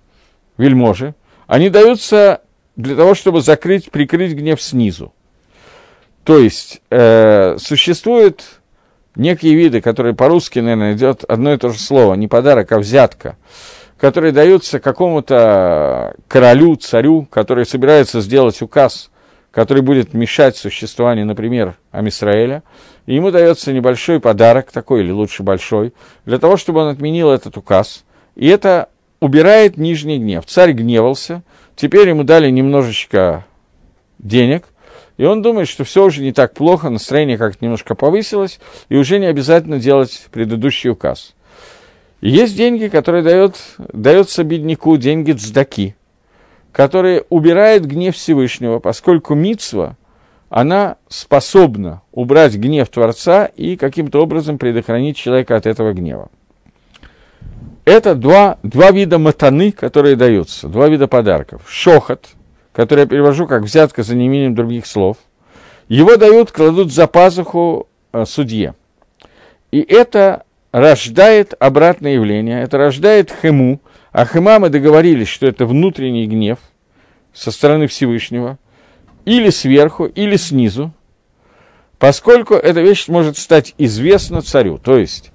вельможе, 0.58 1.16
они 1.48 1.70
даются 1.70 2.42
для 2.80 2.96
того, 2.96 3.14
чтобы 3.14 3.42
закрыть, 3.42 3.92
прикрыть 3.92 4.34
гнев 4.34 4.62
снизу. 4.62 5.14
То 6.24 6.38
есть 6.38 6.82
э, 6.90 7.58
существует 7.60 8.62
некие 9.18 9.54
виды, 9.54 9.82
которые 9.82 10.16
по-русски, 10.16 10.60
наверное, 10.60 10.94
идет 10.94 11.26
одно 11.26 11.54
и 11.54 11.58
то 11.58 11.70
же 11.70 11.78
слово, 11.78 12.14
не 12.14 12.30
подарок, 12.30 12.72
а 12.72 12.80
взятка, 12.80 13.36
которые 13.98 14.32
даются 14.32 14.80
какому-то 14.80 16.16
королю, 16.30 16.78
царю, 16.78 17.28
который 17.30 17.66
собирается 17.66 18.22
сделать 18.22 18.62
указ, 18.62 19.12
который 19.52 19.84
будет 19.84 20.14
мешать 20.14 20.56
существованию, 20.56 21.26
например, 21.26 21.76
Амисраэля, 21.92 22.64
и 23.08 23.16
ему 23.16 23.32
дается 23.32 23.74
небольшой 23.74 24.22
подарок, 24.22 24.72
такой 24.72 25.02
или 25.02 25.12
лучше 25.12 25.44
большой, 25.44 25.94
для 26.26 26.40
того, 26.40 26.56
чтобы 26.56 26.80
он 26.80 26.88
отменил 26.88 27.30
этот 27.30 27.58
указ, 27.58 28.06
и 28.38 28.48
это 28.48 28.88
убирает 29.20 29.76
нижний 29.76 30.18
гнев. 30.18 30.46
Царь 30.46 30.72
гневался, 30.72 31.44
теперь 31.80 32.10
ему 32.10 32.24
дали 32.24 32.50
немножечко 32.50 33.46
денег– 34.20 34.66
и 35.20 35.26
он 35.26 35.42
думает, 35.42 35.68
что 35.68 35.84
все 35.84 36.06
уже 36.06 36.22
не 36.22 36.32
так 36.32 36.54
плохо, 36.54 36.90
настроение 36.90 37.38
как-то 37.38 37.66
немножко 37.66 37.94
повысилось, 37.94 38.62
и 38.88 38.96
уже 38.96 39.20
не 39.20 39.26
обязательно 39.26 39.78
делать 39.78 40.28
предыдущий 40.32 40.90
указ. 40.90 41.36
И 42.22 42.30
есть 42.30 42.56
деньги, 42.56 42.88
которые 42.88 43.22
дает, 43.22 43.58
дается 43.78 44.46
бедняку, 44.46 44.96
деньги 44.96 45.34
цдаки, 45.34 45.94
которые 46.72 47.26
убирают 47.28 47.84
гнев 47.84 48.16
Всевышнего, 48.16 48.80
поскольку 48.80 49.36
мицва, 49.36 49.98
она 50.48 50.96
способна 51.10 52.02
убрать 52.14 52.56
гнев 52.56 52.88
Творца 52.88 53.44
и 53.44 53.76
каким-то 53.76 54.24
образом 54.24 54.58
предохранить 54.58 55.18
человека 55.18 55.58
от 55.58 55.66
этого 55.66 55.92
гнева. 55.92 56.30
Это 57.90 58.16
два, 58.16 58.60
два 58.64 58.92
вида 58.92 59.18
матаны, 59.18 59.72
которые 59.72 60.16
даются, 60.16 60.68
два 60.68 60.88
вида 60.88 61.08
подарков. 61.08 61.64
Шохот– 61.68 62.28
который 62.80 63.02
я 63.02 63.06
перевожу 63.08 63.48
как 63.48 63.64
взятка 63.64 64.04
за 64.04 64.16
неимением 64.16 64.56
других 64.56 64.86
слов, 64.86 65.18
его 65.88 66.18
дают, 66.18 66.52
кладут 66.52 66.94
за 66.94 67.08
пазуху 67.08 67.88
э, 68.14 68.26
судье. 68.26 68.76
И 69.72 69.82
это 69.82 70.44
рождает 70.72 71.54
обратное 71.60 72.14
явление, 72.14 72.62
это 72.62 72.78
рождает 72.78 73.34
хему, 73.42 73.82
а 74.12 74.26
хема 74.26 74.60
мы 74.60 74.70
договорились, 74.70 75.28
что 75.28 75.48
это 75.48 75.66
внутренний 75.66 76.28
гнев, 76.28 76.60
со 77.34 77.52
стороны 77.52 77.88
Всевышнего, 77.88 78.58
или 79.26 79.50
сверху, 79.50 80.06
или 80.06 80.36
снизу, 80.36 80.94
поскольку 81.98 82.54
эта 82.54 82.82
вещь 82.82 83.08
может 83.08 83.38
стать 83.38 83.74
известна 83.78 84.42
царю. 84.42 84.78
То 84.78 84.98
есть, 84.98 85.32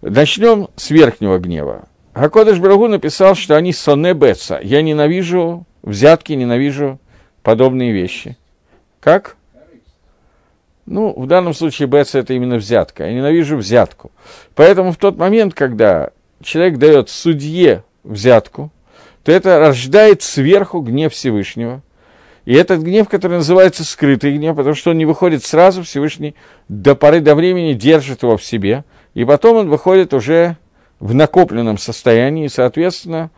начнем 0.00 0.68
с 0.76 0.90
верхнего 0.90 1.38
гнева. 1.38 1.87
Хакодыш 2.18 2.58
Брагу 2.58 2.88
написал, 2.88 3.36
что 3.36 3.56
они 3.56 3.72
соне 3.72 4.12
беца. 4.12 4.58
Я 4.60 4.82
ненавижу 4.82 5.64
взятки, 5.82 6.32
ненавижу 6.32 6.98
подобные 7.44 7.92
вещи. 7.92 8.36
Как? 8.98 9.36
Ну, 10.84 11.14
в 11.16 11.26
данном 11.28 11.54
случае 11.54 11.86
беца 11.86 12.18
это 12.18 12.34
именно 12.34 12.56
взятка. 12.56 13.04
Я 13.06 13.12
ненавижу 13.12 13.56
взятку. 13.56 14.10
Поэтому 14.56 14.90
в 14.90 14.96
тот 14.96 15.16
момент, 15.16 15.54
когда 15.54 16.10
человек 16.42 16.78
дает 16.78 17.08
судье 17.08 17.84
взятку, 18.02 18.72
то 19.22 19.30
это 19.30 19.60
рождает 19.60 20.22
сверху 20.22 20.80
гнев 20.80 21.12
Всевышнего. 21.12 21.82
И 22.46 22.54
этот 22.54 22.80
гнев, 22.80 23.08
который 23.08 23.36
называется 23.36 23.84
скрытый 23.84 24.36
гнев, 24.36 24.56
потому 24.56 24.74
что 24.74 24.90
он 24.90 24.98
не 24.98 25.04
выходит 25.04 25.44
сразу, 25.44 25.84
Всевышний 25.84 26.34
до 26.68 26.96
поры 26.96 27.20
до 27.20 27.36
времени 27.36 27.74
держит 27.74 28.24
его 28.24 28.36
в 28.36 28.42
себе, 28.42 28.84
и 29.14 29.24
потом 29.24 29.58
он 29.58 29.68
выходит 29.68 30.14
уже 30.14 30.56
в 31.00 31.14
накопленном 31.14 31.78
состоянии, 31.78 32.48
соответственно, 32.48 33.30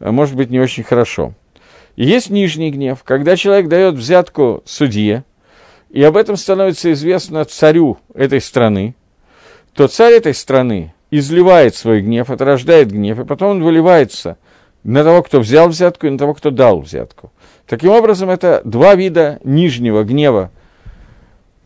может 0.00 0.34
быть 0.34 0.50
не 0.50 0.60
очень 0.60 0.82
хорошо. 0.82 1.34
Есть 1.96 2.30
нижний 2.30 2.70
гнев, 2.70 3.02
когда 3.04 3.36
человек 3.36 3.68
дает 3.68 3.94
взятку 3.94 4.62
судье, 4.66 5.24
и 5.90 6.02
об 6.02 6.16
этом 6.16 6.36
становится 6.36 6.92
известно 6.92 7.44
царю 7.44 7.98
этой 8.14 8.40
страны, 8.40 8.94
то 9.72 9.88
царь 9.88 10.14
этой 10.14 10.34
страны 10.34 10.92
изливает 11.10 11.74
свой 11.74 12.00
гнев, 12.00 12.30
это 12.30 12.44
рождает 12.44 12.90
гнев, 12.90 13.18
и 13.18 13.24
потом 13.24 13.52
он 13.52 13.62
выливается 13.62 14.36
на 14.82 15.04
того, 15.04 15.22
кто 15.22 15.40
взял 15.40 15.68
взятку, 15.68 16.06
и 16.06 16.10
на 16.10 16.18
того, 16.18 16.34
кто 16.34 16.50
дал 16.50 16.80
взятку. 16.80 17.32
Таким 17.66 17.90
образом, 17.90 18.30
это 18.30 18.60
два 18.64 18.94
вида 18.94 19.40
нижнего 19.42 20.04
гнева, 20.04 20.50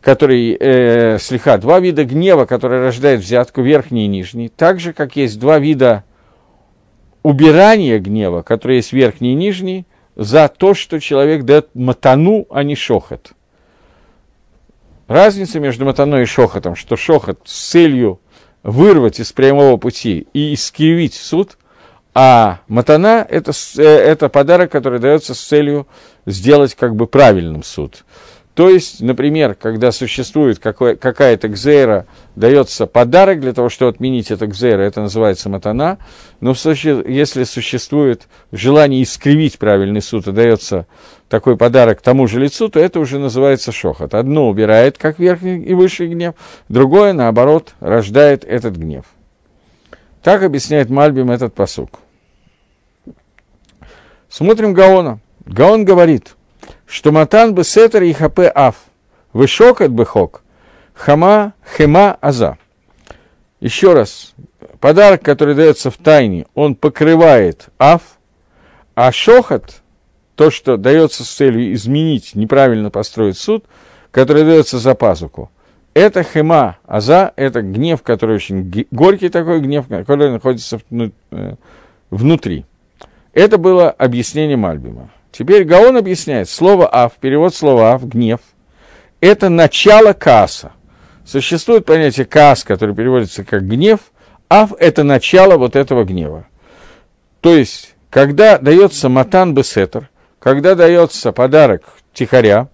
который, 0.00 0.56
э, 0.58 1.18
слегка, 1.18 1.58
два 1.58 1.80
вида 1.80 2.04
гнева, 2.04 2.46
который 2.46 2.80
рождает 2.80 3.20
взятку, 3.20 3.62
верхний 3.62 4.04
и 4.04 4.08
нижний, 4.08 4.48
так 4.48 4.80
же, 4.80 4.92
как 4.92 5.16
есть 5.16 5.38
два 5.38 5.58
вида 5.58 6.04
убирания 7.22 7.98
гнева, 7.98 8.42
которые 8.42 8.78
есть 8.78 8.92
верхний 8.92 9.32
и 9.32 9.36
нижний, 9.36 9.86
за 10.16 10.48
то, 10.48 10.74
что 10.74 11.00
человек 11.00 11.44
дает 11.44 11.68
матану, 11.74 12.46
а 12.50 12.62
не 12.62 12.74
шохот. 12.74 13.32
Разница 15.06 15.60
между 15.60 15.84
матаной 15.84 16.22
и 16.22 16.26
шохотом, 16.26 16.76
что 16.76 16.96
шохот 16.96 17.40
с 17.44 17.70
целью 17.70 18.20
вырвать 18.62 19.18
из 19.20 19.32
прямого 19.32 19.76
пути 19.76 20.28
и 20.32 20.54
искривить 20.54 21.14
суд, 21.14 21.58
а 22.14 22.60
матана 22.68 23.26
это, 23.28 23.52
э, 23.76 23.82
это 23.82 24.28
подарок, 24.28 24.70
который 24.70 24.98
дается 24.98 25.34
с 25.34 25.40
целью 25.40 25.86
сделать 26.26 26.74
как 26.74 26.96
бы 26.96 27.06
правильным 27.06 27.62
суд. 27.62 28.04
То 28.60 28.68
есть, 28.68 29.00
например, 29.00 29.54
когда 29.54 29.90
существует 29.90 30.58
какая-то 30.58 31.48
гзейра, 31.48 32.04
дается 32.36 32.86
подарок 32.86 33.40
для 33.40 33.54
того, 33.54 33.70
чтобы 33.70 33.92
отменить 33.92 34.30
это 34.30 34.46
гзейра, 34.46 34.82
это 34.82 35.00
называется 35.00 35.48
матана, 35.48 35.96
но 36.40 36.52
в 36.52 36.58
случае, 36.58 37.02
если 37.08 37.44
существует 37.44 38.28
желание 38.52 39.02
искривить 39.02 39.58
правильный 39.58 40.02
суд 40.02 40.28
и 40.28 40.32
дается 40.32 40.86
такой 41.30 41.56
подарок 41.56 42.02
тому 42.02 42.26
же 42.26 42.38
лицу, 42.38 42.68
то 42.68 42.78
это 42.78 43.00
уже 43.00 43.18
называется 43.18 43.72
шохот. 43.72 44.12
Одно 44.12 44.50
убирает, 44.50 44.98
как 44.98 45.18
верхний 45.18 45.62
и 45.62 45.72
высший 45.72 46.08
гнев, 46.08 46.34
другое, 46.68 47.14
наоборот, 47.14 47.72
рождает 47.80 48.44
этот 48.44 48.76
гнев. 48.76 49.06
Так 50.22 50.42
объясняет 50.42 50.90
Мальбим 50.90 51.30
этот 51.30 51.54
посук. 51.54 52.00
Смотрим 54.28 54.74
Гаона. 54.74 55.20
Гаон 55.46 55.86
говорит, 55.86 56.34
что 56.90 57.12
матан 57.12 57.54
бы 57.54 57.62
сетер 57.62 58.02
и 58.02 58.12
хапе 58.12 58.50
аф, 58.52 58.74
вышокат 59.32 59.92
бы 59.92 60.04
хок, 60.04 60.42
хама 60.92 61.54
хема 61.76 62.18
аза. 62.20 62.58
Еще 63.60 63.92
раз, 63.92 64.34
подарок, 64.80 65.22
который 65.22 65.54
дается 65.54 65.90
в 65.90 65.96
тайне, 65.96 66.46
он 66.54 66.74
покрывает 66.74 67.68
аф, 67.78 68.02
а 68.96 69.12
шохот, 69.12 69.82
то, 70.34 70.50
что 70.50 70.76
дается 70.76 71.22
с 71.22 71.28
целью 71.28 71.72
изменить, 71.74 72.34
неправильно 72.34 72.90
построить 72.90 73.38
суд, 73.38 73.64
который 74.10 74.42
дается 74.44 74.78
за 74.78 74.94
пазуку, 74.94 75.50
это 75.94 76.24
хема, 76.24 76.78
аза– 76.86 77.32
это 77.36 77.62
гнев, 77.62 78.02
который 78.02 78.36
очень 78.36 78.86
горький 78.90 79.28
такой 79.28 79.60
гнев, 79.60 79.86
который 79.88 80.30
находится 80.30 80.80
э, 80.90 81.54
внутри. 82.10 82.64
Это 83.32 83.58
было 83.58 83.90
объяснение 83.90 84.56
Мальбима. 84.56 85.10
Теперь 85.32 85.64
Гаон 85.64 85.96
объясняет, 85.96 86.48
слово 86.48 86.88
«ав», 86.92 87.14
перевод 87.20 87.54
слова 87.54 87.92
«ав», 87.92 88.06
гнев, 88.06 88.40
это 89.20 89.48
начало 89.48 90.12
касса. 90.12 90.72
Существует 91.24 91.84
понятие 91.84 92.26
кас, 92.26 92.64
который 92.64 92.94
переводится 92.94 93.44
как 93.44 93.66
гнев, 93.66 94.00
ав– 94.48 94.72
это 94.78 95.04
начало 95.04 95.56
вот 95.56 95.76
этого 95.76 96.04
гнева. 96.04 96.46
То 97.40 97.54
есть, 97.54 97.94
когда 98.10 98.58
дается 98.58 99.08
матан 99.08 99.54
бесетер, 99.54 100.10
когда 100.40 100.74
дается 100.74 101.32
подарок 101.32 101.84
тихоря, 102.12 102.68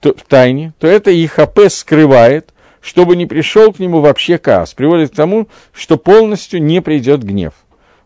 то, 0.00 0.14
в 0.14 0.22
тайне, 0.22 0.72
то 0.78 0.86
это 0.86 1.10
ИХП 1.12 1.68
скрывает, 1.68 2.54
чтобы 2.80 3.16
не 3.16 3.26
пришел 3.26 3.72
к 3.72 3.78
нему 3.78 4.00
вообще 4.00 4.38
каас, 4.38 4.72
приводит 4.72 5.12
к 5.12 5.16
тому, 5.16 5.48
что 5.72 5.98
полностью 5.98 6.62
не 6.62 6.80
придет 6.80 7.22
гнев. 7.22 7.52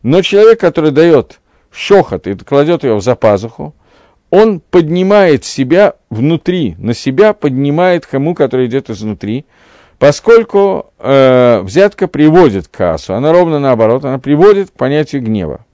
Но 0.03 0.21
человек, 0.23 0.59
который 0.59 0.91
дает 0.91 1.41
шохот 1.71 2.27
и 2.27 2.35
кладет 2.35 2.83
его 2.83 2.97
в 2.97 3.03
запазуху, 3.03 3.75
он 4.35 4.59
поднимает 4.59 5.45
себя 5.45 5.95
внутри, 6.11 6.75
на 6.79 6.93
себя 6.93 7.35
поднимает 7.35 8.05
хому, 8.05 8.35
который 8.35 8.67
идет 8.67 8.91
изнутри, 8.91 9.47
поскольку 10.01 10.93
э, 10.99 11.61
взятка 11.63 12.09
приводит 12.09 12.67
к 12.67 12.73
кассу, 12.73 13.15
она 13.15 13.31
ровно 13.31 13.61
наоборот, 13.61 14.05
она 14.05 14.19
приводит 14.19 14.71
к 14.71 14.73
понятию 14.73 15.23
гнева. 15.23 15.65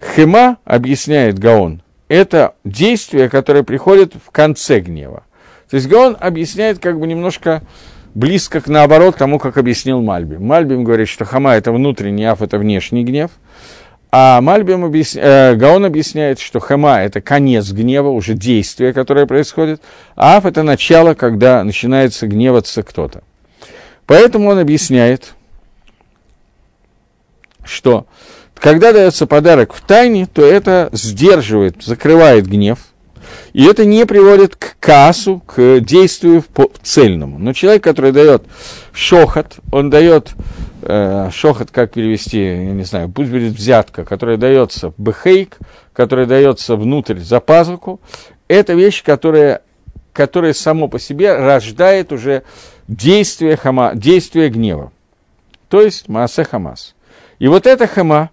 Хема, 0.00 0.56
объясняет 0.64 1.38
Гаон, 1.38 1.82
это 2.08 2.54
действие, 2.64 3.28
которое 3.28 3.62
приходит 3.62 4.14
в 4.14 4.30
конце 4.30 4.80
гнева. 4.80 5.24
То 5.68 5.76
есть 5.76 5.88
Гаон 5.88 6.16
объясняет 6.18 6.78
как 6.78 6.98
бы 6.98 7.06
немножко 7.06 7.60
близко 8.14 8.62
к 8.62 8.68
наоборот 8.68 9.16
тому, 9.16 9.38
как 9.38 9.58
объяснил 9.58 10.00
Мальбим. 10.00 10.46
Мальбим 10.46 10.82
говорит, 10.82 11.08
что 11.08 11.26
хама– 11.26 11.52
это 11.56 11.72
внутренний, 11.72 12.24
аф– 12.24 12.40
это 12.40 12.56
внешний 12.56 13.04
гнев. 13.04 13.32
А 14.18 14.40
Мальбим 14.40 14.82
объясня... 14.82 15.22
э, 15.22 15.54
Гаон 15.56 15.84
объясняет, 15.84 16.40
что 16.40 16.58
хама– 16.58 17.00
это 17.02 17.20
конец 17.20 17.70
гнева, 17.70 18.08
уже 18.08 18.32
действие, 18.32 18.94
которое 18.94 19.26
происходит, 19.26 19.82
а 20.14 20.38
аф– 20.38 20.46
это 20.46 20.62
начало, 20.62 21.12
когда 21.12 21.62
начинается 21.62 22.26
гневаться 22.26 22.82
кто-то. 22.82 23.22
Поэтому 24.06 24.48
он 24.48 24.58
объясняет, 24.58 25.34
что 27.62 28.06
когда 28.54 28.94
дается 28.94 29.26
подарок 29.26 29.74
в 29.74 29.82
тайне, 29.82 30.24
то 30.24 30.42
это 30.42 30.88
сдерживает, 30.92 31.82
закрывает 31.82 32.46
гнев, 32.46 32.78
и 33.52 33.66
это 33.66 33.84
не 33.84 34.06
приводит 34.06 34.56
к 34.56 34.76
кассу, 34.80 35.42
к 35.44 35.80
действию 35.80 36.42
цельному. 36.82 37.38
Но 37.38 37.52
человек, 37.52 37.84
который 37.84 38.12
дает 38.12 38.44
шохот, 38.94 39.58
он 39.70 39.90
дает 39.90 40.30
э, 40.86 41.30
шохот, 41.32 41.70
как 41.70 41.92
перевести, 41.92 42.42
я 42.42 42.72
не 42.72 42.84
знаю, 42.84 43.08
пусть 43.08 43.30
будет 43.30 43.52
взятка, 43.52 44.04
которая 44.04 44.36
дается 44.36 44.92
бехейк, 44.96 45.58
которая 45.92 46.26
дается 46.26 46.76
внутрь 46.76 47.18
за 47.18 47.40
пазуху, 47.40 48.00
это 48.48 48.74
вещь, 48.74 49.02
которая, 49.02 49.62
которая 50.12 50.52
само 50.52 50.88
по 50.88 50.98
себе 50.98 51.34
рождает 51.36 52.12
уже 52.12 52.42
действие, 52.88 53.56
хама, 53.56 53.92
действие 53.94 54.48
гнева. 54.48 54.92
То 55.68 55.80
есть 55.80 56.08
Маасе 56.08 56.44
Хамас. 56.44 56.94
И 57.38 57.48
вот 57.48 57.66
эта 57.66 57.86
хама, 57.86 58.30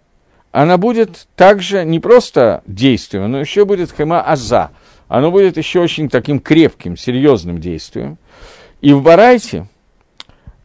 она 0.52 0.78
будет 0.78 1.28
также 1.36 1.84
не 1.84 2.00
просто 2.00 2.62
действием, 2.68 3.32
но 3.32 3.40
еще 3.40 3.66
будет 3.66 3.92
хема 3.92 4.22
аза. 4.22 4.70
Оно 5.08 5.32
будет 5.32 5.58
еще 5.58 5.80
очень 5.80 6.10
таким 6.10 6.40
крепким, 6.40 6.96
серьезным 6.96 7.60
действием. 7.60 8.18
И 8.82 8.94
в 8.94 9.02
Барайте 9.02 9.68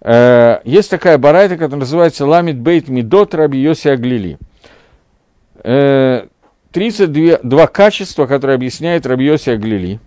есть 0.04 0.90
такая 0.90 1.18
Барайта, 1.18 1.56
которая 1.56 1.80
называется 1.80 2.24
Ламит 2.24 2.58
Бейт 2.58 2.88
Мидот 2.88 3.34
Раби 3.34 3.58
Йоси 3.58 3.88
Аглили. 3.88 4.38
Э, 5.64 6.26
32 6.72 7.38
два 7.42 7.66
качества, 7.66 8.26
которые 8.26 8.54
объясняет 8.54 9.06
Раби 9.06 9.26
Йоси 9.26 9.50
Аглили. 9.50 10.00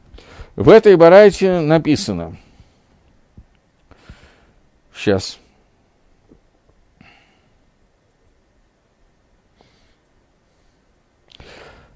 В 0.55 0.69
этой 0.69 0.95
Барайте 0.95 1.59
написано. 1.59 2.37
Сейчас. 4.95 5.39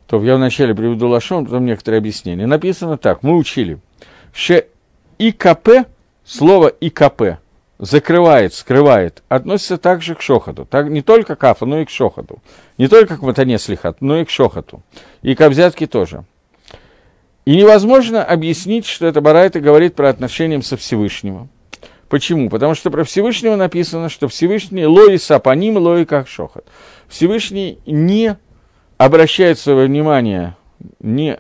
То 0.07 0.23
я 0.23 0.35
вначале 0.35 0.75
приведу 0.75 1.07
лашон, 1.07 1.45
потом 1.45 1.65
некоторые 1.65 1.99
объяснения. 1.99 2.45
Написано 2.45 2.97
так, 2.97 3.23
мы 3.23 3.35
учили. 3.37 3.79
Ше 4.33 4.67
ИКП, 5.17 5.87
слово 6.23 6.67
ИКП, 6.67 7.39
закрывает, 7.77 8.53
скрывает, 8.53 9.23
относится 9.27 9.77
также 9.77 10.15
к 10.15 10.21
шохоту. 10.21 10.65
Так, 10.65 10.89
не 10.89 11.01
только 11.01 11.35
к 11.35 11.43
афу, 11.43 11.65
но 11.65 11.79
и 11.79 11.85
к 11.85 11.89
шохоту. 11.89 12.39
Не 12.77 12.87
только 12.87 13.17
к 13.17 13.21
матане 13.21 13.57
слихат, 13.59 14.01
но 14.01 14.19
и 14.19 14.25
к 14.25 14.29
шохоту. 14.29 14.81
И 15.21 15.35
к 15.35 15.47
взятке 15.47 15.87
тоже. 15.87 16.23
И 17.45 17.55
невозможно 17.55 18.23
объяснить, 18.23 18.85
что 18.85 19.05
это 19.05 19.21
Барайта 19.21 19.59
говорит 19.59 19.95
про 19.95 20.09
отношения 20.09 20.61
со 20.61 20.77
Всевышним. 20.77 21.49
Почему? 22.09 22.49
Потому 22.49 22.75
что 22.75 22.91
про 22.91 23.03
Всевышнего 23.03 23.55
написано, 23.55 24.09
что 24.09 24.27
Всевышний 24.27 24.85
лои 24.85 25.17
сапаним, 25.17 25.77
лои 25.77 26.05
как 26.05 26.27
шохот. 26.27 26.65
Всевышний 27.07 27.79
не 27.85 28.37
обращает 28.97 29.59
свое 29.59 29.87
внимание, 29.87 30.55
не... 30.99 31.39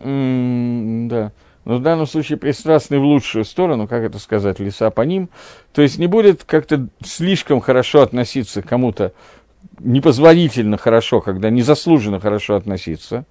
М- 0.00 1.08
да 1.08 1.32
но 1.64 1.76
в 1.76 1.82
данном 1.82 2.06
случае 2.06 2.38
пристрастный 2.38 2.98
в 2.98 3.04
лучшую 3.04 3.44
сторону, 3.44 3.86
как 3.86 4.02
это 4.02 4.18
сказать, 4.18 4.58
лиса 4.58 4.90
по 4.90 5.02
ним, 5.02 5.28
то 5.72 5.82
есть 5.82 5.98
не 5.98 6.06
будет 6.06 6.44
как-то 6.44 6.88
слишком 7.04 7.60
хорошо 7.60 8.02
относиться 8.02 8.62
к 8.62 8.68
кому-то, 8.68 9.12
непозволительно 9.78 10.76
хорошо, 10.76 11.20
когда 11.20 11.50
незаслуженно 11.50 12.20
хорошо 12.20 12.56
относиться, 12.56 13.24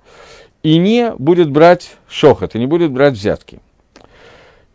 и 0.64 0.78
не 0.78 1.12
будет 1.18 1.52
брать 1.52 1.96
шохот, 2.08 2.56
и 2.56 2.60
не 2.60 2.68
будет 2.68 2.92
брать 2.92 3.14
взятки. 3.14 3.60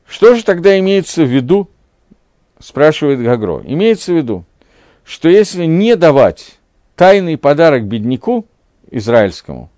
Что 0.06 0.34
же 0.34 0.44
тогда 0.44 0.78
имеется 0.78 1.22
в 1.22 1.28
виду, 1.28 1.70
спрашивает 2.58 3.20
Гагро, 3.20 3.62
имеется 3.64 4.12
в 4.12 4.16
виду, 4.16 4.44
что 5.04 5.28
если 5.28 5.64
не 5.64 5.96
давать 5.96 6.58
тайный 6.94 7.38
подарок 7.38 7.84
бедняку 7.84 8.46
израильскому, 8.90 9.70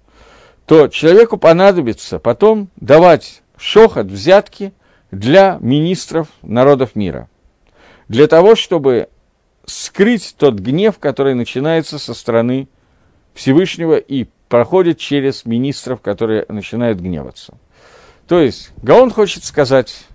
то 0.66 0.88
человеку 0.88 1.38
понадобится 1.38 2.18
потом 2.18 2.68
давать 2.76 3.42
шохот, 3.58 4.06
взятки 4.06 4.72
для 5.10 5.58
министров 5.60 6.28
народов 6.42 6.94
мира. 6.94 7.28
Для 8.08 8.26
того, 8.26 8.54
чтобы 8.54 9.08
скрыть 9.66 10.34
тот 10.38 10.54
гнев, 10.54 10.98
который 10.98 11.34
начинается 11.34 11.98
со 11.98 12.14
стороны 12.14 12.68
Всевышнего 13.34 13.96
и 13.96 14.26
проходит 14.48 14.98
через 14.98 15.44
министров, 15.44 16.00
которые 16.00 16.46
начинают 16.48 17.00
гневаться. 17.00 17.54
То 18.26 18.40
есть, 18.40 18.70
Гаон 18.82 19.10
хочет 19.10 19.44
сказать, 19.44 20.06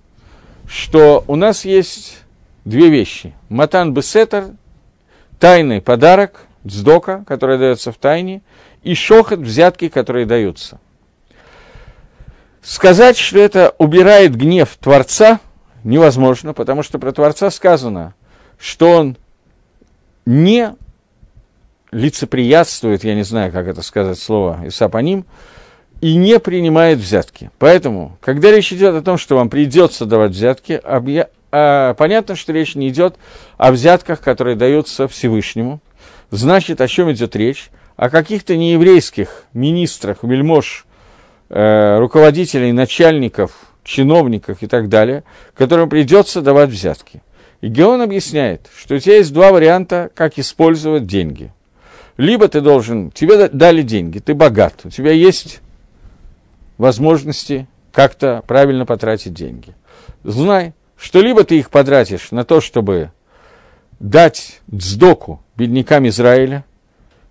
что 0.67 1.23
у 1.27 1.35
нас 1.35 1.65
есть 1.65 2.19
две 2.65 2.89
вещи. 2.89 3.33
Матан 3.49 3.93
Бесетер, 3.93 4.51
тайный 5.39 5.81
подарок, 5.81 6.45
дздока, 6.65 7.23
который 7.27 7.59
дается 7.59 7.91
в 7.91 7.97
тайне, 7.97 8.41
и 8.81 8.95
шохот, 8.95 9.39
взятки, 9.39 9.87
которые 9.87 10.25
даются– 10.25 10.79
Сказать, 12.63 13.17
что 13.17 13.39
это 13.39 13.75
убирает 13.77 14.37
гнев 14.37 14.77
Творца, 14.79 15.41
невозможно, 15.83 16.53
потому 16.53 16.81
что 16.81 16.97
про 16.97 17.11
Творца 17.11 17.51
сказано, 17.51 18.15
что 18.57 18.89
он 18.91 19.17
не 20.25 20.73
лицеприятствует, 21.91 23.03
я 23.03 23.15
не 23.15 23.23
знаю, 23.23 23.51
как 23.51 23.67
это 23.67 23.81
сказать 23.81 24.17
слово, 24.17 24.61
Исапаним, 24.65 25.25
и 25.99 26.15
не 26.15 26.39
принимает 26.39 26.99
взятки. 26.99 27.51
Поэтому, 27.59 28.17
когда 28.21 28.49
речь 28.49 28.71
идет 28.71 28.95
о 28.95 29.01
том, 29.01 29.17
что 29.17 29.35
вам 29.35 29.49
придется 29.49 30.05
давать 30.05 30.31
взятки, 30.31 30.73
объя... 30.81 31.29
а, 31.51 31.93
понятно, 31.95 32.37
что 32.37 32.53
речь 32.53 32.75
не 32.75 32.87
идет 32.87 33.17
о 33.57 33.73
взятках, 33.73 34.21
которые 34.21 34.55
даются 34.55 35.09
Всевышнему. 35.09 35.81
Значит, 36.31 36.79
о 36.79 36.87
чем 36.87 37.11
идет 37.11 37.35
речь? 37.35 37.69
О 37.97 38.09
каких-то 38.09 38.55
нееврейских 38.55 39.43
министрах, 39.53 40.23
вельмож, 40.23 40.85
э, 40.85 40.92
руководителей, 41.49 42.71
начальников, 42.71 43.51
чиновников 43.83 44.61
и 44.61 44.67
так 44.67 44.89
далее, 44.89 45.23
которым 45.55 45.89
придется 45.89 46.41
давать 46.41 46.69
взятки. 46.69 47.21
И 47.61 47.67
Геон 47.67 48.01
объясняет, 48.01 48.69
что 48.75 48.95
у 48.95 48.99
тебя 48.99 49.17
есть 49.17 49.33
два 49.33 49.51
варианта, 49.51 50.09
как 50.13 50.37
использовать 50.37 51.05
деньги. 51.05 51.51
Либо 52.17 52.47
ты 52.47 52.61
должен, 52.61 53.11
тебе 53.11 53.47
дали 53.47 53.81
деньги, 53.81 54.19
ты 54.19 54.33
богат, 54.33 54.81
у 54.83 54.89
тебя 54.89 55.11
есть 55.11 55.61
возможности 56.77 57.67
как-то 57.91 58.43
правильно 58.47 58.85
потратить 58.85 59.33
деньги. 59.33 59.73
Знай, 60.23 60.73
что 60.97 61.21
либо 61.21 61.43
ты 61.43 61.57
их 61.57 61.69
потратишь 61.69 62.31
на 62.31 62.43
то, 62.43 62.61
чтобы 62.61 63.11
дать 63.99 64.61
дздоку 64.71 65.41
беднякам 65.55 66.07
Израиля, 66.07 66.65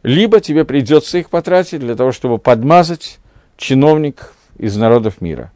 либо 0.03 0.41
тебе 0.41 0.65
придется 0.65 1.19
их 1.19 1.31
потратить 1.31 1.81
для 1.81 1.95
того, 1.95 2.13
чтобы 2.13 2.39
подмазать 2.39 3.19
чиновник 3.63 4.35
из 4.59 4.77
народов 4.77 5.21
мира. 5.21 5.53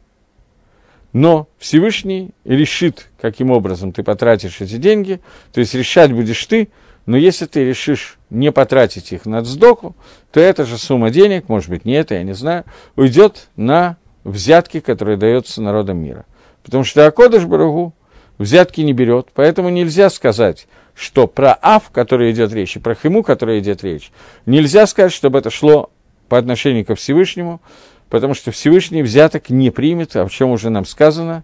Но 1.11 1.47
Всевышний 1.57 2.31
решит, 2.45 3.09
каким 3.19 3.51
образом 3.51 3.91
ты 3.91 4.01
потратишь 4.01 4.61
эти 4.61 4.77
деньги, 4.77 5.19
то 5.51 5.59
есть 5.59 5.73
решать 5.73 6.13
будешь 6.13 6.45
ты, 6.45 6.69
но 7.05 7.17
если 7.17 7.45
ты 7.45 7.65
решишь 7.65 8.17
не 8.29 8.51
потратить 8.51 9.11
их 9.11 9.25
на 9.25 9.43
сдоку, 9.43 9.95
то 10.31 10.39
эта 10.39 10.65
же 10.65 10.77
сумма 10.77 11.09
денег, 11.09 11.49
может 11.49 11.69
быть, 11.69 11.85
не 11.85 11.93
это, 11.93 12.15
я 12.15 12.23
не 12.23 12.33
знаю, 12.33 12.63
уйдет 12.95 13.49
на 13.55 13.97
взятки, 14.23 14.79
которые 14.79 15.17
даются 15.17 15.61
народам 15.61 15.97
мира. 15.97 16.25
Потому 16.63 16.83
что 16.83 17.05
Акодыш 17.07 17.45
Барагу 17.45 17.93
взятки 18.37 18.81
не 18.81 18.93
берет, 18.93 19.29
поэтому 19.33 19.69
нельзя 19.69 20.09
сказать, 20.09 20.67
что 20.95 21.27
про 21.27 21.57
Ав, 21.61 21.89
который 21.91 22.31
идет 22.31 22.53
речь, 22.53 22.75
и 22.77 22.79
про 22.79 22.95
Химу, 22.95 23.23
который 23.23 23.59
идет 23.59 23.83
речь, 23.83 24.11
нельзя 24.45 24.85
сказать, 24.87 25.13
чтобы 25.13 25.39
это 25.39 25.49
шло 25.49 25.89
по 26.27 26.37
отношению 26.37 26.85
ко 26.85 26.95
Всевышнему, 26.95 27.61
потому 28.09 28.33
что 28.33 28.51
Всевышний 28.51 29.03
взяток 29.03 29.49
не 29.49 29.69
примет, 29.69 30.15
о 30.15 30.27
чем 30.29 30.51
уже 30.51 30.69
нам 30.69 30.85
сказано. 30.85 31.43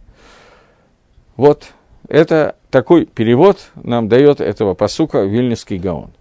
Вот, 1.35 1.67
это 2.07 2.55
такой 2.69 3.05
перевод 3.05 3.71
нам 3.75 4.07
дает 4.07 4.41
этого 4.41 4.73
посука 4.73 5.21
Вильнюсский 5.23 5.77
Гаон. 5.77 6.11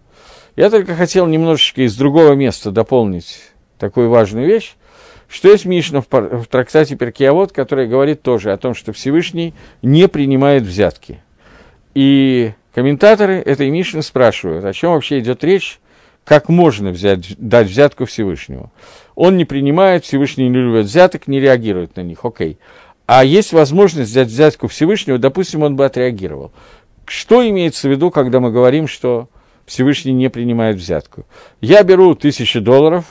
Я 0.57 0.71
только 0.71 0.95
хотел 0.95 1.27
немножечко 1.27 1.83
из 1.83 1.97
другого 1.97 2.35
места 2.35 2.71
дополнить 2.71 3.41
такую 3.79 4.11
важную 4.11 4.47
вещь, 4.47 4.75
что 5.29 5.49
есть 5.51 5.65
Мишна 5.65 6.03
в, 6.03 6.07
в 6.11 6.47
трактате 6.47 6.95
Перкиавод, 6.95 7.53
который 7.53 7.89
говорит 7.89 8.23
тоже 8.23 8.53
о 8.53 8.59
том, 8.59 8.75
что 8.75 8.93
Всевышний 8.93 9.55
не 9.81 10.09
принимает 10.09 10.63
взятки. 10.65 11.23
И 11.95 12.53
комментаторы 12.75 13.37
этой 13.37 13.71
Мишны 13.71 14.03
спрашивают, 14.03 14.65
о 14.65 14.73
чем 14.75 14.93
вообще 14.93 15.21
идет 15.21 15.43
речь, 15.43 15.81
как 16.25 16.49
можно 16.49 16.91
взять, 16.91 17.35
дать 17.39 17.69
взятку 17.69 18.05
Всевышнему. 18.05 18.71
Он 19.15 19.37
не 19.37 19.45
принимает, 19.45 20.05
Всевышний 20.05 20.49
не 20.49 20.59
любит 20.59 20.87
взяток, 20.87 21.27
не 21.27 21.41
реагирует 21.41 21.97
на 21.97 22.03
них, 22.03 22.25
окей. 22.25 22.59
А 23.07 23.25
есть 23.25 23.53
возможность 23.53 24.11
взять 24.11 24.29
взятку 24.29 24.69
Всевышнего, 24.69 25.19
допустим, 25.19 25.63
он 25.63 25.77
бы 25.77 25.85
отреагировал. 25.85 26.53
Что 27.05 27.47
имеется 27.47 27.89
в 27.89 27.91
виду, 27.91 28.11
когда 28.11 28.41
мы 28.41 28.51
говорим, 28.51 28.87
что 28.87 29.29
Всевышний 29.67 30.13
не 30.13 30.31
принимает 30.31 30.77
взятку? 30.77 31.27
Я 31.61 31.83
беру 31.83 32.15
тысячу 32.15 32.61
долларов, 32.61 33.05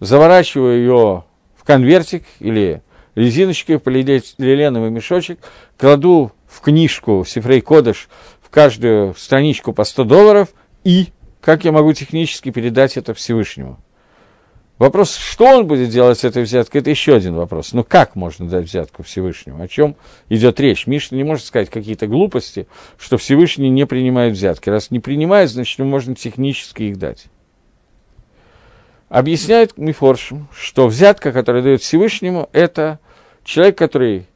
заворачиваю 0.00 0.78
ее 0.78 1.24
в 1.56 1.64
конвертик 1.64 2.24
или 2.40 2.82
резиночкой, 3.14 3.78
полиэтиленовый 3.78 4.90
мешочек, 4.90 5.38
кладу 5.76 6.32
в 6.46 6.60
книжку 6.60 7.24
Сифрей 7.26 7.60
Кодыш 7.60 8.08
в 8.42 8.50
каждую 8.50 9.14
страничку 9.14 9.72
по 9.72 9.84
100 9.84 10.04
долларов 10.04 10.48
и 10.84 11.08
как 11.40 11.64
я 11.64 11.72
могу 11.72 11.92
технически 11.92 12.50
передать 12.50 12.96
это 12.96 13.14
Всевышнему? 13.14 13.78
Вопрос, 14.78 15.16
что 15.16 15.44
он 15.58 15.66
будет 15.66 15.90
делать 15.90 16.20
с 16.20 16.24
этой 16.24 16.44
взяткой, 16.44 16.80
это 16.80 16.90
еще 16.90 17.16
один 17.16 17.34
вопрос. 17.34 17.72
Но 17.72 17.82
как 17.82 18.14
можно 18.14 18.48
дать 18.48 18.66
взятку 18.66 19.02
Всевышнему? 19.02 19.60
О 19.62 19.66
чем 19.66 19.96
идет 20.28 20.60
речь? 20.60 20.86
Мишна 20.86 21.18
не 21.18 21.24
может 21.24 21.46
сказать 21.46 21.68
какие-то 21.68 22.06
глупости, 22.06 22.68
что 22.96 23.16
Всевышний 23.16 23.70
не 23.70 23.86
принимает 23.86 24.34
взятки. 24.34 24.70
Раз 24.70 24.92
не 24.92 25.00
принимает, 25.00 25.50
значит, 25.50 25.80
можно 25.80 26.14
технически 26.14 26.84
их 26.84 26.98
дать. 26.98 27.26
Объясняет 29.08 29.76
Мифоршим, 29.78 30.48
что 30.52 30.86
взятка, 30.86 31.32
которая 31.32 31.62
дает 31.62 31.82
Всевышнему, 31.82 32.48
это 32.52 33.00
человек, 33.42 33.76
который 33.76 34.26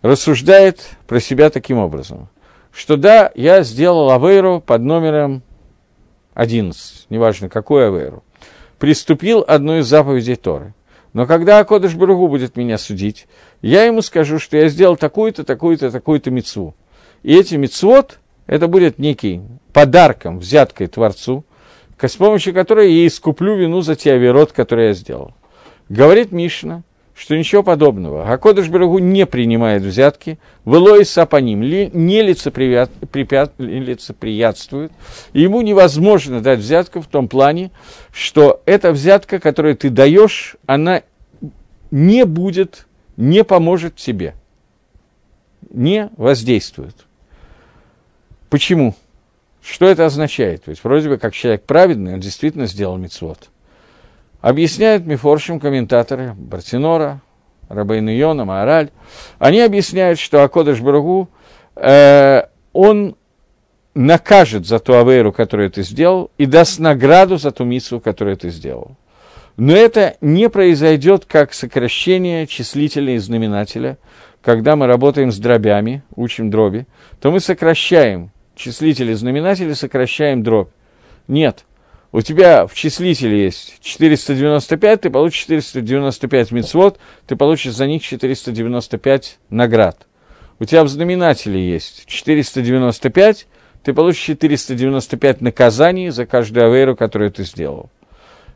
рассуждает 0.00 0.88
про 1.06 1.20
себя 1.20 1.50
таким 1.50 1.78
образом, 1.78 2.28
что 2.72 2.96
да, 2.96 3.30
я 3.36 3.62
сделал 3.62 4.10
авейру 4.10 4.60
под 4.60 4.82
номером 4.82 5.42
11, 6.34 7.06
неважно 7.10 7.48
какую 7.48 7.86
Аверу, 7.86 8.24
приступил 8.82 9.44
одну 9.46 9.78
из 9.78 9.86
заповедей 9.86 10.34
Торы. 10.34 10.74
Но 11.12 11.24
когда 11.24 11.60
Акодыш 11.60 11.94
Баругу 11.94 12.26
будет 12.26 12.56
меня 12.56 12.78
судить, 12.78 13.28
я 13.60 13.84
ему 13.84 14.02
скажу, 14.02 14.40
что 14.40 14.56
я 14.56 14.68
сделал 14.68 14.96
такую-то, 14.96 15.44
такую-то, 15.44 15.92
такую-то 15.92 16.32
мецву. 16.32 16.74
И 17.22 17.32
эти 17.32 17.54
мецвод, 17.54 18.18
это 18.48 18.66
будет 18.66 18.98
некий 18.98 19.40
подарком, 19.72 20.40
взяткой 20.40 20.88
Творцу, 20.88 21.44
с 21.96 22.16
помощью 22.16 22.54
которой 22.54 22.92
я 22.92 23.06
искуплю 23.06 23.54
вину 23.54 23.82
за 23.82 23.94
те 23.94 24.14
аверот, 24.14 24.50
которые 24.50 24.88
я 24.88 24.94
сделал. 24.94 25.32
Говорит 25.88 26.32
Мишна, 26.32 26.82
что 27.14 27.36
ничего 27.36 27.62
подобного. 27.62 28.32
Акодыш 28.32 28.68
Барагу 28.68 28.98
не 28.98 29.26
принимает 29.26 29.82
взятки, 29.82 30.38
Велой 30.64 31.04
Сапаним 31.04 31.60
не 31.60 32.22
лицеприятствует, 32.22 34.92
и 35.32 35.42
ему 35.42 35.60
невозможно 35.60 36.40
дать 36.40 36.60
взятку 36.60 37.00
в 37.00 37.06
том 37.06 37.28
плане, 37.28 37.70
что 38.12 38.62
эта 38.64 38.92
взятка, 38.92 39.40
которую 39.40 39.76
ты 39.76 39.90
даешь, 39.90 40.56
она 40.66 41.02
не 41.90 42.24
будет, 42.24 42.86
не 43.16 43.44
поможет 43.44 43.96
тебе. 43.96 44.34
не 45.70 46.10
воздействуют. 46.16 47.06
Почему? 48.50 48.94
Что 49.62 49.86
это 49.86 50.06
означает? 50.06 50.62
Ведь 50.66 50.82
вроде 50.82 51.08
бы 51.08 51.18
как 51.18 51.34
человек 51.34 51.64
праведный, 51.64 52.14
он 52.14 52.20
действительно 52.20 52.66
сделал 52.66 52.96
мицвод. 52.96 53.48
Объясняют 54.42 55.06
мифоршим 55.06 55.60
комментаторы 55.60 56.34
Бартинора, 56.36 57.20
Рабейн 57.68 58.08
Йона, 58.08 58.44
Маораль. 58.44 58.90
Они 59.38 59.60
объясняют, 59.60 60.18
что 60.18 60.42
Акодыш 60.42 60.80
Барагу, 60.80 61.28
э, 61.76 62.42
он 62.72 63.14
накажет 63.94 64.66
за 64.66 64.80
ту 64.80 64.94
авейру, 64.94 65.32
которую 65.32 65.70
ты 65.70 65.84
сделал, 65.84 66.32
и 66.38 66.46
даст 66.46 66.80
награду 66.80 67.36
за 67.36 67.52
ту 67.52 67.62
миссу, 67.62 68.00
которую 68.00 68.36
ты 68.36 68.50
сделал. 68.50 68.96
Но 69.56 69.74
это 69.74 70.16
не 70.20 70.48
произойдет 70.48 71.24
как 71.24 71.54
сокращение 71.54 72.48
числителя 72.48 73.14
и 73.14 73.18
знаменателя. 73.18 73.96
Когда 74.40 74.74
мы 74.74 74.88
работаем 74.88 75.30
с 75.30 75.38
дробями, 75.38 76.02
учим 76.16 76.50
дроби, 76.50 76.86
то 77.20 77.30
мы 77.30 77.38
сокращаем 77.38 78.32
числитель 78.56 79.10
и 79.10 79.14
знаменатель, 79.14 79.72
сокращаем 79.76 80.42
дробь. 80.42 80.70
Нет. 81.28 81.64
У 82.14 82.20
тебя 82.20 82.66
в 82.66 82.74
числителе 82.74 83.44
есть 83.44 83.78
495, 83.80 85.00
ты 85.00 85.10
получишь 85.10 85.40
495 85.40 86.52
мецвод, 86.52 86.98
ты 87.26 87.36
получишь 87.36 87.72
за 87.72 87.86
них 87.86 88.02
495 88.02 89.38
наград. 89.48 90.06
У 90.58 90.66
тебя 90.66 90.84
в 90.84 90.88
знаменателе 90.88 91.66
есть 91.66 92.04
495, 92.06 93.46
ты 93.82 93.94
получишь 93.94 94.22
495 94.24 95.40
наказаний 95.40 96.10
за 96.10 96.26
каждую 96.26 96.66
авейру, 96.66 96.94
которую 96.96 97.32
ты 97.32 97.44
сделал. 97.44 97.88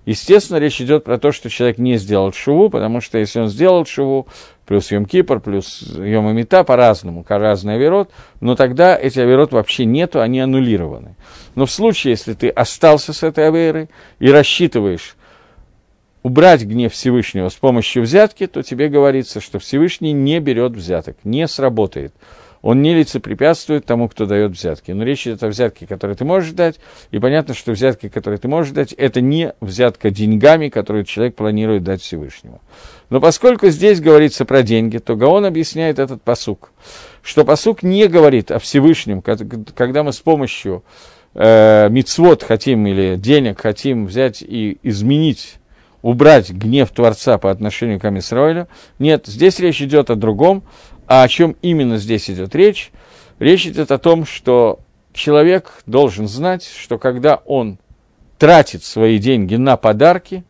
Естественно, 0.06 0.58
речь 0.58 0.80
идет 0.80 1.02
про 1.02 1.18
то, 1.18 1.32
что 1.32 1.50
человек 1.50 1.78
не 1.78 1.96
сделал 1.96 2.32
шуву, 2.32 2.70
потому 2.70 3.00
что 3.00 3.18
если 3.18 3.40
он 3.40 3.48
сделал 3.48 3.84
шуву, 3.84 4.28
плюс 4.64 4.92
Йом 4.92 5.04
Кипр, 5.04 5.40
плюс 5.40 5.82
Йом 5.82 6.28
Амита, 6.28 6.62
по-разному, 6.62 7.24
разный 7.28 7.74
авирот, 7.74 8.12
но 8.40 8.54
тогда 8.54 8.96
эти 8.96 9.18
авирот 9.18 9.52
вообще 9.52 9.84
нету, 9.84 10.20
они 10.20 10.38
аннулированы. 10.38 11.16
Но 11.56 11.66
в 11.66 11.72
случае, 11.72 12.12
если 12.12 12.34
ты 12.34 12.48
остался 12.48 13.12
с 13.12 13.24
этой 13.24 13.48
авейрой 13.48 13.90
и 14.20 14.30
рассчитываешь 14.30 15.16
убрать 16.22 16.62
гнев 16.62 16.92
Всевышнего 16.92 17.48
с 17.48 17.54
помощью 17.54 18.04
взятки, 18.04 18.46
то 18.46 18.62
тебе 18.62 18.88
говорится, 18.88 19.40
что 19.40 19.58
Всевышний 19.58 20.12
не 20.12 20.38
берет 20.38 20.72
взяток, 20.72 21.16
не 21.24 21.48
сработает 21.48 22.14
он 22.66 22.82
не 22.82 22.94
лицепрепятствует 22.94 23.86
тому, 23.86 24.08
кто 24.08 24.26
дает 24.26 24.50
взятки. 24.50 24.90
Но 24.90 25.04
речь 25.04 25.24
идет 25.24 25.40
о 25.44 25.46
взятке, 25.46 25.86
которые 25.86 26.16
ты 26.16 26.24
можешь 26.24 26.50
дать, 26.50 26.80
и 27.12 27.20
понятно, 27.20 27.54
что 27.54 27.70
взятки, 27.70 28.08
которые 28.08 28.40
ты 28.40 28.48
можешь 28.48 28.72
дать, 28.72 28.92
это 28.92 29.20
не 29.20 29.54
взятка 29.60 30.10
деньгами, 30.10 30.68
которую 30.68 31.04
человек 31.04 31.36
планирует 31.36 31.84
дать 31.84 32.02
Всевышнему. 32.02 32.60
Но 33.08 33.20
поскольку 33.20 33.68
здесь 33.68 34.00
говорится 34.00 34.44
про 34.44 34.64
деньги, 34.64 34.98
то 34.98 35.14
Гаон 35.14 35.44
объясняет 35.44 36.00
этот 36.00 36.22
посук, 36.22 36.72
что 37.22 37.44
посук 37.44 37.84
не 37.84 38.08
говорит 38.08 38.50
о 38.50 38.58
Всевышнем, 38.58 39.22
когда 39.22 40.02
мы 40.02 40.12
с 40.12 40.18
помощью 40.18 40.82
э, 41.34 41.88
мицвод 41.88 42.42
хотим 42.42 42.84
или 42.88 43.14
денег 43.14 43.60
хотим 43.60 44.06
взять 44.06 44.42
и 44.42 44.78
изменить 44.82 45.60
убрать 46.02 46.50
гнев 46.50 46.90
Творца 46.90 47.36
по 47.36 47.50
отношению 47.50 47.98
к 47.98 48.04
Амисраилю. 48.04 48.68
Нет, 49.00 49.26
здесь 49.26 49.58
речь 49.58 49.82
идет 49.82 50.08
о 50.10 50.14
другом, 50.14 50.62
а 51.06 51.22
о 51.22 51.28
чем 51.28 51.56
именно 51.62 51.98
здесь 51.98 52.30
идет 52.30 52.54
речь? 52.54 52.90
Речь 53.38 53.66
идет 53.66 53.90
о 53.90 53.98
том, 53.98 54.24
что 54.26 54.80
человек 55.12 55.82
должен 55.86 56.28
знать, 56.28 56.64
что 56.64 56.98
когда 56.98 57.36
он 57.44 57.78
тратит 58.38 58.84
свои 58.84 59.18
деньги 59.18 59.56
на 59.56 59.76
подарки, 59.76 60.44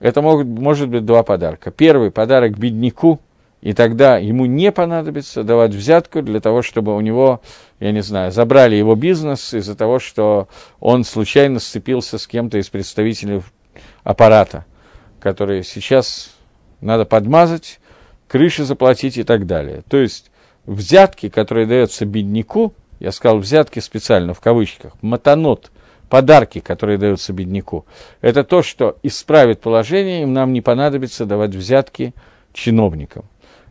это 0.00 0.22
могут, 0.22 0.46
может 0.46 0.88
быть 0.88 1.04
два 1.04 1.22
подарка. 1.22 1.70
Первый 1.70 2.10
подарок 2.10 2.58
бедняку, 2.58 3.20
и 3.60 3.74
тогда 3.74 4.16
ему 4.16 4.46
не 4.46 4.72
понадобится 4.72 5.44
давать 5.44 5.72
взятку 5.72 6.22
для 6.22 6.40
того, 6.40 6.62
чтобы 6.62 6.96
у 6.96 7.00
него, 7.00 7.42
я 7.78 7.92
не 7.92 8.02
знаю, 8.02 8.32
забрали 8.32 8.76
его 8.76 8.94
бизнес 8.94 9.52
из-за 9.52 9.76
того, 9.76 9.98
что 9.98 10.48
он 10.80 11.04
случайно 11.04 11.60
сцепился 11.60 12.18
с 12.18 12.26
кем-то 12.26 12.58
из 12.58 12.70
представителей 12.70 13.42
аппарата, 14.02 14.64
который 15.20 15.62
сейчас 15.62 16.34
надо 16.80 17.04
подмазать, 17.04 17.79
крыши 18.30 18.62
заплатить 18.64 19.18
и 19.18 19.24
так 19.24 19.46
далее. 19.46 19.82
То 19.88 19.96
есть 19.96 20.30
взятки, 20.64 21.28
которые 21.28 21.66
даются 21.66 22.06
бедняку, 22.06 22.72
я 23.00 23.10
сказал 23.10 23.38
взятки 23.38 23.80
специально 23.80 24.34
в 24.34 24.40
кавычках, 24.40 24.92
матанот, 25.02 25.72
подарки, 26.08 26.60
которые 26.60 26.96
даются 26.96 27.32
бедняку, 27.32 27.86
это 28.20 28.44
то, 28.44 28.62
что 28.62 28.96
исправит 29.02 29.60
положение, 29.60 30.22
им 30.22 30.32
нам 30.32 30.52
не 30.52 30.60
понадобится 30.60 31.26
давать 31.26 31.54
взятки 31.54 32.14
чиновникам. 32.52 33.24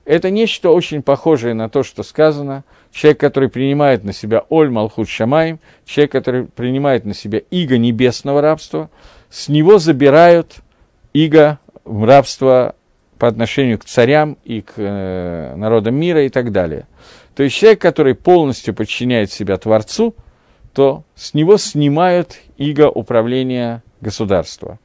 Это 0.04 0.30
нечто 0.30 0.72
очень 0.72 1.04
похожее 1.04 1.54
на 1.54 1.70
то, 1.70 1.84
что 1.84 2.02
сказано. 2.02 2.64
Человек, 2.92 3.20
который 3.20 3.48
принимает 3.48 4.04
на 4.04 4.12
себя 4.12 4.44
Оль 4.50 4.72
Малхут 4.72 5.08
Шамаем, 5.08 5.60
человек, 5.86 6.12
который 6.12 6.46
принимает 6.46 7.06
на 7.06 7.14
себя 7.14 7.40
иго 7.52 7.78
небесного 7.78 8.42
рабства, 8.42 8.90
с 9.30 9.48
него 9.48 9.78
забирают 9.78 10.56
иго 11.14 11.60
рабства 11.86 12.76
по 13.20 13.28
отношению 13.28 13.78
к 13.78 13.86
царям 13.86 14.38
и 14.46 14.62
к 14.62 14.74
э, 14.78 15.54
народам 15.56 15.96
мира 15.96 16.26
и 16.26 16.30
так 16.30 16.52
далее. 16.52 16.88
То 17.36 17.44
есть 17.44 17.56
человек, 17.56 17.82
который 17.82 18.16
полностью 18.16 18.74
подчиняет 18.74 19.32
себя 19.32 19.58
Творцу, 19.58 20.16
то 20.74 21.04
с 21.16 21.34
него 21.34 21.58
снимают 21.58 22.38
иго 22.58 22.90
управления 22.90 23.84
государства. 24.02 24.80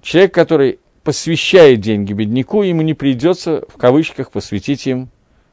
Человек, 0.00 0.32
который 0.32 0.78
посвящает 1.02 1.80
деньги 1.80 2.12
бедняку, 2.12 2.62
ему 2.62 2.82
не 2.82 2.94
придется 2.94 3.64
в 3.68 3.76
кавычках 3.76 4.30
посвятить 4.30 4.86
им 4.86 5.08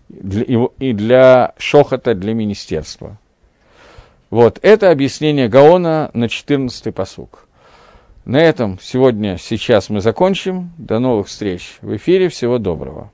для, 0.09 0.43
его, 0.43 0.73
и 0.79 0.93
для 0.93 1.53
шохота, 1.57 2.13
для 2.13 2.33
министерства. 2.33 3.17
Вот, 4.29 4.59
это 4.61 4.91
объяснение 4.91 5.47
Гаона 5.47 6.11
на 6.13 6.25
14-й 6.25 6.91
посук. 6.91 7.47
На 8.25 8.37
этом 8.37 8.79
сегодня, 8.81 9.37
сейчас 9.37 9.89
мы 9.89 9.99
закончим. 9.99 10.71
До 10.77 10.99
новых 10.99 11.27
встреч 11.27 11.77
в 11.81 11.93
эфире. 11.97 12.29
Всего 12.29 12.57
доброго. 12.57 13.11